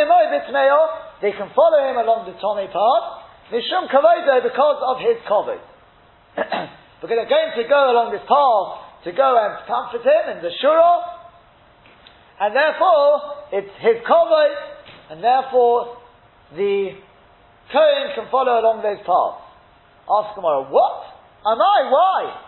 they 1.22 1.32
can 1.32 1.50
follow 1.56 1.80
him 1.88 1.96
along 1.96 2.26
the 2.26 2.36
Tomei 2.42 2.68
path, 2.68 3.06
Mishum 3.54 3.88
Kavodo 3.88 4.44
because 4.44 4.80
of 4.82 4.98
his 5.00 5.22
Kovod. 5.30 5.62
because 7.04 7.20
they're 7.20 7.28
going 7.28 7.52
to 7.60 7.68
go 7.68 7.92
along 7.92 8.16
this 8.16 8.24
path 8.24 9.04
to 9.04 9.12
go 9.12 9.36
and 9.36 9.60
comfort 9.68 10.08
him 10.08 10.24
in 10.32 10.40
the 10.40 10.56
Shura, 10.64 11.04
and 12.40 12.56
therefore 12.56 13.44
it's 13.52 13.76
his 13.84 14.00
Kovod, 14.08 14.56
and 15.12 15.20
therefore 15.20 16.00
the 16.56 16.96
Kohen 17.76 18.08
can 18.16 18.32
follow 18.32 18.56
along 18.56 18.88
those 18.88 19.04
paths. 19.04 19.44
Ask 20.08 20.32
Gemara, 20.40 20.64
what? 20.72 21.12
Am 21.44 21.60
I? 21.60 21.92
Why? 21.92 22.40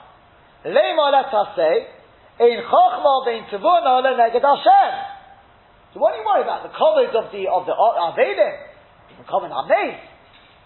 Lema 0.72 1.12
say, 1.60 1.92
in 2.40 2.64
Hashem. 2.64 3.04
So 5.92 6.00
what 6.00 6.16
do 6.16 6.20
you 6.20 6.24
worried 6.24 6.48
about? 6.48 6.64
The 6.64 6.72
coverage 6.72 7.12
of 7.12 7.28
the 7.28 7.44
of 7.52 7.68
the 7.68 7.76
Avelim, 7.76 8.56
the 9.20 9.28
common 9.28 9.52
Amez. 9.52 10.00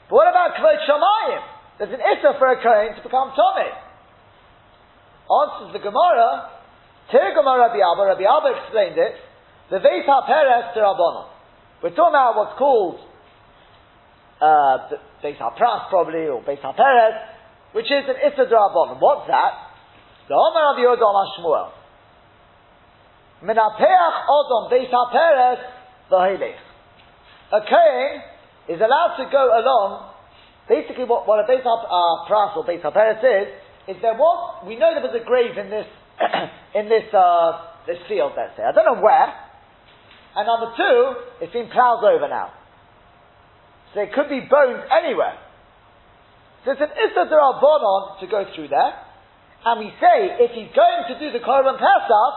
But 0.09 0.13
what 0.13 0.29
about 0.29 0.53
Kvod 0.53 0.77
Shamayim? 0.85 1.57
There's 1.79 1.95
an 1.95 2.03
issa 2.03 2.35
for 2.37 2.51
a 2.51 2.59
Kohen 2.59 2.99
to 2.99 3.01
become 3.01 3.31
Tomei. 3.31 3.71
Answers 5.31 5.71
the 5.71 5.79
Gemara. 5.79 6.59
Tir 7.09 7.31
Rabbi 7.31 7.79
Abba. 7.79 8.03
Rabbi 8.03 8.27
Abba 8.27 8.49
explained 8.59 8.99
it. 8.99 9.15
The 9.71 9.79
Veis 9.79 10.03
HaPeres 10.03 10.73
to 10.73 10.79
Rabbanon. 10.83 11.27
We're 11.81 11.95
talking 11.95 12.11
about 12.11 12.35
what's 12.35 12.57
called 12.59 12.99
uh, 14.41 14.91
Beis 15.23 15.37
HaPras 15.39 15.89
probably, 15.89 16.27
or 16.27 16.43
Beis 16.43 16.59
HaPeres, 16.59 17.15
which 17.71 17.85
is 17.85 18.03
an 18.11 18.17
Issa 18.27 18.51
Rabbanon. 18.51 18.99
What's 18.99 19.27
that? 19.27 19.71
The 20.27 20.35
Omer 20.35 20.73
of 20.73 20.79
Yodom 20.83 21.15
Shmuel. 21.39 21.71
Menapeach 23.43 24.15
Odom 24.27 24.71
Beis 24.71 24.91
HaPeres 24.91 25.59
V'Helech. 26.11 26.59
A 27.53 27.61
Kohen 27.61 28.21
is 28.67 28.81
allowed 28.81 29.15
to 29.17 29.25
go 29.31 29.47
along, 29.47 30.08
basically 30.69 31.03
what, 31.03 31.27
what 31.27 31.41
a 31.41 31.45
Beis 31.49 31.65
HaPras 31.65 32.55
or 32.55 32.63
Beis 32.63 32.85
HaPeres 32.85 33.19
is, 33.19 33.47
is 33.89 33.97
there 34.05 34.13
was, 34.13 34.63
we 34.69 34.77
know 34.77 34.93
there 34.93 35.03
was 35.03 35.17
a 35.17 35.25
grave 35.25 35.57
in 35.57 35.73
this, 35.73 35.89
in 36.79 36.85
this, 36.87 37.09
uh, 37.09 37.83
this 37.89 37.97
field, 38.07 38.37
let's 38.37 38.53
say. 38.55 38.63
I 38.63 38.71
don't 38.71 38.85
know 38.85 39.01
where. 39.01 39.33
And 40.37 40.45
number 40.45 40.69
two, 40.77 40.97
it's 41.41 41.53
been 41.53 41.73
ploughed 41.73 42.05
over 42.05 42.29
now. 42.29 42.53
So 43.91 44.05
there 44.05 44.13
could 44.13 44.29
be 44.29 44.45
bones 44.45 44.85
anywhere. 44.93 45.41
So 46.63 46.77
it's 46.77 46.81
an 46.85 46.93
Issa 46.93 47.25
Bonon 47.33 48.21
to 48.21 48.25
go 48.29 48.45
through 48.53 48.69
there. 48.69 48.93
And 49.65 49.81
we 49.81 49.89
say, 49.97 50.37
if 50.39 50.53
he's 50.53 50.71
going 50.71 51.01
to 51.09 51.15
do 51.17 51.33
the 51.33 51.43
Korban 51.43 51.75
Pesach, 51.81 52.33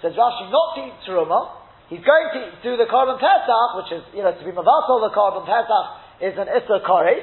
says 0.00 0.16
Rashi, 0.16 0.50
not 0.50 0.74
to 0.74 0.80
eat 0.88 0.96
Teruma, 1.06 1.52
he's 1.86 2.02
going 2.02 2.26
to 2.34 2.40
do 2.64 2.80
the 2.80 2.88
Korban 2.88 3.20
Pesach, 3.20 3.68
which 3.78 3.90
is, 3.92 4.02
you 4.16 4.24
know, 4.24 4.32
to 4.32 4.42
be 4.42 4.50
Mavatal 4.50 5.04
the 5.04 5.12
Korban 5.14 5.44
Pesach 5.46 5.86
is 6.22 6.34
an 6.38 6.48
Issa 6.48 6.80
Kore. 6.86 7.22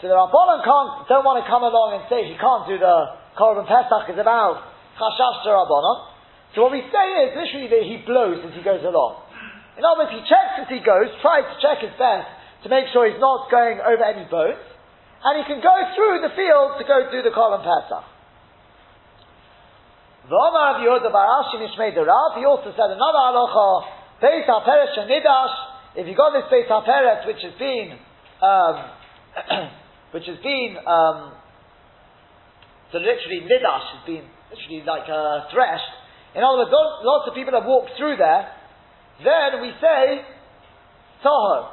So 0.00 0.12
the 0.12 0.16
Rabbanon 0.16 0.60
can't, 0.60 1.08
don't 1.08 1.24
want 1.24 1.40
to 1.40 1.46
come 1.48 1.64
along 1.64 1.96
and 1.96 2.02
say 2.12 2.28
he 2.28 2.36
can't 2.36 2.68
do 2.68 2.76
the 2.76 2.96
Korban 3.36 3.64
Pesach 3.64 4.12
is 4.12 4.20
about 4.20 4.60
Chashash 5.00 5.44
Rabbanon. 5.44 5.96
So 6.52 6.68
what 6.68 6.72
we 6.72 6.84
say 6.88 7.06
is 7.24 7.36
literally 7.36 7.68
that 7.72 7.84
he 7.84 7.96
blows 8.04 8.44
as 8.44 8.52
he 8.52 8.60
goes 8.60 8.84
along. 8.84 9.24
In 9.76 9.84
other 9.84 10.04
words, 10.04 10.12
he 10.12 10.20
checks 10.24 10.60
as 10.64 10.68
he 10.68 10.80
goes, 10.80 11.08
tries 11.20 11.44
to 11.48 11.56
check 11.60 11.84
his 11.84 11.92
best 12.00 12.28
to 12.64 12.72
make 12.72 12.88
sure 12.92 13.08
he's 13.08 13.20
not 13.20 13.48
going 13.52 13.80
over 13.80 14.04
any 14.04 14.24
bones 14.28 14.60
and 15.24 15.32
he 15.40 15.44
can 15.48 15.60
go 15.64 15.74
through 15.96 16.22
the 16.22 16.32
field 16.36 16.76
to 16.78 16.84
go 16.84 17.08
through 17.08 17.24
the 17.24 17.32
Kolam 17.32 17.64
Pesach. 17.64 18.04
V'omar 20.28 20.76
of 20.76 20.78
Yehuda 20.84 21.08
Barashi 21.08 21.56
Nishmei 21.62 21.94
Rav, 21.96 22.36
he 22.36 22.44
also 22.44 22.70
said 22.74 22.90
another 22.90 23.22
halacha, 23.32 23.68
Beis 24.22 24.44
HaPeres 24.44 24.92
Shenidash, 24.98 25.54
if 25.96 26.06
you 26.06 26.14
got 26.16 26.32
this 26.32 26.44
Beis 26.52 26.68
HaPeres 26.68 27.26
which 27.26 27.42
has 27.42 27.54
been, 27.58 27.98
um, 28.42 29.70
which 30.16 30.24
has 30.24 30.40
been, 30.40 30.80
um, 30.88 31.36
so 32.88 32.96
literally 32.96 33.44
Nidash 33.44 34.00
has 34.00 34.02
been 34.08 34.24
literally 34.48 34.80
like 34.80 35.04
uh, 35.12 35.44
threshed, 35.52 35.92
in 36.32 36.40
other 36.40 36.64
words, 36.64 36.72
lots 36.72 37.28
of 37.28 37.36
people 37.36 37.52
have 37.52 37.68
walked 37.68 37.92
through 38.00 38.16
there, 38.16 38.48
then 39.20 39.60
we 39.60 39.76
say, 39.76 40.24
Tahor 41.20 41.68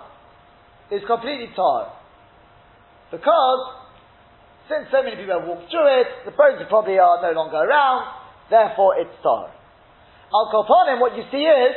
is 0.91 1.07
completely 1.07 1.55
Tahor. 1.55 1.95
Because, 3.15 3.63
since 4.67 4.91
so 4.91 4.99
many 5.07 5.15
people 5.15 5.39
have 5.39 5.47
walked 5.47 5.71
through 5.71 6.03
it, 6.03 6.27
the 6.27 6.35
bones 6.35 6.59
probably 6.67 6.99
are 6.99 7.23
no 7.23 7.31
longer 7.31 7.63
around, 7.63 8.11
therefore 8.51 8.99
it's 8.99 9.15
tar. 9.23 9.55
Al 10.35 10.51
Koponim, 10.51 10.99
what 10.99 11.15
you 11.15 11.23
see 11.31 11.47
is, 11.47 11.75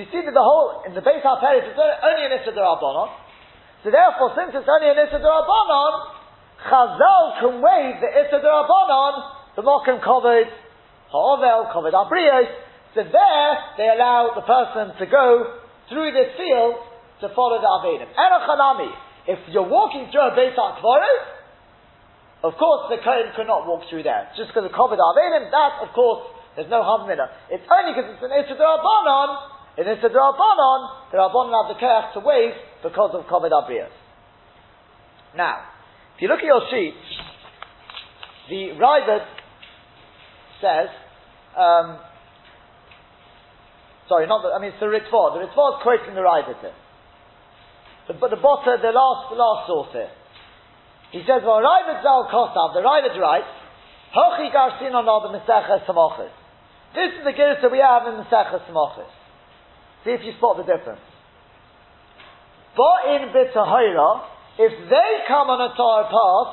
you 0.00 0.04
see 0.08 0.24
that 0.24 0.32
the 0.32 0.40
whole, 0.40 0.80
in 0.88 0.96
the 0.96 1.04
base 1.04 1.20
Paris, 1.20 1.68
it's 1.68 1.76
only 1.76 2.24
an 2.24 2.40
Issa 2.40 2.56
Rabbanon. 2.56 3.21
So 3.82 3.90
therefore, 3.90 4.30
since 4.38 4.54
it's 4.54 4.70
only 4.70 4.94
an 4.94 4.98
Issa 4.98 5.18
Rabbanon, 5.18 5.92
Chazal 6.62 7.24
can 7.42 7.54
waive 7.58 7.98
the 7.98 8.10
Issa 8.14 8.38
Rabbanon, 8.38 9.14
the 9.58 9.62
Mokum 9.66 9.98
Kovid, 9.98 10.46
Ha'ovel, 11.10 11.74
Kovid 11.74 11.90
Abrios, 11.90 12.46
so 12.94 13.02
there, 13.02 13.52
they 13.80 13.88
allow 13.90 14.38
the 14.38 14.46
person 14.46 14.94
to 15.00 15.06
go 15.10 15.58
through 15.88 16.12
this 16.12 16.30
field 16.38 16.76
to 17.24 17.34
follow 17.34 17.58
the 17.58 17.66
Avelim. 17.66 18.06
Erachanami, 18.14 18.92
if 19.26 19.38
you're 19.50 19.66
walking 19.66 20.06
through 20.12 20.30
a 20.30 20.34
Beit 20.36 20.54
HaKvaris, 20.54 21.24
of 22.44 22.54
course 22.54 22.92
the 22.92 23.02
Kohen 23.02 23.34
could 23.34 23.50
not 23.50 23.66
walk 23.66 23.82
through 23.90 24.04
there. 24.04 24.30
Just 24.36 24.54
because 24.54 24.68
of 24.68 24.72
Kovid 24.76 25.02
Avenim, 25.02 25.50
that, 25.50 25.82
of 25.82 25.90
course, 25.90 26.22
there's 26.54 26.70
no 26.70 26.84
harm 26.86 27.10
in 27.10 27.18
it. 27.18 27.30
It's 27.50 27.66
only 27.66 27.96
because 27.96 28.14
it's 28.14 28.22
an 28.22 28.30
Issa 28.30 28.54
Rabbanon, 28.54 29.82
in 29.82 29.88
Issa 29.88 30.06
Rabbanon, 30.12 30.80
the 31.10 31.18
Rabbanon 31.18 31.50
have 31.50 31.74
the 31.74 31.80
Kohen 31.80 32.12
to 32.14 32.20
wave 32.20 32.54
because 32.82 33.10
of 33.14 33.24
Kovid 33.26 33.50
Abrias. 33.50 33.92
Now, 35.36 35.64
if 36.16 36.22
you 36.22 36.28
look 36.28 36.40
at 36.40 36.44
your 36.44 36.62
sheet, 36.70 36.94
the 38.50 38.76
Raavad 38.76 39.24
says, 40.60 40.90
um, 41.56 41.98
sorry, 44.08 44.26
not 44.26 44.42
the, 44.42 44.52
I 44.52 44.60
mean, 44.60 44.72
it's 44.74 44.80
the 44.80 44.90
Ritva. 44.90 45.38
The 45.38 45.46
Ritva 45.46 45.64
is 45.72 45.78
quoting 45.82 46.14
the 46.14 46.20
Raavad 46.20 46.60
here. 46.60 46.76
The, 48.08 48.14
but 48.14 48.30
the 48.30 48.42
bottom, 48.42 48.82
the 48.82 48.92
last, 48.92 49.30
the 49.30 49.38
last 49.38 49.66
source 49.66 49.92
here. 49.92 50.12
He 51.12 51.20
says, 51.24 51.44
well, 51.44 51.62
Raavad 51.62 52.02
Zal 52.02 52.28
Kosav, 52.28 52.74
the 52.74 52.82
Raavad 52.82 53.16
writes, 53.18 53.52
Hochi 54.12 54.52
Garsin 54.52 54.92
on 54.92 55.08
the 55.08 55.38
Mesecha 55.38 55.86
Samochis. 55.86 56.32
This 56.92 57.08
is 57.16 57.24
the 57.24 57.32
Girsa 57.32 57.72
we 57.72 57.80
have 57.80 58.04
in 58.04 58.20
the 58.20 58.28
Sechas 58.28 58.68
See 60.04 60.10
if 60.10 60.20
you 60.24 60.32
spot 60.36 60.60
the 60.60 60.68
difference. 60.68 61.00
Ba'in 62.76 63.32
b'tahira, 63.32 64.24
if 64.58 64.72
they 64.88 65.10
come 65.28 65.48
on 65.52 65.60
a 65.60 65.76
Torah 65.76 66.08
path, 66.08 66.50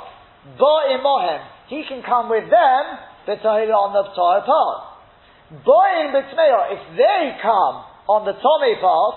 ba'in 0.60 1.00
mohem, 1.00 1.42
he 1.68 1.84
can 1.88 2.04
come 2.04 2.30
with 2.30 2.50
them, 2.50 2.84
b'tahira 3.28 3.72
on 3.72 3.96
the 3.96 4.04
Torah 4.12 4.44
path. 4.44 5.64
Ba'in 5.64 6.12
b'tmeya, 6.12 6.76
if 6.76 6.84
they 6.98 7.40
come 7.42 7.76
on 8.12 8.26
the 8.26 8.36
Tomei 8.36 8.76
path, 8.84 9.16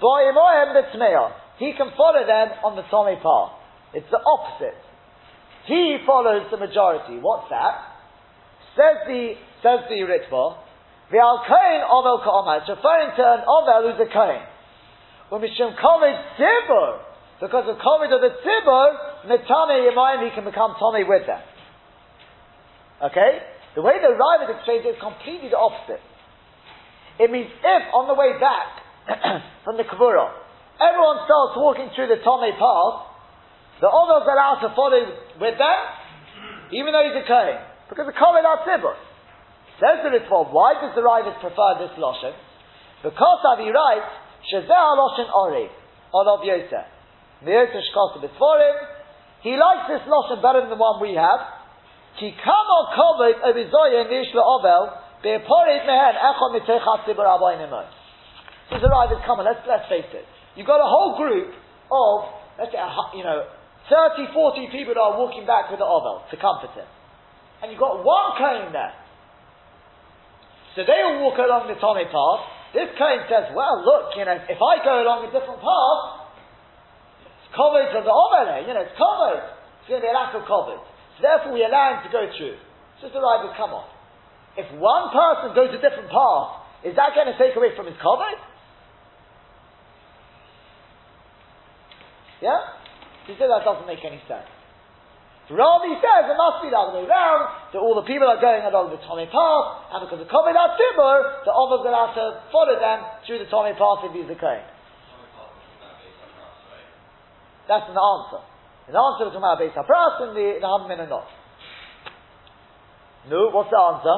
ba'in 0.00 0.32
mohem 0.32 0.72
b'tmeya, 0.72 1.32
he 1.58 1.72
can 1.76 1.92
follow 1.96 2.24
them 2.26 2.48
on 2.64 2.76
the 2.76 2.82
Tomei 2.88 3.20
path. 3.20 3.60
It's 3.92 4.10
the 4.10 4.18
opposite. 4.18 4.80
He 5.66 5.98
follows 6.04 6.48
the 6.50 6.58
majority. 6.58 7.18
What's 7.20 7.48
that? 7.48 7.94
Says 8.76 9.06
the 9.06 9.34
says 9.62 9.86
the 9.88 10.02
Ritva, 10.04 10.56
the 11.10 11.18
al 11.18 11.40
kohen 11.46 11.82
ovel 11.88 12.20
ka'omah. 12.20 12.60
It's 12.60 12.68
referring 12.68 13.16
to 13.16 13.22
an 13.22 13.42
ovel 13.46 13.88
who's 13.88 14.00
a 14.02 14.10
kohen. 15.30 15.42
Umishim 15.42 15.76
kovid 15.76 16.16
tzibur, 16.36 16.98
because 17.40 17.64
of 17.68 17.76
kovid 17.76 18.14
of 18.14 18.20
the 18.20 18.32
tzibur, 18.40 18.86
netame 19.26 19.90
yimayim 19.90 20.28
he 20.28 20.34
can 20.34 20.44
become 20.44 20.74
tomei 20.80 21.08
with 21.08 21.26
them. 21.26 21.40
Okay, 23.02 23.38
the 23.74 23.82
way 23.82 23.94
the 24.00 24.14
Raavad 24.14 24.56
explains 24.56 24.86
it 24.86 24.96
is 24.96 25.00
completely 25.00 25.50
the 25.50 25.58
opposite. 25.58 26.00
It 27.18 27.30
means 27.30 27.50
if 27.50 27.82
on 27.94 28.08
the 28.08 28.14
way 28.14 28.38
back 28.40 29.42
from 29.64 29.76
the 29.76 29.84
kavura, 29.84 30.30
everyone 30.80 31.22
starts 31.24 31.54
walking 31.56 31.90
through 31.94 32.08
the 32.08 32.22
tomei 32.22 32.56
path, 32.58 33.10
the 33.80 33.90
ovel's 33.90 34.26
allowed 34.26 34.62
to 34.62 34.74
follow 34.74 35.02
with 35.40 35.58
them, 35.58 35.78
even 36.72 36.92
though 36.92 37.04
he's 37.04 37.22
a 37.22 37.26
kohen. 37.26 37.74
Because 37.88 38.06
the 38.08 38.16
Kohen 38.16 38.44
are 38.48 38.64
Tzibur. 38.64 38.96
Says 39.80 40.00
the 40.06 40.10
Ritva, 40.14 40.52
why 40.52 40.74
does 40.80 40.94
the 40.94 41.02
Raavad 41.02 41.40
prefer 41.40 41.70
this 41.82 41.92
Lashon? 41.98 42.32
Because 43.02 43.40
Avi 43.44 43.68
writes, 43.68 44.12
Shezeh 44.52 44.68
Lashon 44.68 45.28
Ori, 45.32 45.68
Olav 46.12 46.44
Yosef. 46.44 46.86
Yosef 47.44 47.82
Shkasa 47.92 48.20
B'Tvorim. 48.24 48.76
He 49.42 49.56
likes 49.56 49.88
this 49.88 50.04
Lashon 50.08 50.42
better 50.42 50.60
than 50.60 50.70
the 50.70 50.80
one 50.80 51.00
we 51.00 51.14
have. 51.14 51.40
Ki 52.18 52.32
kamo 52.32 52.78
kovet 52.94 53.42
obizoye 53.42 54.08
nish 54.08 54.32
le'ovel, 54.34 54.94
be'porit 55.22 55.84
mehen 55.86 56.14
echon 56.14 56.54
mitechat 56.54 57.04
tzibur 57.04 57.26
abayim 57.26 57.68
Says 58.70 58.80
the 58.80 58.88
Raavad, 58.88 59.24
come 59.26 59.40
on, 59.40 59.44
let's, 59.44 59.60
let's 59.68 59.88
face 59.88 60.08
it. 60.14 60.24
You've 60.56 60.66
got 60.66 60.80
a 60.80 60.88
whole 60.88 61.18
group 61.18 61.52
of, 61.92 62.32
let's 62.58 62.72
say, 62.72 62.78
you 63.18 63.24
know, 63.24 63.44
30, 63.90 64.32
40 64.32 64.68
people 64.72 64.94
that 64.94 65.00
are 65.00 65.18
walking 65.18 65.44
back 65.44 65.68
with 65.68 65.80
the 65.80 65.84
Ovel 65.84 66.22
to 66.30 66.36
comfort 66.38 66.72
him 66.72 66.86
and 67.64 67.72
you've 67.72 67.80
got 67.80 68.04
one 68.04 68.36
Kohen 68.36 68.76
there. 68.76 68.92
So 70.76 70.84
they 70.84 71.00
all 71.00 71.24
walk 71.24 71.40
along 71.40 71.64
the 71.64 71.80
Tomei 71.80 72.04
path. 72.04 72.44
This 72.74 72.90
Kohen 72.98 73.22
says, 73.30 73.54
well, 73.54 73.86
look, 73.86 74.18
you 74.18 74.26
know, 74.26 74.34
if 74.34 74.58
I 74.58 74.82
go 74.82 74.98
along 74.98 75.30
a 75.30 75.30
different 75.30 75.62
path, 75.62 76.02
it's 77.22 77.54
covered 77.54 77.94
of 77.94 78.02
the 78.02 78.10
Omele, 78.10 78.66
you 78.66 78.74
know, 78.74 78.82
it's 78.82 78.98
covered. 78.98 79.46
It's 79.80 79.86
going 79.86 80.02
to 80.02 80.06
be 80.06 80.10
a 80.10 80.16
lack 80.18 80.34
of 80.34 80.42
covered. 80.42 80.82
So 81.14 81.18
therefore 81.22 81.54
we 81.54 81.62
allow 81.62 81.94
him 81.94 82.02
to 82.02 82.10
go 82.10 82.26
through. 82.34 82.58
Just 82.98 83.14
the 83.14 83.22
right 83.22 83.46
come 83.54 83.70
on. 83.70 83.86
If 84.58 84.66
one 84.74 85.14
person 85.14 85.54
goes 85.54 85.70
a 85.70 85.78
different 85.78 86.10
path, 86.10 86.66
is 86.82 86.98
that 86.98 87.14
going 87.14 87.30
to 87.30 87.38
take 87.38 87.54
away 87.54 87.70
from 87.78 87.86
his 87.86 87.94
covered? 88.02 88.42
Yeah? 92.42 92.58
He 93.30 93.38
said 93.38 93.48
that 93.48 93.62
doesn't 93.62 93.86
make 93.86 94.02
any 94.02 94.18
sense. 94.26 94.50
Rami 95.52 95.92
says 96.00 96.24
it 96.24 96.38
must 96.40 96.64
be 96.64 96.72
the 96.72 96.80
other 96.80 96.96
way 96.96 97.04
around, 97.04 97.52
that 97.72 97.80
all 97.80 97.92
the 97.92 98.08
people 98.08 98.24
are 98.24 98.40
going 98.40 98.64
along 98.64 98.88
the 98.88 99.00
Tommy 99.04 99.28
path, 99.28 99.66
and 99.92 100.00
because 100.08 100.24
of 100.24 100.28
Komed 100.32 100.56
Timur, 100.56 101.44
the 101.44 101.52
others 101.52 101.84
are 101.84 101.92
allowed 101.92 102.16
to 102.16 102.26
follow 102.48 102.76
them 102.80 102.98
through 103.28 103.44
the 103.44 103.50
Tommy 103.52 103.76
path 103.76 104.08
if 104.08 104.16
he's 104.16 104.24
the 104.24 104.40
Kohen. 104.40 104.64
That's 107.68 107.88
an 107.88 107.96
answer. 107.96 108.40
An 108.88 108.96
answer 108.96 109.32
to 109.32 109.40
my 109.40 109.56
Beis 109.56 109.72
HaPras 109.76 110.28
and 110.28 110.32
the, 110.36 110.60
Hammin 110.64 111.00
and 111.00 111.08
not. 111.08 111.28
No, 113.28 113.48
what's 113.52 113.72
the 113.72 113.80
answer? 113.80 114.16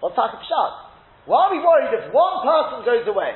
What's 0.00 0.14
Pshat? 0.14 0.72
Why 1.26 1.46
are 1.46 1.52
we 1.54 1.58
worried 1.58 1.90
if 1.90 2.14
one 2.14 2.42
person 2.42 2.86
goes 2.86 3.06
away? 3.06 3.34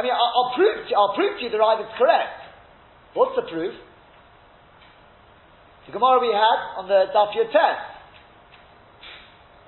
I 0.00 0.02
mean, 0.02 0.16
I'll, 0.16 0.32
I'll 0.32 0.52
prove 0.56 0.88
to 0.88 0.92
I'll 0.96 1.12
prove 1.12 1.36
to 1.36 1.44
you 1.44 1.52
the 1.52 1.60
is 1.60 1.92
correct. 2.00 2.40
What's 3.12 3.36
the 3.36 3.44
proof? 3.52 3.76
The 5.84 5.92
Gemara 5.92 6.24
we 6.24 6.32
had 6.32 6.58
on 6.80 6.88
the 6.88 7.12
Daf 7.12 7.36
test. 7.36 7.84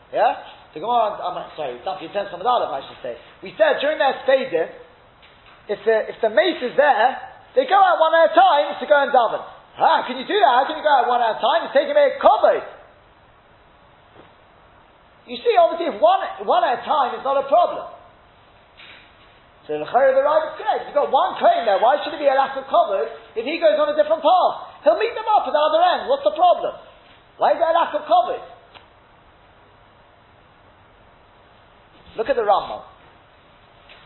Yeah? 0.09 0.41
The 0.73 0.81
Gemara, 0.81 1.21
I'm 1.21 1.37
sorry, 1.53 1.77
Daf 1.85 2.01
test 2.01 2.33
from 2.33 2.41
Aleph, 2.41 2.73
I 2.73 2.81
should 2.81 3.01
say. 3.05 3.21
We 3.45 3.53
said 3.61 3.85
during 3.85 4.01
their 4.01 4.17
stages, 4.25 4.73
if 5.69 5.85
the, 5.85 5.97
if 6.09 6.17
the 6.25 6.33
mace 6.33 6.65
is 6.65 6.73
there, 6.81 7.09
they 7.53 7.69
go 7.69 7.77
out 7.77 8.01
one 8.01 8.17
at 8.17 8.33
a 8.33 8.33
time 8.33 8.81
to 8.81 8.87
go 8.89 8.97
and 9.05 9.13
daven. 9.13 9.45
How 9.77 10.09
can 10.09 10.17
you 10.17 10.25
do 10.25 10.33
that? 10.41 10.49
How 10.49 10.65
can 10.65 10.81
you 10.81 10.85
go 10.85 10.95
out 10.97 11.13
one 11.13 11.21
at 11.21 11.37
a 11.37 11.41
time? 11.45 11.69
It's 11.69 11.77
taking 11.77 11.93
me 11.93 12.01
a 12.09 12.17
kobot. 12.17 12.65
You 15.29 15.37
see, 15.45 15.53
obviously, 15.61 15.93
if 15.93 16.01
one, 16.01 16.25
one 16.49 16.65
at 16.65 16.81
a 16.81 16.83
time 16.89 17.21
is 17.21 17.25
not 17.25 17.37
a 17.37 17.45
problem. 17.53 17.92
So 19.67 19.79
the 19.79 19.87
Chayr 19.87 20.11
the 20.11 20.27
correct. 20.59 20.91
You've 20.91 20.99
got 20.99 21.15
one 21.15 21.39
claim 21.39 21.63
there. 21.63 21.79
Why 21.79 22.03
should 22.03 22.11
it 22.11 22.19
be 22.19 22.27
a 22.27 22.35
lack 22.35 22.59
of 22.59 22.67
covered 22.67 23.07
if 23.39 23.47
he 23.47 23.63
goes 23.63 23.79
on 23.79 23.95
a 23.95 23.97
different 23.97 24.19
path? 24.19 24.55
He'll 24.83 24.99
meet 24.99 25.15
them 25.15 25.29
up 25.31 25.47
at 25.47 25.55
the 25.55 25.63
other 25.63 25.79
end. 25.79 26.11
What's 26.11 26.27
the 26.27 26.35
problem? 26.35 26.75
Why 27.39 27.55
is 27.55 27.63
there 27.63 27.71
a 27.71 27.79
lack 27.79 27.95
of 27.95 28.03
covered? 28.03 28.43
Look 32.19 32.29
at 32.29 32.35
the 32.35 32.43
Rambam. 32.43 32.83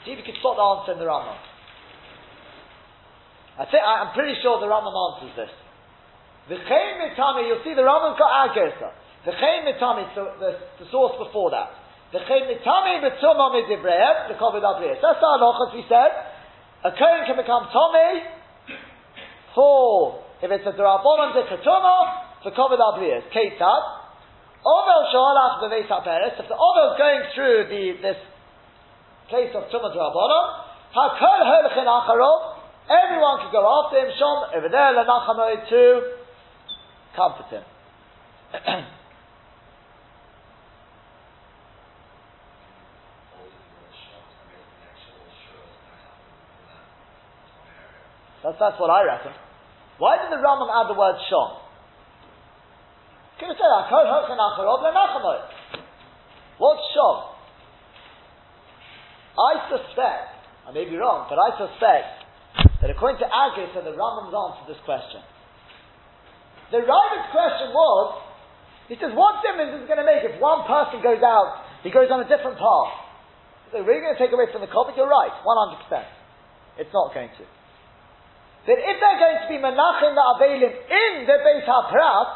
See 0.04 0.12
if 0.12 0.20
you 0.20 0.26
can 0.28 0.36
spot 0.38 0.60
the 0.60 0.66
answer 0.76 0.92
in 0.92 1.00
the 1.00 1.08
Rambam. 1.08 1.40
I 3.56 3.64
think 3.64 3.80
I'm 3.80 4.12
pretty 4.12 4.36
sure 4.44 4.60
the 4.60 4.68
Rambam 4.68 4.92
answers 4.92 5.32
this. 5.40 5.52
The 6.52 6.60
Chaim 6.60 7.00
Mitami, 7.00 7.48
you'll 7.48 7.64
see 7.64 7.72
the 7.72 7.82
Rambam's 7.82 8.20
got 8.20 8.52
Agesa. 8.52 8.92
The 9.24 9.32
Chaim 9.32 9.64
Mitami, 9.64 10.04
the, 10.14 10.84
the 10.84 10.86
source 10.92 11.16
before 11.16 11.50
that. 11.50 11.85
The 12.12 12.18
mitame 12.20 13.02
midivreim, 13.02 14.28
the 14.28 14.34
kovid 14.34 14.62
abrius. 14.62 15.02
That's 15.02 15.18
the 15.18 15.26
halachas 15.26 15.74
we 15.74 15.84
said. 15.88 16.12
A 16.84 16.90
kohen 16.92 17.26
can 17.26 17.36
become 17.36 17.66
tomei 17.74 18.22
for, 19.54 20.22
if 20.42 20.50
it's 20.50 20.66
a 20.66 20.72
drabonon 20.72 21.34
de 21.34 21.42
ketuma, 21.50 22.42
for 22.42 22.52
kovid 22.52 22.78
abrius. 22.78 23.26
Ketzad. 23.34 23.82
Ovel 24.64 25.02
shalach 25.14 25.62
b'veis 25.62 25.88
ha'peres. 25.88 26.38
If 26.38 26.48
the 26.48 26.54
ovel 26.54 26.92
is 26.92 26.98
going 26.98 27.22
through 27.34 27.66
the, 27.70 28.02
this 28.02 28.18
place 29.28 29.50
of 29.54 29.64
tumah 29.70 29.90
drabonon, 29.90 30.46
hakol 30.94 31.42
holchin 31.42 31.86
acharov, 31.90 32.54
everyone 32.86 33.38
can 33.42 33.50
go 33.50 33.66
after 33.66 33.98
him, 33.98 34.14
shom, 34.14 34.54
over 34.54 34.68
there, 34.68 34.94
lenachamoi 34.94 35.68
to 35.68 35.82
comfort 37.16 37.50
him. 37.50 38.84
That's, 48.46 48.62
that's 48.62 48.78
what 48.78 48.94
I 48.94 49.02
reckon. 49.02 49.34
Why 49.98 50.22
did 50.22 50.30
the 50.30 50.38
Rambam 50.38 50.70
add 50.70 50.86
the 50.86 50.94
word 50.94 51.18
shom? 51.26 51.66
Could 53.42 53.50
have 53.50 53.58
said, 53.58 53.66
What's 56.62 56.84
shom? 56.94 57.16
I 59.34 59.52
suspect, 59.66 60.30
I 60.62 60.70
may 60.70 60.86
be 60.86 60.94
wrong, 60.94 61.26
but 61.26 61.42
I 61.42 61.58
suspect 61.58 62.22
that 62.86 62.88
according 62.94 63.18
to 63.18 63.26
Agis 63.26 63.74
and 63.74 63.82
the 63.82 63.98
Rambam's 63.98 64.30
answer 64.30 64.64
this 64.70 64.80
question. 64.86 65.26
The 66.70 66.86
Rambam's 66.86 67.28
question 67.34 67.74
was, 67.74 68.22
he 68.86 68.94
says, 68.94 69.10
what 69.10 69.42
difference 69.42 69.74
is 69.74 69.82
it 69.82 69.90
going 69.90 69.98
to 69.98 70.06
make 70.06 70.22
if 70.22 70.38
one 70.38 70.62
person 70.70 71.02
goes 71.02 71.18
out, 71.18 71.66
he 71.82 71.90
goes 71.90 72.06
on 72.14 72.22
a 72.22 72.28
different 72.30 72.62
path? 72.62 72.94
So 73.74 73.82
we're 73.82 73.98
going 73.98 74.14
to 74.14 74.22
take 74.22 74.30
away 74.30 74.46
from 74.54 74.62
the 74.62 74.70
Kovic? 74.70 74.94
You're 74.94 75.10
right, 75.10 75.34
100%. 75.34 76.78
It's 76.78 76.94
not 76.94 77.10
going 77.10 77.34
to 77.42 77.55
that 78.66 78.78
if 78.82 78.96
they're 78.98 79.20
going 79.22 79.38
to 79.42 79.48
be 79.48 79.58
menachim 79.62 80.14
the 80.14 80.24
avelim 80.26 80.74
in 80.74 81.26
the 81.26 81.36
Beis 81.42 81.66
HaPras, 81.66 82.28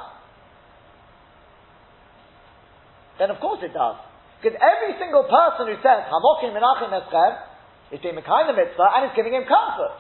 then 3.18 3.30
of 3.30 3.40
course 3.40 3.60
it 3.62 3.74
does. 3.74 3.96
Because 4.40 4.56
every 4.56 4.96
single 4.98 5.24
person 5.26 5.68
who 5.68 5.76
says, 5.82 6.06
Hamokim 6.06 6.54
menachim 6.54 6.94
eschem, 6.94 7.50
is 7.92 8.00
being 8.00 8.14
Mekayim 8.14 8.46
the 8.46 8.54
mitzvah 8.54 8.88
and 8.94 9.10
is 9.10 9.16
giving 9.16 9.34
him 9.34 9.42
comfort. 9.42 9.98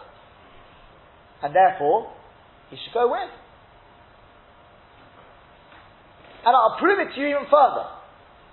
And 1.42 1.54
therefore, 1.54 2.12
he 2.70 2.76
should 2.76 2.94
go 2.94 3.10
with. 3.10 3.30
And 6.46 6.56
I'll 6.56 6.78
prove 6.78 6.98
it 7.00 7.12
to 7.14 7.20
you 7.20 7.26
even 7.34 7.50
further. 7.50 7.84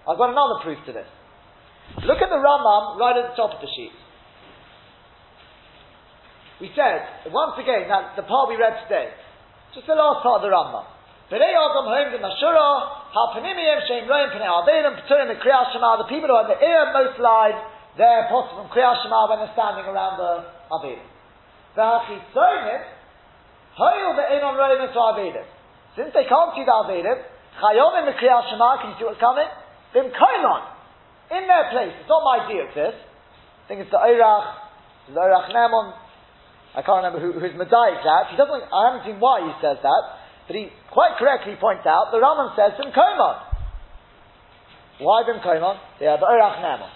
I've 0.10 0.18
got 0.18 0.32
another 0.32 0.60
proof 0.64 0.80
to 0.88 0.94
this. 0.94 1.08
Look 2.04 2.20
at 2.20 2.30
the 2.30 2.42
Rambam 2.42 2.98
right 3.00 3.16
at 3.16 3.32
the 3.32 3.36
top 3.38 3.54
of 3.56 3.62
the 3.62 3.68
sheet. 3.76 3.94
We 6.58 6.74
said, 6.74 7.30
once 7.30 7.54
again, 7.62 7.86
that 7.90 8.18
the 8.18 8.26
part 8.26 8.50
we 8.50 8.58
read 8.58 8.82
today, 8.90 9.14
just 9.78 9.86
the 9.86 9.94
last 9.94 10.26
part 10.26 10.42
of 10.42 10.50
the 10.50 10.50
Rambam. 10.50 10.90
B'nei 11.30 11.54
Adam 11.54 11.86
home 11.86 12.10
the 12.16 12.24
Nashura, 12.24 13.14
Ha'panimiyim 13.14 13.86
Shein 13.86 14.10
Roim 14.10 14.34
P'nei 14.34 14.50
Avelim, 14.50 14.98
P'turim 15.06 15.28
the 15.30 15.38
Kriyas 15.38 15.70
Shema, 15.76 16.02
the 16.02 16.10
people 16.10 16.32
who 16.32 16.40
are 16.40 16.50
in 16.50 16.56
the 16.56 16.62
innermost 16.64 17.20
line, 17.22 17.54
they're 18.00 18.26
possible 18.32 18.66
from 18.66 18.70
Kriyas 18.74 19.04
Shema 19.06 19.30
when 19.30 19.46
they're 19.46 19.54
standing 19.54 19.86
around 19.86 20.18
the 20.18 20.50
Avelim. 20.74 21.06
The 21.78 21.86
Hachitzonim, 21.86 22.82
Hoyil 23.78 24.12
Ve'in 24.18 24.42
on 24.42 24.56
Roim 24.58 24.82
to 24.82 24.98
Avelim. 24.98 25.46
Since 25.94 26.10
they 26.18 26.26
can't 26.26 26.58
see 26.58 26.66
the 26.66 26.74
Avelim, 26.74 27.22
Chayom 27.62 27.94
in 28.02 28.06
the 28.10 28.18
Kriyas 28.18 28.50
Shema, 28.50 28.82
can 28.82 28.90
you 28.94 28.96
see 28.98 29.06
what's 29.06 29.20
coming? 29.20 29.46
Bim 29.94 30.10
Koinon, 30.10 30.62
in 31.38 31.46
their 31.46 31.70
place. 31.70 31.94
It's 32.02 32.10
not 32.10 32.24
my 32.26 32.50
deal, 32.50 32.66
this. 32.74 32.96
I 32.98 33.64
think 33.68 33.82
it's 33.82 33.92
the 33.92 34.00
Eirach, 34.00 35.12
the 35.14 35.20
Eirach 35.20 35.52
Nemon, 35.52 36.07
I 36.78 36.86
can't 36.86 37.02
remember 37.02 37.18
who, 37.18 37.34
who's 37.34 37.58
Medayik 37.58 38.06
that. 38.06 38.30
He 38.30 38.38
doesn't, 38.38 38.70
I 38.70 38.82
haven't 38.86 39.10
seen 39.10 39.18
why 39.18 39.42
he 39.42 39.50
says 39.66 39.82
that, 39.82 40.04
but 40.46 40.54
he 40.54 40.70
quite 40.94 41.18
correctly 41.18 41.58
points 41.58 41.90
out 41.90 42.14
the 42.14 42.22
Rambam 42.22 42.54
says 42.54 42.78
Bim 42.78 42.94
Komon. 42.94 43.36
Why 45.02 45.26
Bim 45.26 45.42
Komon? 45.42 45.82
Yeah, 45.98 46.22
the 46.22 46.30
Nemon. 46.30 46.94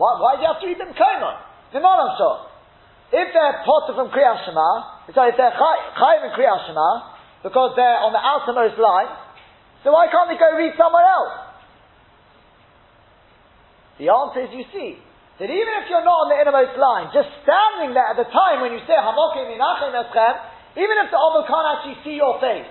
Why, 0.00 0.10
why 0.16 0.40
do 0.40 0.42
you 0.42 0.48
have 0.48 0.64
to 0.64 0.66
read 0.66 0.80
Bim 0.80 0.96
Komon? 0.96 1.36
Nimonam 1.76 2.16
so. 2.16 2.48
If 3.12 3.36
they're 3.36 3.60
potter 3.68 3.92
from 3.92 4.08
Kriyas 4.08 4.40
Shema, 4.48 5.12
sorry, 5.12 5.32
if 5.32 5.36
they're 5.36 5.52
Chayim 5.52 6.24
in 6.24 6.32
Kriyas 6.32 6.72
Shema, 6.72 7.20
because 7.44 7.76
they're 7.76 8.00
on 8.00 8.16
the 8.16 8.20
outermost 8.24 8.80
line, 8.80 9.12
so 9.84 9.92
why 9.92 10.08
can't 10.08 10.32
they 10.32 10.40
go 10.40 10.56
read 10.56 10.72
somewhere 10.80 11.04
else? 11.04 11.36
The 14.00 14.08
answer 14.08 14.40
is 14.40 14.56
you 14.56 14.64
see, 14.72 14.96
that 15.38 15.46
even 15.46 15.72
if 15.78 15.86
you're 15.86 16.02
not 16.02 16.26
on 16.26 16.28
the 16.34 16.38
innermost 16.42 16.74
line, 16.74 17.14
just 17.14 17.30
standing 17.46 17.94
there 17.94 18.10
at 18.10 18.18
the 18.18 18.26
time 18.26 18.58
when 18.58 18.74
you 18.74 18.82
say 18.90 18.98
Hamokim 18.98 19.46
Minachim 19.46 19.94
Eschem, 19.94 20.34
even 20.74 20.94
if 21.06 21.14
the 21.14 21.18
Omer 21.18 21.46
can't 21.46 21.68
actually 21.78 21.98
see 22.02 22.18
your 22.18 22.42
face, 22.42 22.66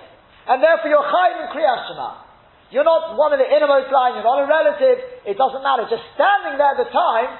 and 0.48 0.60
therefore 0.60 0.92
you're 0.92 1.08
Chayim 1.08 1.36
in 1.44 1.48
Kriyas 1.52 1.88
Shema, 1.88 2.28
you're 2.68 2.84
not 2.84 3.16
one 3.16 3.32
of 3.32 3.40
the 3.40 3.48
innermost 3.48 3.88
line, 3.88 4.20
you're 4.20 4.28
not 4.28 4.44
a 4.44 4.48
relative, 4.48 5.00
it 5.24 5.36
doesn't 5.40 5.64
matter. 5.64 5.88
Just 5.88 6.04
standing 6.12 6.60
there 6.60 6.76
at 6.76 6.80
the 6.80 6.92
time 6.92 7.32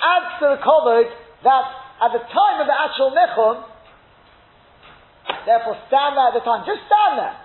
adds 0.00 0.30
to 0.40 0.46
the 0.56 0.60
covered 0.64 1.12
that 1.44 1.64
at 2.00 2.10
the 2.16 2.24
time 2.24 2.56
of 2.64 2.66
the 2.66 2.76
actual 2.76 3.12
Nichum, 3.12 3.68
therefore 5.44 5.76
stand 5.92 6.16
there 6.16 6.32
at 6.32 6.36
the 6.36 6.44
time, 6.44 6.64
just 6.64 6.80
stand 6.88 7.20
there. 7.20 7.36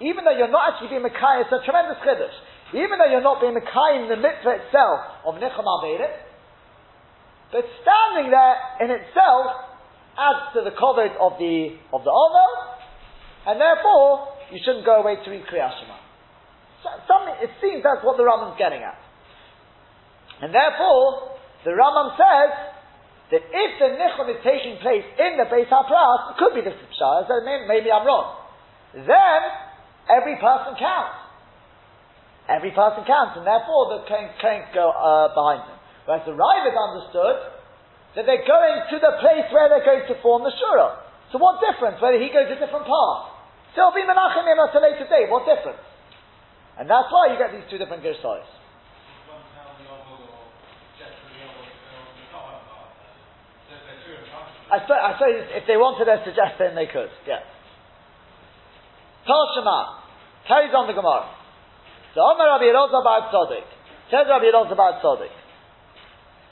Even 0.00 0.24
though 0.24 0.32
you're 0.32 0.52
not 0.52 0.72
actually 0.72 0.96
being 0.96 1.04
Mekayim, 1.04 1.44
it's 1.44 1.52
a 1.52 1.60
tremendous 1.64 2.00
chiddush. 2.00 2.36
Even 2.72 2.96
though 2.96 3.08
you're 3.08 3.24
not 3.24 3.40
being 3.44 3.56
Mekayim 3.56 4.08
in 4.08 4.10
the 4.12 4.20
mitzvah 4.20 4.64
itself 4.64 5.28
of 5.28 5.36
Nichum 5.36 5.64
Avelim, 5.64 6.08
but 7.52 7.64
standing 7.82 8.30
there 8.30 8.56
in 8.82 8.90
itself 8.90 9.46
adds 10.18 10.52
to 10.56 10.64
the 10.64 10.74
covet 10.74 11.14
of 11.20 11.38
the 11.38 11.76
of 11.92 12.02
the 12.02 12.10
Omer, 12.10 12.50
and 13.46 13.60
therefore 13.60 14.34
you 14.50 14.58
shouldn't 14.64 14.84
go 14.84 15.02
away 15.02 15.16
to 15.22 15.30
read 15.30 15.44
Kriyas 15.46 15.74
Shema. 15.78 15.98
So, 16.82 17.14
it 17.42 17.50
seems 17.60 17.82
that's 17.82 18.04
what 18.06 18.16
the 18.16 18.22
Rambam's 18.22 18.58
getting 18.58 18.78
at. 18.78 18.98
And 20.40 20.54
therefore, 20.54 21.34
the 21.64 21.74
Rambam 21.74 22.14
says 22.14 22.50
that 23.34 23.42
if 23.42 23.70
the 23.82 23.90
Nichon 23.98 24.30
is 24.30 24.40
taking 24.44 24.78
place 24.78 25.02
in 25.18 25.34
the 25.34 25.50
Beis 25.50 25.66
HaPras, 25.66 26.30
it 26.30 26.36
could 26.38 26.54
be 26.54 26.62
the 26.62 26.70
Pshah, 26.70 27.26
so 27.26 27.42
maybe, 27.42 27.66
maybe 27.66 27.88
I'm 27.90 28.06
wrong. 28.06 28.38
Then, 28.94 29.40
every 30.06 30.36
person 30.36 30.78
counts. 30.78 31.26
Every 32.46 32.70
person 32.70 33.02
counts, 33.02 33.34
and 33.34 33.46
therefore 33.46 33.98
the 33.98 34.06
can't 34.06 34.70
go 34.70 34.94
uh, 34.94 35.34
behind 35.34 35.66
them. 35.66 35.75
Whereas 36.06 36.24
the 36.24 36.32
Raavad 36.32 36.74
understood 36.74 37.36
that 38.14 38.24
they're 38.24 38.46
going 38.46 38.78
to 38.94 38.96
the 38.96 39.14
place 39.20 39.50
where 39.52 39.68
they're 39.68 39.84
going 39.84 40.06
to 40.08 40.16
form 40.22 40.46
the 40.46 40.54
Shura. 40.54 41.02
So 41.34 41.38
what 41.42 41.60
difference 41.60 42.00
whether 42.00 42.16
he 42.16 42.30
goes 42.30 42.46
a 42.48 42.56
different 42.56 42.86
path? 42.86 43.22
Still 43.74 43.92
be 43.92 44.06
Menachem 44.06 44.46
at 44.46 44.72
a 44.72 44.80
later 44.80 45.04
date, 45.04 45.28
what 45.28 45.44
difference? 45.44 45.82
And 46.78 46.88
that's 46.88 47.10
why 47.10 47.34
you 47.34 47.36
get 47.36 47.52
these 47.52 47.66
two 47.68 47.76
different 47.76 48.00
Gersois. 48.06 48.46
I 54.66 54.82
suppose, 54.82 54.98
I 54.98 55.14
if 55.62 55.64
they 55.66 55.78
wanted 55.78 56.10
to 56.10 56.18
suggest 56.26 56.58
then 56.58 56.74
they 56.74 56.90
could, 56.90 57.10
yes. 57.26 57.42
Shema 59.26 60.02
carries 60.46 60.74
on 60.74 60.86
the 60.86 60.94
Gemara. 60.94 61.30
So 62.14 62.22
Omar 62.22 62.58
Rabbi 62.58 62.70
Elazar 62.70 63.02
Bar 63.02 63.30
Tzadok. 63.30 63.66
Says 64.10 64.26
Rabbi 64.26 64.46
Elazar 64.50 64.76
Bar 64.76 64.98
Tzadok. 65.02 65.30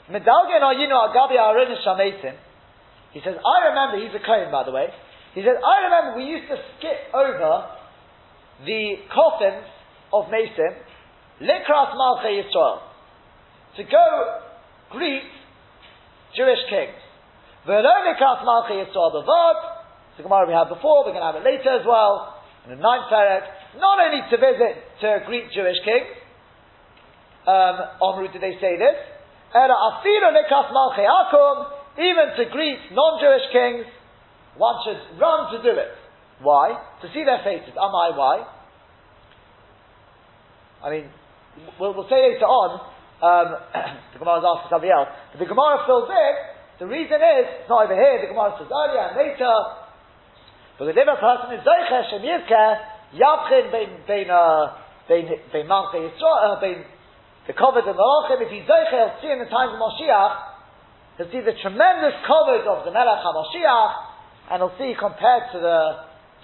Medalgen 0.09 0.61
Ayinu 0.61 0.93
Agabi 0.93 1.37
Aaron 1.37 1.75
Shametim. 1.85 2.35
He 3.13 3.21
says, 3.23 3.35
I 3.39 3.69
remember, 3.69 4.05
he's 4.05 4.13
a 4.13 4.23
Kohen 4.23 4.51
by 4.51 4.63
the 4.63 4.71
way. 4.71 4.87
He 5.33 5.41
says, 5.41 5.57
I 5.57 5.75
remember 5.87 6.19
we 6.19 6.25
used 6.29 6.47
to 6.47 6.57
skip 6.77 7.11
over 7.13 7.67
the 8.65 8.95
coffins 9.11 9.65
of 10.13 10.29
Mason, 10.29 10.75
Likras 11.41 11.91
Malchei 11.95 12.43
Yisrael, 12.43 12.79
to 13.77 13.83
go 13.83 14.05
greet 14.91 15.27
Jewish 16.35 16.63
kings. 16.69 16.99
V'lo 17.67 17.95
Likras 18.07 18.43
Malchei 18.43 18.85
Yisrael 18.85 19.11
Bavad, 19.11 19.55
the 20.17 20.23
Gemara 20.23 20.47
we 20.47 20.53
had 20.53 20.69
before, 20.69 21.03
we're 21.03 21.11
going 21.11 21.23
to 21.23 21.31
have 21.33 21.35
it 21.35 21.43
later 21.43 21.79
as 21.79 21.85
well, 21.85 22.43
in 22.63 22.71
the 22.71 22.81
ninth 22.81 23.11
parak, 23.11 23.43
not 23.79 23.99
only 23.99 24.21
to 24.29 24.37
visit, 24.37 24.75
to 25.01 25.19
greet 25.25 25.51
Jewish 25.53 25.77
kings, 25.83 26.07
um, 27.47 27.75
en 28.01 28.19
route 28.19 28.33
did 28.33 28.41
they 28.41 28.57
say 28.61 28.77
this, 28.77 28.95
even 31.95 32.35
to 32.35 32.43
greet 32.51 32.91
non-Jewish 32.91 33.47
kings, 33.55 33.87
one 34.59 34.75
should 34.83 34.99
run 35.15 35.51
to 35.55 35.63
do 35.63 35.71
it. 35.79 35.95
Why? 36.43 36.75
To 37.01 37.07
see 37.15 37.23
their 37.23 37.39
faces. 37.39 37.71
Am 37.79 37.95
I 37.95 38.11
why? 38.11 38.43
I 40.83 40.91
mean, 40.91 41.07
we'll, 41.79 41.95
we'll 41.95 42.09
say 42.11 42.19
later 42.19 42.43
on, 42.43 42.83
um, 43.23 43.47
the 44.13 44.19
Gemara 44.19 44.43
is 44.43 44.47
asking 44.47 44.69
somebody 44.69 44.91
else, 44.91 45.07
but 45.31 45.39
the 45.39 45.47
Gemara 45.47 45.87
fills 45.87 46.11
in, 46.11 46.33
the 46.83 46.87
reason 46.91 47.15
is, 47.15 47.63
it's 47.63 47.69
not 47.71 47.87
over 47.87 47.95
here, 47.95 48.19
the 48.27 48.35
Gemara 48.35 48.59
says 48.59 48.67
earlier 48.67 49.07
and 49.07 49.15
later, 49.15 49.55
if 50.75 51.07
a 51.07 51.15
person 51.15 51.55
is 51.55 51.63
uh, 56.43 56.59
bein 56.59 56.83
the 57.47 57.53
covet 57.53 57.85
of 57.85 57.93
Malachim, 57.93 58.41
if 58.41 58.49
he's 58.49 58.65
Zoiche, 58.65 58.89
he'll 58.89 59.17
see 59.21 59.29
in 59.29 59.37
the 59.37 59.49
times 59.49 59.77
of 59.77 59.79
Moshiach, 59.79 60.33
he'll 61.17 61.29
see 61.29 61.45
the 61.45 61.53
tremendous 61.61 62.17
covet 62.25 62.65
of 62.65 62.85
the 62.85 62.91
Melech 62.91 63.21
HaMoshiach, 63.21 63.91
and 64.49 64.57
he'll 64.65 64.77
see 64.81 64.97
compared 64.97 65.53
to 65.53 65.57
the, 65.61 65.79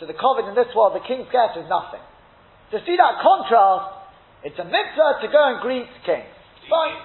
to 0.02 0.04
the 0.06 0.14
covet 0.14 0.46
in 0.46 0.54
this 0.54 0.70
world, 0.78 0.94
the 0.94 1.06
king's 1.06 1.26
guest 1.34 1.58
is 1.58 1.66
nothing. 1.66 2.02
To 2.72 2.78
see 2.86 2.96
that 2.96 3.18
contrast, 3.20 4.02
it's 4.46 4.58
a 4.62 4.66
mitzvah 4.66 5.26
to 5.26 5.28
go 5.30 5.42
and 5.54 5.58
greet 5.62 5.90
kings. 6.06 6.30
Fine. 6.70 6.98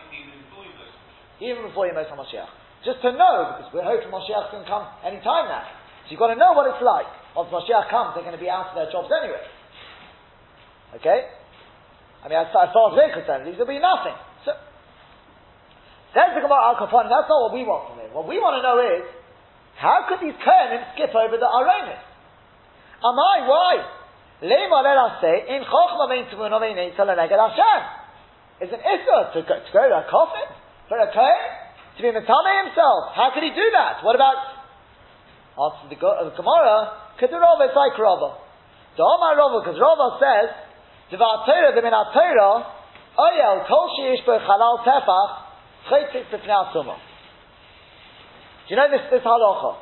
Even 1.41 1.69
before 1.69 1.89
Yemos 1.89 2.09
HaMoshiach. 2.13 2.53
Just 2.85 3.01
to 3.01 3.13
know, 3.17 3.57
because 3.57 3.73
we're 3.73 3.85
hoping 3.85 4.13
Moshiach 4.13 4.53
can 4.53 4.65
come 4.69 4.85
any 5.05 5.19
time 5.25 5.49
now. 5.49 5.65
So 6.05 6.15
you've 6.15 6.21
got 6.21 6.33
to 6.33 6.39
know 6.39 6.53
what 6.53 6.69
it's 6.69 6.85
like. 6.85 7.09
Once 7.35 7.49
Moshiach 7.49 7.91
comes, 7.91 8.15
they're 8.15 8.25
going 8.25 8.37
to 8.37 8.41
be 8.41 8.49
out 8.49 8.71
of 8.71 8.75
their 8.77 8.93
jobs 8.93 9.09
anyway. 9.09 9.43
Okay? 11.01 11.29
I 12.27 12.29
mean, 12.29 12.43
as, 12.43 12.51
as 12.51 12.75
far 12.75 12.91
as 12.91 12.99
we're 12.99 13.15
concerned, 13.15 13.47
these 13.47 13.55
will 13.55 13.71
be 13.71 13.79
nothing. 13.79 14.19
So, 14.43 14.51
there's 16.11 16.35
the 16.35 16.43
Gemara 16.43 16.75
Al 16.75 16.79
Kapon, 16.83 17.07
that's 17.07 17.31
not 17.31 17.39
what 17.47 17.55
we 17.55 17.63
want 17.63 17.87
from 17.87 18.03
him. 18.03 18.11
What 18.11 18.27
we 18.27 18.43
want 18.43 18.59
to 18.59 18.67
know 18.67 18.83
is, 18.83 19.07
how 19.79 20.11
could 20.11 20.19
these 20.19 20.35
Kohanim 20.35 20.83
skip 20.99 21.15
over 21.15 21.39
the 21.39 21.47
Aronis? 21.47 22.03
Am 22.99 23.15
I? 23.15 23.47
Why? 23.47 23.73
Lema 24.43 24.83
let 24.83 24.99
us 24.99 25.15
say, 25.23 25.55
in 25.55 25.63
Chochma 25.71 26.11
mein 26.11 26.27
Tuvun 26.27 26.51
Omein 26.51 26.75
Tzalaneget 26.99 27.39
Hashem. 27.39 27.81
It's 28.59 28.75
an 28.75 28.83
issue 28.83 29.23
to 29.31 29.41
go, 29.47 29.55
to 29.63 29.71
to 29.71 29.95
a 29.95 30.03
coffin 30.11 30.51
for 30.91 30.99
a 30.99 31.07
Kohen 31.15 31.47
to 31.95 32.01
be 32.03 32.11
Matame 32.11 32.53
himself. 32.67 33.15
How 33.15 33.31
could 33.31 33.47
he 33.47 33.55
do 33.55 33.71
that? 33.71 34.03
What 34.03 34.19
about 34.19 34.35
answer 35.55 35.95
the, 35.95 35.95
the 35.95 36.35
Gemara? 36.35 37.15
Kedarova 37.23 37.71
is 37.71 37.77
like 37.79 37.95
Rava. 37.95 38.43
Omar 38.99 39.39
Rava, 39.39 39.63
because 39.63 39.79
Rava 39.79 40.19
says 40.19 40.66
Devar 41.11 41.47
Torah, 41.47 41.71
the 41.75 41.83
Minat 41.83 42.13
Torah, 42.13 42.67
Oyel, 43.19 43.67
Kol 43.69 43.87
Sheish 43.95 44.27
Bo 44.27 44.39
Chalal 44.43 44.83
Tefach, 44.83 45.31
Chaytzik 45.87 46.27
B'Pnei 46.35 46.75
Do 46.75 46.91
you 48.69 48.77
know 48.77 48.91
this, 48.91 49.07
this 49.11 49.23
halacha? 49.23 49.77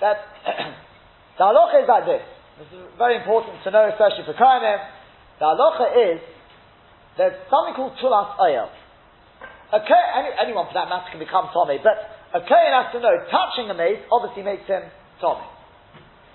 That, 0.00 0.16
the 1.38 1.44
halacha 1.44 1.82
is 1.82 1.88
like 1.88 2.06
this. 2.06 2.24
This 2.58 2.68
is 2.72 2.86
very 2.96 3.16
important 3.16 3.62
to 3.64 3.70
know, 3.70 3.88
especially 3.92 4.24
for 4.24 4.32
Kohanim. 4.32 4.80
The 5.38 5.44
halacha 5.44 6.16
is, 6.16 6.20
there's 7.18 7.36
something 7.52 7.76
called 7.76 7.92
Tulas 8.00 8.36
Oyel. 8.40 8.72
Okay, 9.72 10.02
any, 10.16 10.28
anyone 10.40 10.68
for 10.68 10.74
that 10.74 10.88
matter 10.88 11.08
can 11.12 11.20
become 11.20 11.48
Tommy, 11.52 11.80
but 11.80 11.96
a 12.32 12.40
Kohen 12.40 12.72
has 12.72 12.92
to 12.96 13.00
know, 13.00 13.12
touching 13.28 13.68
a 13.68 13.76
mace 13.76 14.00
obviously 14.08 14.44
makes 14.44 14.64
him 14.64 14.88
Tommy. 15.20 15.44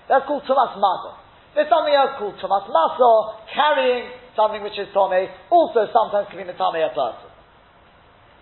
That's 0.08 0.26
called 0.26 0.42
Tumas 0.46 0.78
Mazah. 0.78 1.14
There's 1.54 1.70
something 1.70 1.94
else 1.94 2.18
called 2.18 2.38
Tumas 2.38 2.66
Masor, 2.70 3.18
carrying 3.50 4.10
something 4.38 4.62
which 4.62 4.78
is 4.78 4.86
Tomei, 4.94 5.26
also 5.50 5.90
sometimes 5.90 6.30
can 6.30 6.38
be 6.38 6.46
Metame 6.46 6.78
a 6.86 6.94
person. 6.94 7.28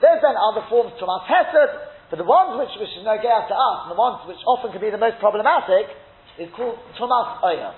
There's 0.04 0.20
then 0.20 0.36
other 0.36 0.68
forms, 0.68 0.92
Tumas 1.00 1.24
Hesed, 1.24 2.12
but 2.12 2.20
the 2.20 2.28
ones 2.28 2.60
which, 2.60 2.76
which 2.76 2.92
is 2.92 3.02
no 3.02 3.16
to 3.16 3.56
us, 3.56 3.78
and 3.88 3.90
the 3.90 3.98
ones 3.98 4.20
which 4.28 4.38
often 4.44 4.76
can 4.76 4.84
be 4.84 4.92
the 4.92 5.00
most 5.00 5.16
problematic, 5.18 5.88
is 6.36 6.52
called 6.52 6.76
Tumas 7.00 7.40
Oya. 7.40 7.72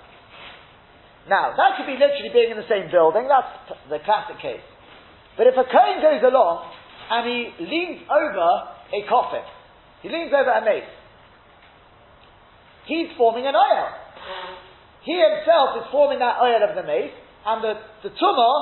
Now, 1.31 1.55
that 1.55 1.79
could 1.79 1.87
be 1.87 1.95
literally 1.95 2.35
being 2.35 2.51
in 2.51 2.59
the 2.59 2.67
same 2.67 2.91
building, 2.91 3.31
that's 3.31 3.79
the 3.87 4.03
classic 4.03 4.43
case. 4.43 4.65
But 5.37 5.47
if 5.47 5.55
a 5.55 5.63
Kohen 5.63 6.03
goes 6.03 6.25
along 6.27 6.67
and 7.15 7.23
he 7.23 7.39
leans 7.63 8.03
over 8.11 8.49
a 8.91 9.01
coffin, 9.07 9.47
he 10.03 10.09
leans 10.09 10.35
over 10.35 10.51
a 10.51 10.65
mace, 10.65 10.91
he's 12.91 13.15
forming 13.17 13.47
an 13.47 13.55
oil. 13.55 13.87
He 15.05 15.15
himself 15.15 15.79
is 15.79 15.87
forming 15.93 16.19
that 16.19 16.43
oil 16.43 16.59
of 16.67 16.75
the 16.75 16.83
mace, 16.83 17.15
and 17.49 17.65
the, 17.65 17.75
the 18.05 18.13
tumor 18.13 18.55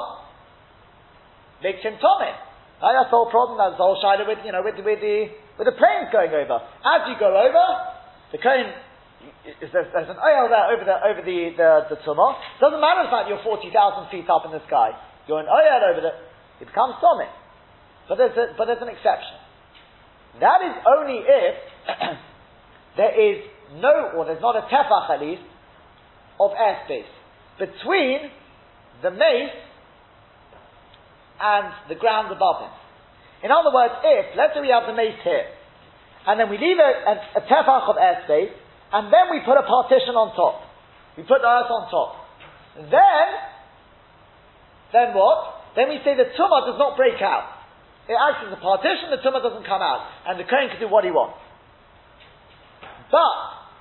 makes 1.62 1.82
him 1.82 1.98
tummy. 1.98 2.32
Right, 2.76 2.92
that's 2.92 3.08
the 3.08 3.16
whole 3.16 3.32
problem, 3.32 3.56
that's 3.56 3.80
the 3.80 3.84
whole 3.84 3.96
with, 3.98 4.44
you 4.44 4.52
know, 4.52 4.60
with, 4.60 4.76
with 4.78 5.00
the, 5.00 5.32
with 5.56 5.66
the 5.66 5.74
planes 5.74 6.12
going 6.12 6.28
over. 6.30 6.60
As 6.60 7.00
you 7.08 7.16
go 7.16 7.32
over, 7.32 7.64
the 8.32 8.38
Kohen 8.38 8.68
is 9.46 9.70
there's, 9.72 9.88
there's 9.90 10.10
an 10.12 10.20
oil 10.20 10.46
there 10.50 10.66
over 10.70 10.84
the 10.84 10.96
over 11.02 11.22
the 11.24 11.38
the, 11.56 11.70
the 11.94 11.98
tumor. 12.04 12.36
Doesn't 12.60 12.78
matter 12.78 13.06
the 13.06 13.12
fact 13.12 13.26
you're 13.30 13.42
forty 13.42 13.72
thousand 13.72 14.10
feet 14.10 14.28
up 14.28 14.44
in 14.44 14.52
the 14.52 14.62
sky. 14.66 14.94
You're 15.26 15.40
an 15.40 15.50
oil 15.50 15.80
over 15.88 16.00
the 16.02 16.12
it 16.60 16.68
becomes 16.68 17.00
tommy. 17.00 17.30
But 18.08 18.18
there's 18.18 18.36
a, 18.36 18.54
but 18.54 18.66
there's 18.66 18.82
an 18.82 18.92
exception. 18.92 19.34
That 20.40 20.60
is 20.62 20.74
only 20.84 21.24
if 21.24 21.54
there 23.00 23.14
is 23.14 23.36
no 23.80 24.14
or 24.14 24.26
there's 24.26 24.42
not 24.42 24.54
a 24.54 24.68
tefach 24.68 25.10
at 25.10 25.20
least 25.20 25.42
of 26.38 26.50
airspace 26.52 27.10
between 27.58 28.30
the 29.02 29.10
mace 29.10 29.56
and 31.40 31.66
the 31.88 31.94
ground 31.96 32.32
above 32.32 32.62
him. 32.62 32.72
In 33.44 33.50
other 33.52 33.72
words, 33.72 33.92
if 34.02 34.36
let's 34.36 34.54
say 34.54 34.60
we 34.60 34.72
have 34.72 34.88
the 34.88 34.96
mace 34.96 35.20
here, 35.22 35.52
and 36.26 36.40
then 36.40 36.50
we 36.50 36.58
leave 36.58 36.78
a, 36.80 36.90
a, 37.06 37.14
a 37.38 37.42
tefach 37.46 37.86
of 37.86 37.96
airspace, 37.96 38.50
and 38.92 39.12
then 39.12 39.30
we 39.30 39.44
put 39.44 39.58
a 39.58 39.66
partition 39.66 40.16
on 40.16 40.34
top. 40.34 40.62
We 41.16 41.22
put 41.22 41.40
the 41.40 41.48
earth 41.48 41.70
on 41.70 41.86
top. 41.90 42.10
Then, 42.90 43.26
then 44.92 45.08
what? 45.14 45.74
Then 45.76 45.88
we 45.92 46.00
say 46.04 46.16
the 46.16 46.32
tumah 46.34 46.66
does 46.66 46.80
not 46.80 46.96
break 46.96 47.20
out. 47.20 47.56
It 48.08 48.16
acts 48.16 48.46
as 48.46 48.52
a 48.54 48.60
partition, 48.60 49.10
the 49.10 49.20
tumah 49.20 49.42
doesn't 49.42 49.66
come 49.66 49.82
out, 49.82 50.06
and 50.28 50.38
the 50.38 50.46
kohen 50.46 50.70
can 50.70 50.80
do 50.80 50.88
what 50.88 51.04
he 51.04 51.10
wants. 51.10 51.38
But, 53.10 53.36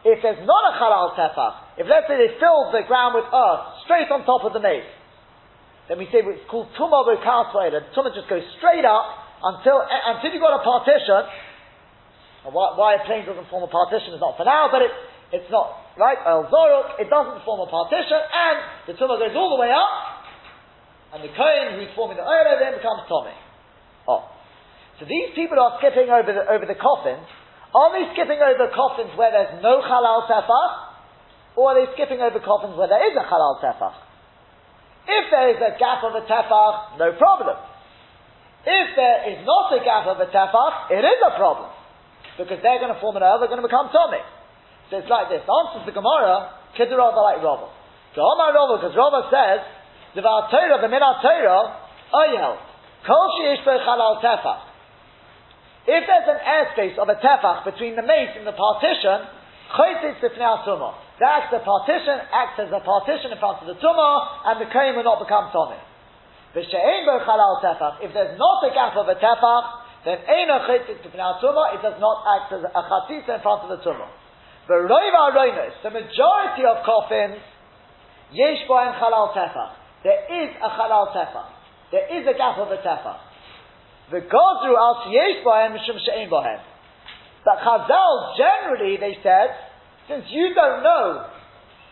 if 0.06 0.22
there's 0.22 0.42
not 0.46 0.64
a 0.70 0.74
halal 0.78 1.18
tefach, 1.18 1.82
if 1.82 1.88
let's 1.90 2.06
say 2.06 2.18
they 2.18 2.38
fill 2.38 2.70
the 2.72 2.86
ground 2.86 3.18
with 3.18 3.26
earth 3.26 3.64
straight 3.86 4.10
on 4.14 4.26
top 4.26 4.46
of 4.46 4.54
the 4.54 4.62
mace, 4.62 4.86
then 5.88 6.02
we 6.02 6.10
say 6.10 6.26
it's 6.26 6.50
called 6.50 6.74
tumah 6.74 7.06
b'kasvay, 7.06 7.70
the 7.70 7.82
tumah 7.94 8.14
just 8.14 8.26
goes 8.30 8.42
straight 8.58 8.86
up 8.86 9.06
until, 9.44 9.86
eh, 9.86 10.04
until 10.18 10.34
you've 10.34 10.42
got 10.42 10.58
a 10.58 10.66
partition, 10.66 11.22
why, 12.50 12.74
why 12.78 12.90
a 12.98 13.02
plane 13.06 13.26
doesn't 13.26 13.50
form 13.50 13.66
a 13.66 13.72
partition 13.72 14.14
is 14.14 14.22
not 14.22 14.38
for 14.38 14.46
now, 14.46 14.70
but 14.74 14.82
it, 14.82 14.94
it's 15.34 15.50
not, 15.54 15.98
right? 15.98 16.18
El 16.26 16.50
Zoruk, 16.50 16.98
it 17.02 17.10
doesn't 17.10 17.46
form 17.46 17.62
a 17.62 17.70
partition, 17.70 18.18
and 18.18 18.58
the 18.90 18.94
tumah 18.98 19.22
goes 19.22 19.34
all 19.38 19.54
the 19.54 19.62
way 19.62 19.70
up, 19.70 20.16
and 21.14 21.22
the 21.22 21.32
Kohen 21.38 21.78
who's 21.78 21.94
forming 21.94 22.18
the 22.18 22.26
oil 22.26 22.58
then 22.58 22.76
becomes 22.82 23.06
Tommy. 23.06 23.38
Oh. 24.10 24.26
So 25.00 25.06
these 25.06 25.36
people 25.36 25.60
are 25.60 25.78
skipping 25.80 26.10
over 26.10 26.32
the, 26.32 26.44
over 26.48 26.66
the 26.66 26.78
coffins. 26.78 27.28
Are 27.76 27.92
they 27.92 28.08
skipping 28.16 28.40
over 28.40 28.72
coffins 28.72 29.12
where 29.20 29.32
there's 29.32 29.60
no 29.60 29.84
halal 29.84 30.28
tefach? 30.32 30.72
Or 31.56 31.72
are 31.72 31.76
they 31.76 31.92
skipping 31.94 32.24
over 32.24 32.40
coffins 32.40 32.80
where 32.80 32.88
there 32.88 33.04
is 33.04 33.16
a 33.16 33.26
halal 33.28 33.60
tefach? 33.60 34.05
If 35.06 35.24
there 35.30 35.48
is 35.54 35.60
a 35.62 35.78
gap 35.78 36.02
of 36.02 36.18
a 36.18 36.26
tefach, 36.26 36.98
no 36.98 37.14
problem. 37.18 37.58
If 38.66 38.88
there 38.98 39.20
is 39.30 39.46
not 39.46 39.70
a 39.78 39.82
gap 39.86 40.10
of 40.10 40.18
a 40.18 40.28
tefach, 40.34 40.90
it 40.90 41.06
is 41.06 41.20
a 41.22 41.38
problem 41.38 41.70
because 42.38 42.60
they're 42.60 42.82
going 42.82 42.92
to 42.94 43.00
form 43.00 43.16
an 43.16 43.24
oil, 43.24 43.40
they're 43.40 43.52
going 43.52 43.62
to 43.62 43.68
become 43.68 43.94
Tommy. 43.94 44.20
So 44.90 45.00
it's 45.00 45.10
like 45.10 45.30
this. 45.32 45.42
The 45.46 45.54
answer 45.54 45.80
to 45.82 45.86
the 45.88 45.96
Gemara, 45.96 46.52
Kidirova 46.76 47.22
like 47.22 47.40
Rava. 47.40 47.72
Gemara 48.14 48.52
Rava, 48.52 48.74
because 48.82 48.96
Rava 48.96 49.30
says, 49.32 49.62
the 50.16 50.22
Torah, 50.22 50.82
the 50.82 50.92
Minat 50.92 51.22
Torah, 51.22 51.64
Oyel, 52.12 52.58
Kol 53.08 53.28
Sheish 53.40 53.64
Chalal 53.64 54.22
Tefach. 54.22 54.62
If 55.88 56.04
there's 56.10 56.28
an 56.28 56.42
airspace 56.42 56.98
of 56.98 57.10
a 57.10 57.16
tefach 57.22 57.64
between 57.64 57.96
the 57.96 58.02
mace 58.02 58.34
and 58.36 58.48
the 58.48 58.58
partition, 58.58 59.30
Choytis 59.78 60.18
Sifnei 60.18 60.66
Tumah. 60.66 61.05
That's 61.20 61.48
the 61.52 61.60
partition, 61.64 62.20
acts 62.32 62.60
as 62.60 62.72
a 62.76 62.84
partition 62.84 63.32
in 63.32 63.40
front 63.40 63.64
of 63.64 63.68
the 63.72 63.80
tumah, 63.80 64.52
and 64.52 64.60
the 64.60 64.68
kohen 64.68 64.96
will 65.00 65.08
not 65.08 65.24
become 65.24 65.48
Tommy. 65.52 65.80
If 66.56 66.72
there's 66.72 68.40
not 68.40 68.64
a 68.64 68.72
gap 68.72 68.96
of 68.96 69.08
a 69.08 69.16
tefach, 69.16 69.64
then 70.06 70.20
Eina 70.22 70.70
Chitzit 70.70 71.02
P'nei 71.02 71.42
Tumah, 71.42 71.76
it 71.76 71.82
does 71.82 72.00
not 72.00 72.24
act 72.24 72.54
as 72.54 72.64
a 72.64 72.70
Chatzitza 72.70 73.36
in 73.36 73.42
front 73.42 73.66
of 73.66 73.70
the 73.76 73.84
Tumah. 73.84 74.08
The 74.68 74.76
Roiva 74.86 75.34
Roinos, 75.36 75.74
the 75.84 75.90
majority 75.90 76.64
of 76.64 76.86
coffins, 76.86 77.42
Yesh 78.32 78.68
Bohem 78.70 78.94
Chalal 79.02 79.34
Tefach. 79.34 79.72
There 80.04 80.46
is 80.46 80.56
a 80.62 80.70
Chalal 80.70 81.12
Tefach. 81.12 81.50
There 81.92 82.22
is 82.22 82.28
a 82.28 82.38
gap 82.38 82.58
of 82.58 82.70
a 82.70 82.78
Tefach. 82.78 83.18
The 84.12 84.22
Godru 84.22 84.78
Al 84.78 85.12
Yesh 85.12 85.44
Bohem 85.44 85.74
Mishum 85.76 86.00
She'en 86.06 86.30
Bohem. 86.30 86.62
But 87.44 87.58
Chazal, 87.60 88.38
generally, 88.38 88.98
they 88.98 89.18
said, 89.24 89.50
since 90.08 90.26
you 90.30 90.54
don't 90.54 90.84
know, 90.84 91.28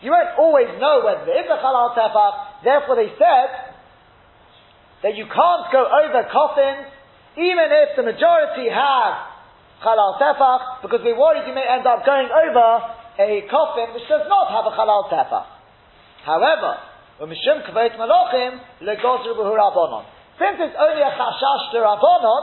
you 0.02 0.10
won't 0.10 0.38
always 0.38 0.68
know 0.78 1.02
whether 1.04 1.24
there 1.24 1.40
is 1.40 1.50
a 1.50 1.58
Chalal 1.58 1.96
Tefach, 1.96 2.64
therefore 2.64 2.96
they 2.96 3.10
said 3.18 3.74
that 5.02 5.16
you 5.16 5.26
can't 5.26 5.66
go 5.72 5.84
over 5.84 6.24
coffins 6.32 6.88
even 7.34 7.66
if 7.66 7.98
the 7.98 8.06
majority 8.06 8.70
have 8.70 9.14
halal 9.82 10.16
tefach, 10.22 10.82
because 10.82 11.02
we're 11.02 11.18
worried 11.18 11.46
you 11.46 11.54
may 11.54 11.66
end 11.66 11.86
up 11.86 12.06
going 12.06 12.30
over 12.30 12.66
a 13.18 13.42
coffin 13.50 13.92
which 13.94 14.06
does 14.08 14.26
not 14.30 14.54
have 14.54 14.64
a 14.70 14.74
halal 14.74 15.10
tefach. 15.10 15.46
However. 16.24 16.78
Since 17.14 17.36
it's 20.58 20.76
only 20.78 21.02
a 21.02 21.12
chashash 21.14 21.64
to 21.70 21.78
Rabbanon, 21.78 22.42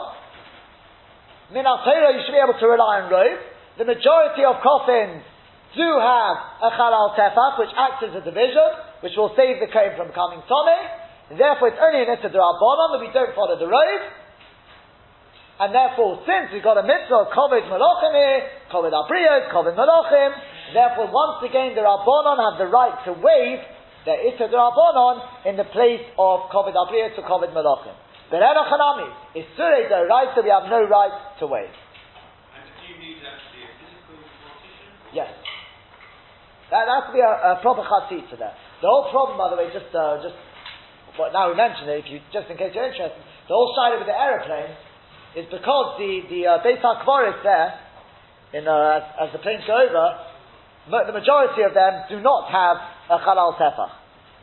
Min 1.51 1.65
you 1.65 2.21
should 2.23 2.31
be 2.31 2.39
able 2.39 2.57
to 2.57 2.67
rely 2.67 3.01
on 3.01 3.11
rope. 3.11 3.39
The 3.77 3.83
majority 3.83 4.45
of 4.45 4.63
coffins 4.63 5.23
do 5.75 5.87
have 5.99 6.35
a 6.63 6.69
halal 6.75 7.15
tefach, 7.15 7.59
which 7.59 7.71
acts 7.77 8.03
as 8.03 8.13
a 8.15 8.23
division, 8.23 8.69
which 9.01 9.15
will 9.15 9.31
save 9.35 9.63
the 9.63 9.71
kohen 9.71 9.95
from 9.95 10.11
becoming 10.11 10.43
tomei. 10.47 11.37
Therefore, 11.37 11.71
it's 11.71 11.79
only 11.79 12.03
an 12.03 12.11
issa 12.11 12.27
that 12.27 12.99
we 12.99 13.09
don't 13.15 13.33
follow 13.35 13.55
the 13.55 13.67
road. 13.67 14.01
And 15.61 15.69
therefore, 15.77 16.25
since 16.25 16.49
we've 16.51 16.65
got 16.65 16.81
a 16.81 16.83
mitzvah 16.83 17.29
of 17.29 17.37
Kovid 17.37 17.69
Malachim 17.69 18.13
here, 18.17 18.49
Kovid 18.73 18.97
Abriyos, 18.97 19.53
Kovid 19.53 19.77
Malachim, 19.77 20.33
therefore 20.73 21.13
once 21.13 21.45
again 21.45 21.77
the 21.77 21.85
Rabbanon 21.85 22.41
have 22.41 22.57
the 22.57 22.65
right 22.65 22.97
to 23.05 23.13
waive 23.13 23.61
their 24.03 24.19
Issa 24.25 24.49
Rabbanon 24.49 25.45
in 25.45 25.57
the 25.61 25.69
place 25.69 26.01
of 26.17 26.49
Kovid 26.49 26.73
Abriyos 26.73 27.13
or 27.13 27.23
Kovid 27.29 27.53
Malachim. 27.53 27.93
But 28.31 28.41
Erech 28.41 28.73
Hanami, 28.73 29.13
Isure 29.37 29.87
the 29.87 30.07
right, 30.09 30.33
so 30.33 30.41
we 30.41 30.49
have 30.49 30.65
no 30.65 30.81
right 30.81 31.13
to 31.39 31.45
waive. 31.45 31.69
And 31.69 32.65
do 32.65 32.81
you 32.89 32.97
need 32.97 33.21
actually 33.21 33.61
a 33.61 33.71
physical 33.77 34.17
partition? 34.41 34.89
Yes. 35.13 35.29
That, 36.71 36.87
that 36.87 36.95
has 37.03 37.05
to 37.11 37.13
be 37.13 37.19
a, 37.19 37.27
a 37.27 37.51
proper 37.59 37.83
chatzitza 37.83 38.39
there. 38.39 38.55
The 38.79 38.87
whole 38.87 39.11
problem, 39.11 39.35
by 39.35 39.51
the 39.51 39.59
way, 39.59 39.67
just, 39.75 39.91
uh, 39.91 40.23
just, 40.23 40.33
now 41.35 41.51
we 41.51 41.55
mentioned 41.59 41.91
it, 41.91 42.01
if 42.01 42.07
you, 42.07 42.23
just 42.31 42.47
in 42.47 42.55
case 42.55 42.71
you're 42.71 42.87
interested, 42.87 43.19
the 43.45 43.53
whole 43.53 43.75
side 43.75 43.99
with 43.99 44.07
the 44.07 44.15
aeroplane 44.15 44.71
is 45.35 45.47
because 45.51 45.99
the 45.99 46.23
the 46.27 46.41
uh, 46.47 46.63
Beit 46.63 46.79
there, 46.83 47.69
in 48.55 48.67
uh, 48.67 48.99
as, 48.99 49.03
as 49.27 49.29
the 49.31 49.39
planes 49.39 49.63
go 49.67 49.75
over, 49.75 50.05
ma- 50.91 51.07
the 51.07 51.15
majority 51.15 51.63
of 51.63 51.75
them 51.75 52.07
do 52.11 52.19
not 52.19 52.51
have 52.51 52.75
a 53.11 53.17
halal 53.19 53.55
tefach. 53.55 53.91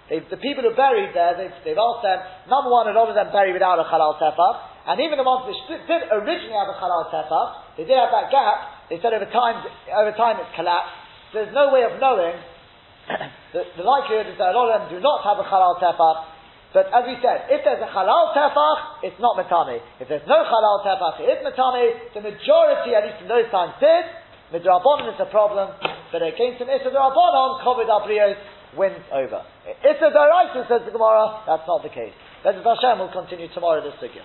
They've, 0.08 0.24
the 0.28 0.40
people 0.40 0.64
who 0.64 0.72
buried 0.72 1.12
there, 1.12 1.36
they've, 1.36 1.56
they've 1.64 1.76
asked 1.76 2.04
them, 2.04 2.20
number 2.48 2.72
one, 2.72 2.88
a 2.88 2.96
lot 2.96 3.12
of 3.12 3.16
them 3.16 3.28
buried 3.28 3.52
without 3.52 3.76
a 3.76 3.84
halal 3.84 4.16
tefach, 4.16 4.88
and 4.88 4.96
even 5.04 5.20
the 5.20 5.28
ones 5.28 5.44
which 5.44 5.60
did, 5.68 5.84
did 5.84 6.08
originally 6.08 6.56
have 6.56 6.72
a 6.72 6.76
halal 6.80 7.12
tefach, 7.12 7.76
they 7.76 7.84
did 7.84 7.96
have 7.96 8.12
that 8.12 8.32
gap, 8.32 8.88
they 8.88 8.96
said 9.04 9.12
over 9.12 9.28
time, 9.28 9.60
over 9.92 10.12
time 10.16 10.40
it's 10.40 10.52
collapsed, 10.56 10.97
there's 11.32 11.52
no 11.52 11.72
way 11.72 11.84
of 11.84 12.00
knowing, 12.00 12.36
the, 13.54 13.62
the 13.76 13.84
likelihood 13.84 14.28
is 14.32 14.36
that 14.38 14.52
a 14.52 14.56
lot 14.56 14.72
of 14.72 14.74
them 14.80 14.84
do 14.92 15.00
not 15.00 15.24
have 15.24 15.40
a 15.40 15.46
halal 15.46 15.76
tefach, 15.80 16.38
but 16.76 16.92
as 16.92 17.04
we 17.08 17.16
said, 17.24 17.48
if 17.48 17.64
there's 17.64 17.80
a 17.80 17.88
halal 17.88 18.36
tefach, 18.36 19.00
it's 19.00 19.16
not 19.16 19.40
matame. 19.40 19.80
If 20.00 20.08
there's 20.12 20.26
no 20.28 20.44
halal 20.44 20.84
tefach, 20.84 21.20
it 21.24 21.28
is 21.32 21.40
matame. 21.40 22.12
The 22.12 22.20
majority, 22.20 22.92
at 22.92 23.08
least 23.08 23.24
in 23.24 23.28
those 23.28 23.48
times, 23.48 23.72
did. 23.80 24.04
Midrabanon 24.52 25.12
is 25.12 25.20
a 25.20 25.28
problem, 25.28 25.72
but 26.12 26.24
against 26.24 26.60
an 26.64 26.72
Issa 26.72 26.88
Darabanon, 26.88 27.60
Kovid 27.60 27.88
Abrios 27.88 28.36
wins 28.76 29.00
over. 29.12 29.44
Issa 29.84 30.08
Daraisa 30.12 30.68
says 30.68 30.82
the 30.84 30.92
Gemara, 30.92 31.44
that's 31.44 31.68
not 31.68 31.82
the 31.82 31.92
case. 31.92 32.12
Us 32.44 32.54
Hashem 32.54 32.98
will 32.98 33.12
continue 33.12 33.48
tomorrow 33.52 33.82
this 33.84 33.96
sugya. 34.00 34.24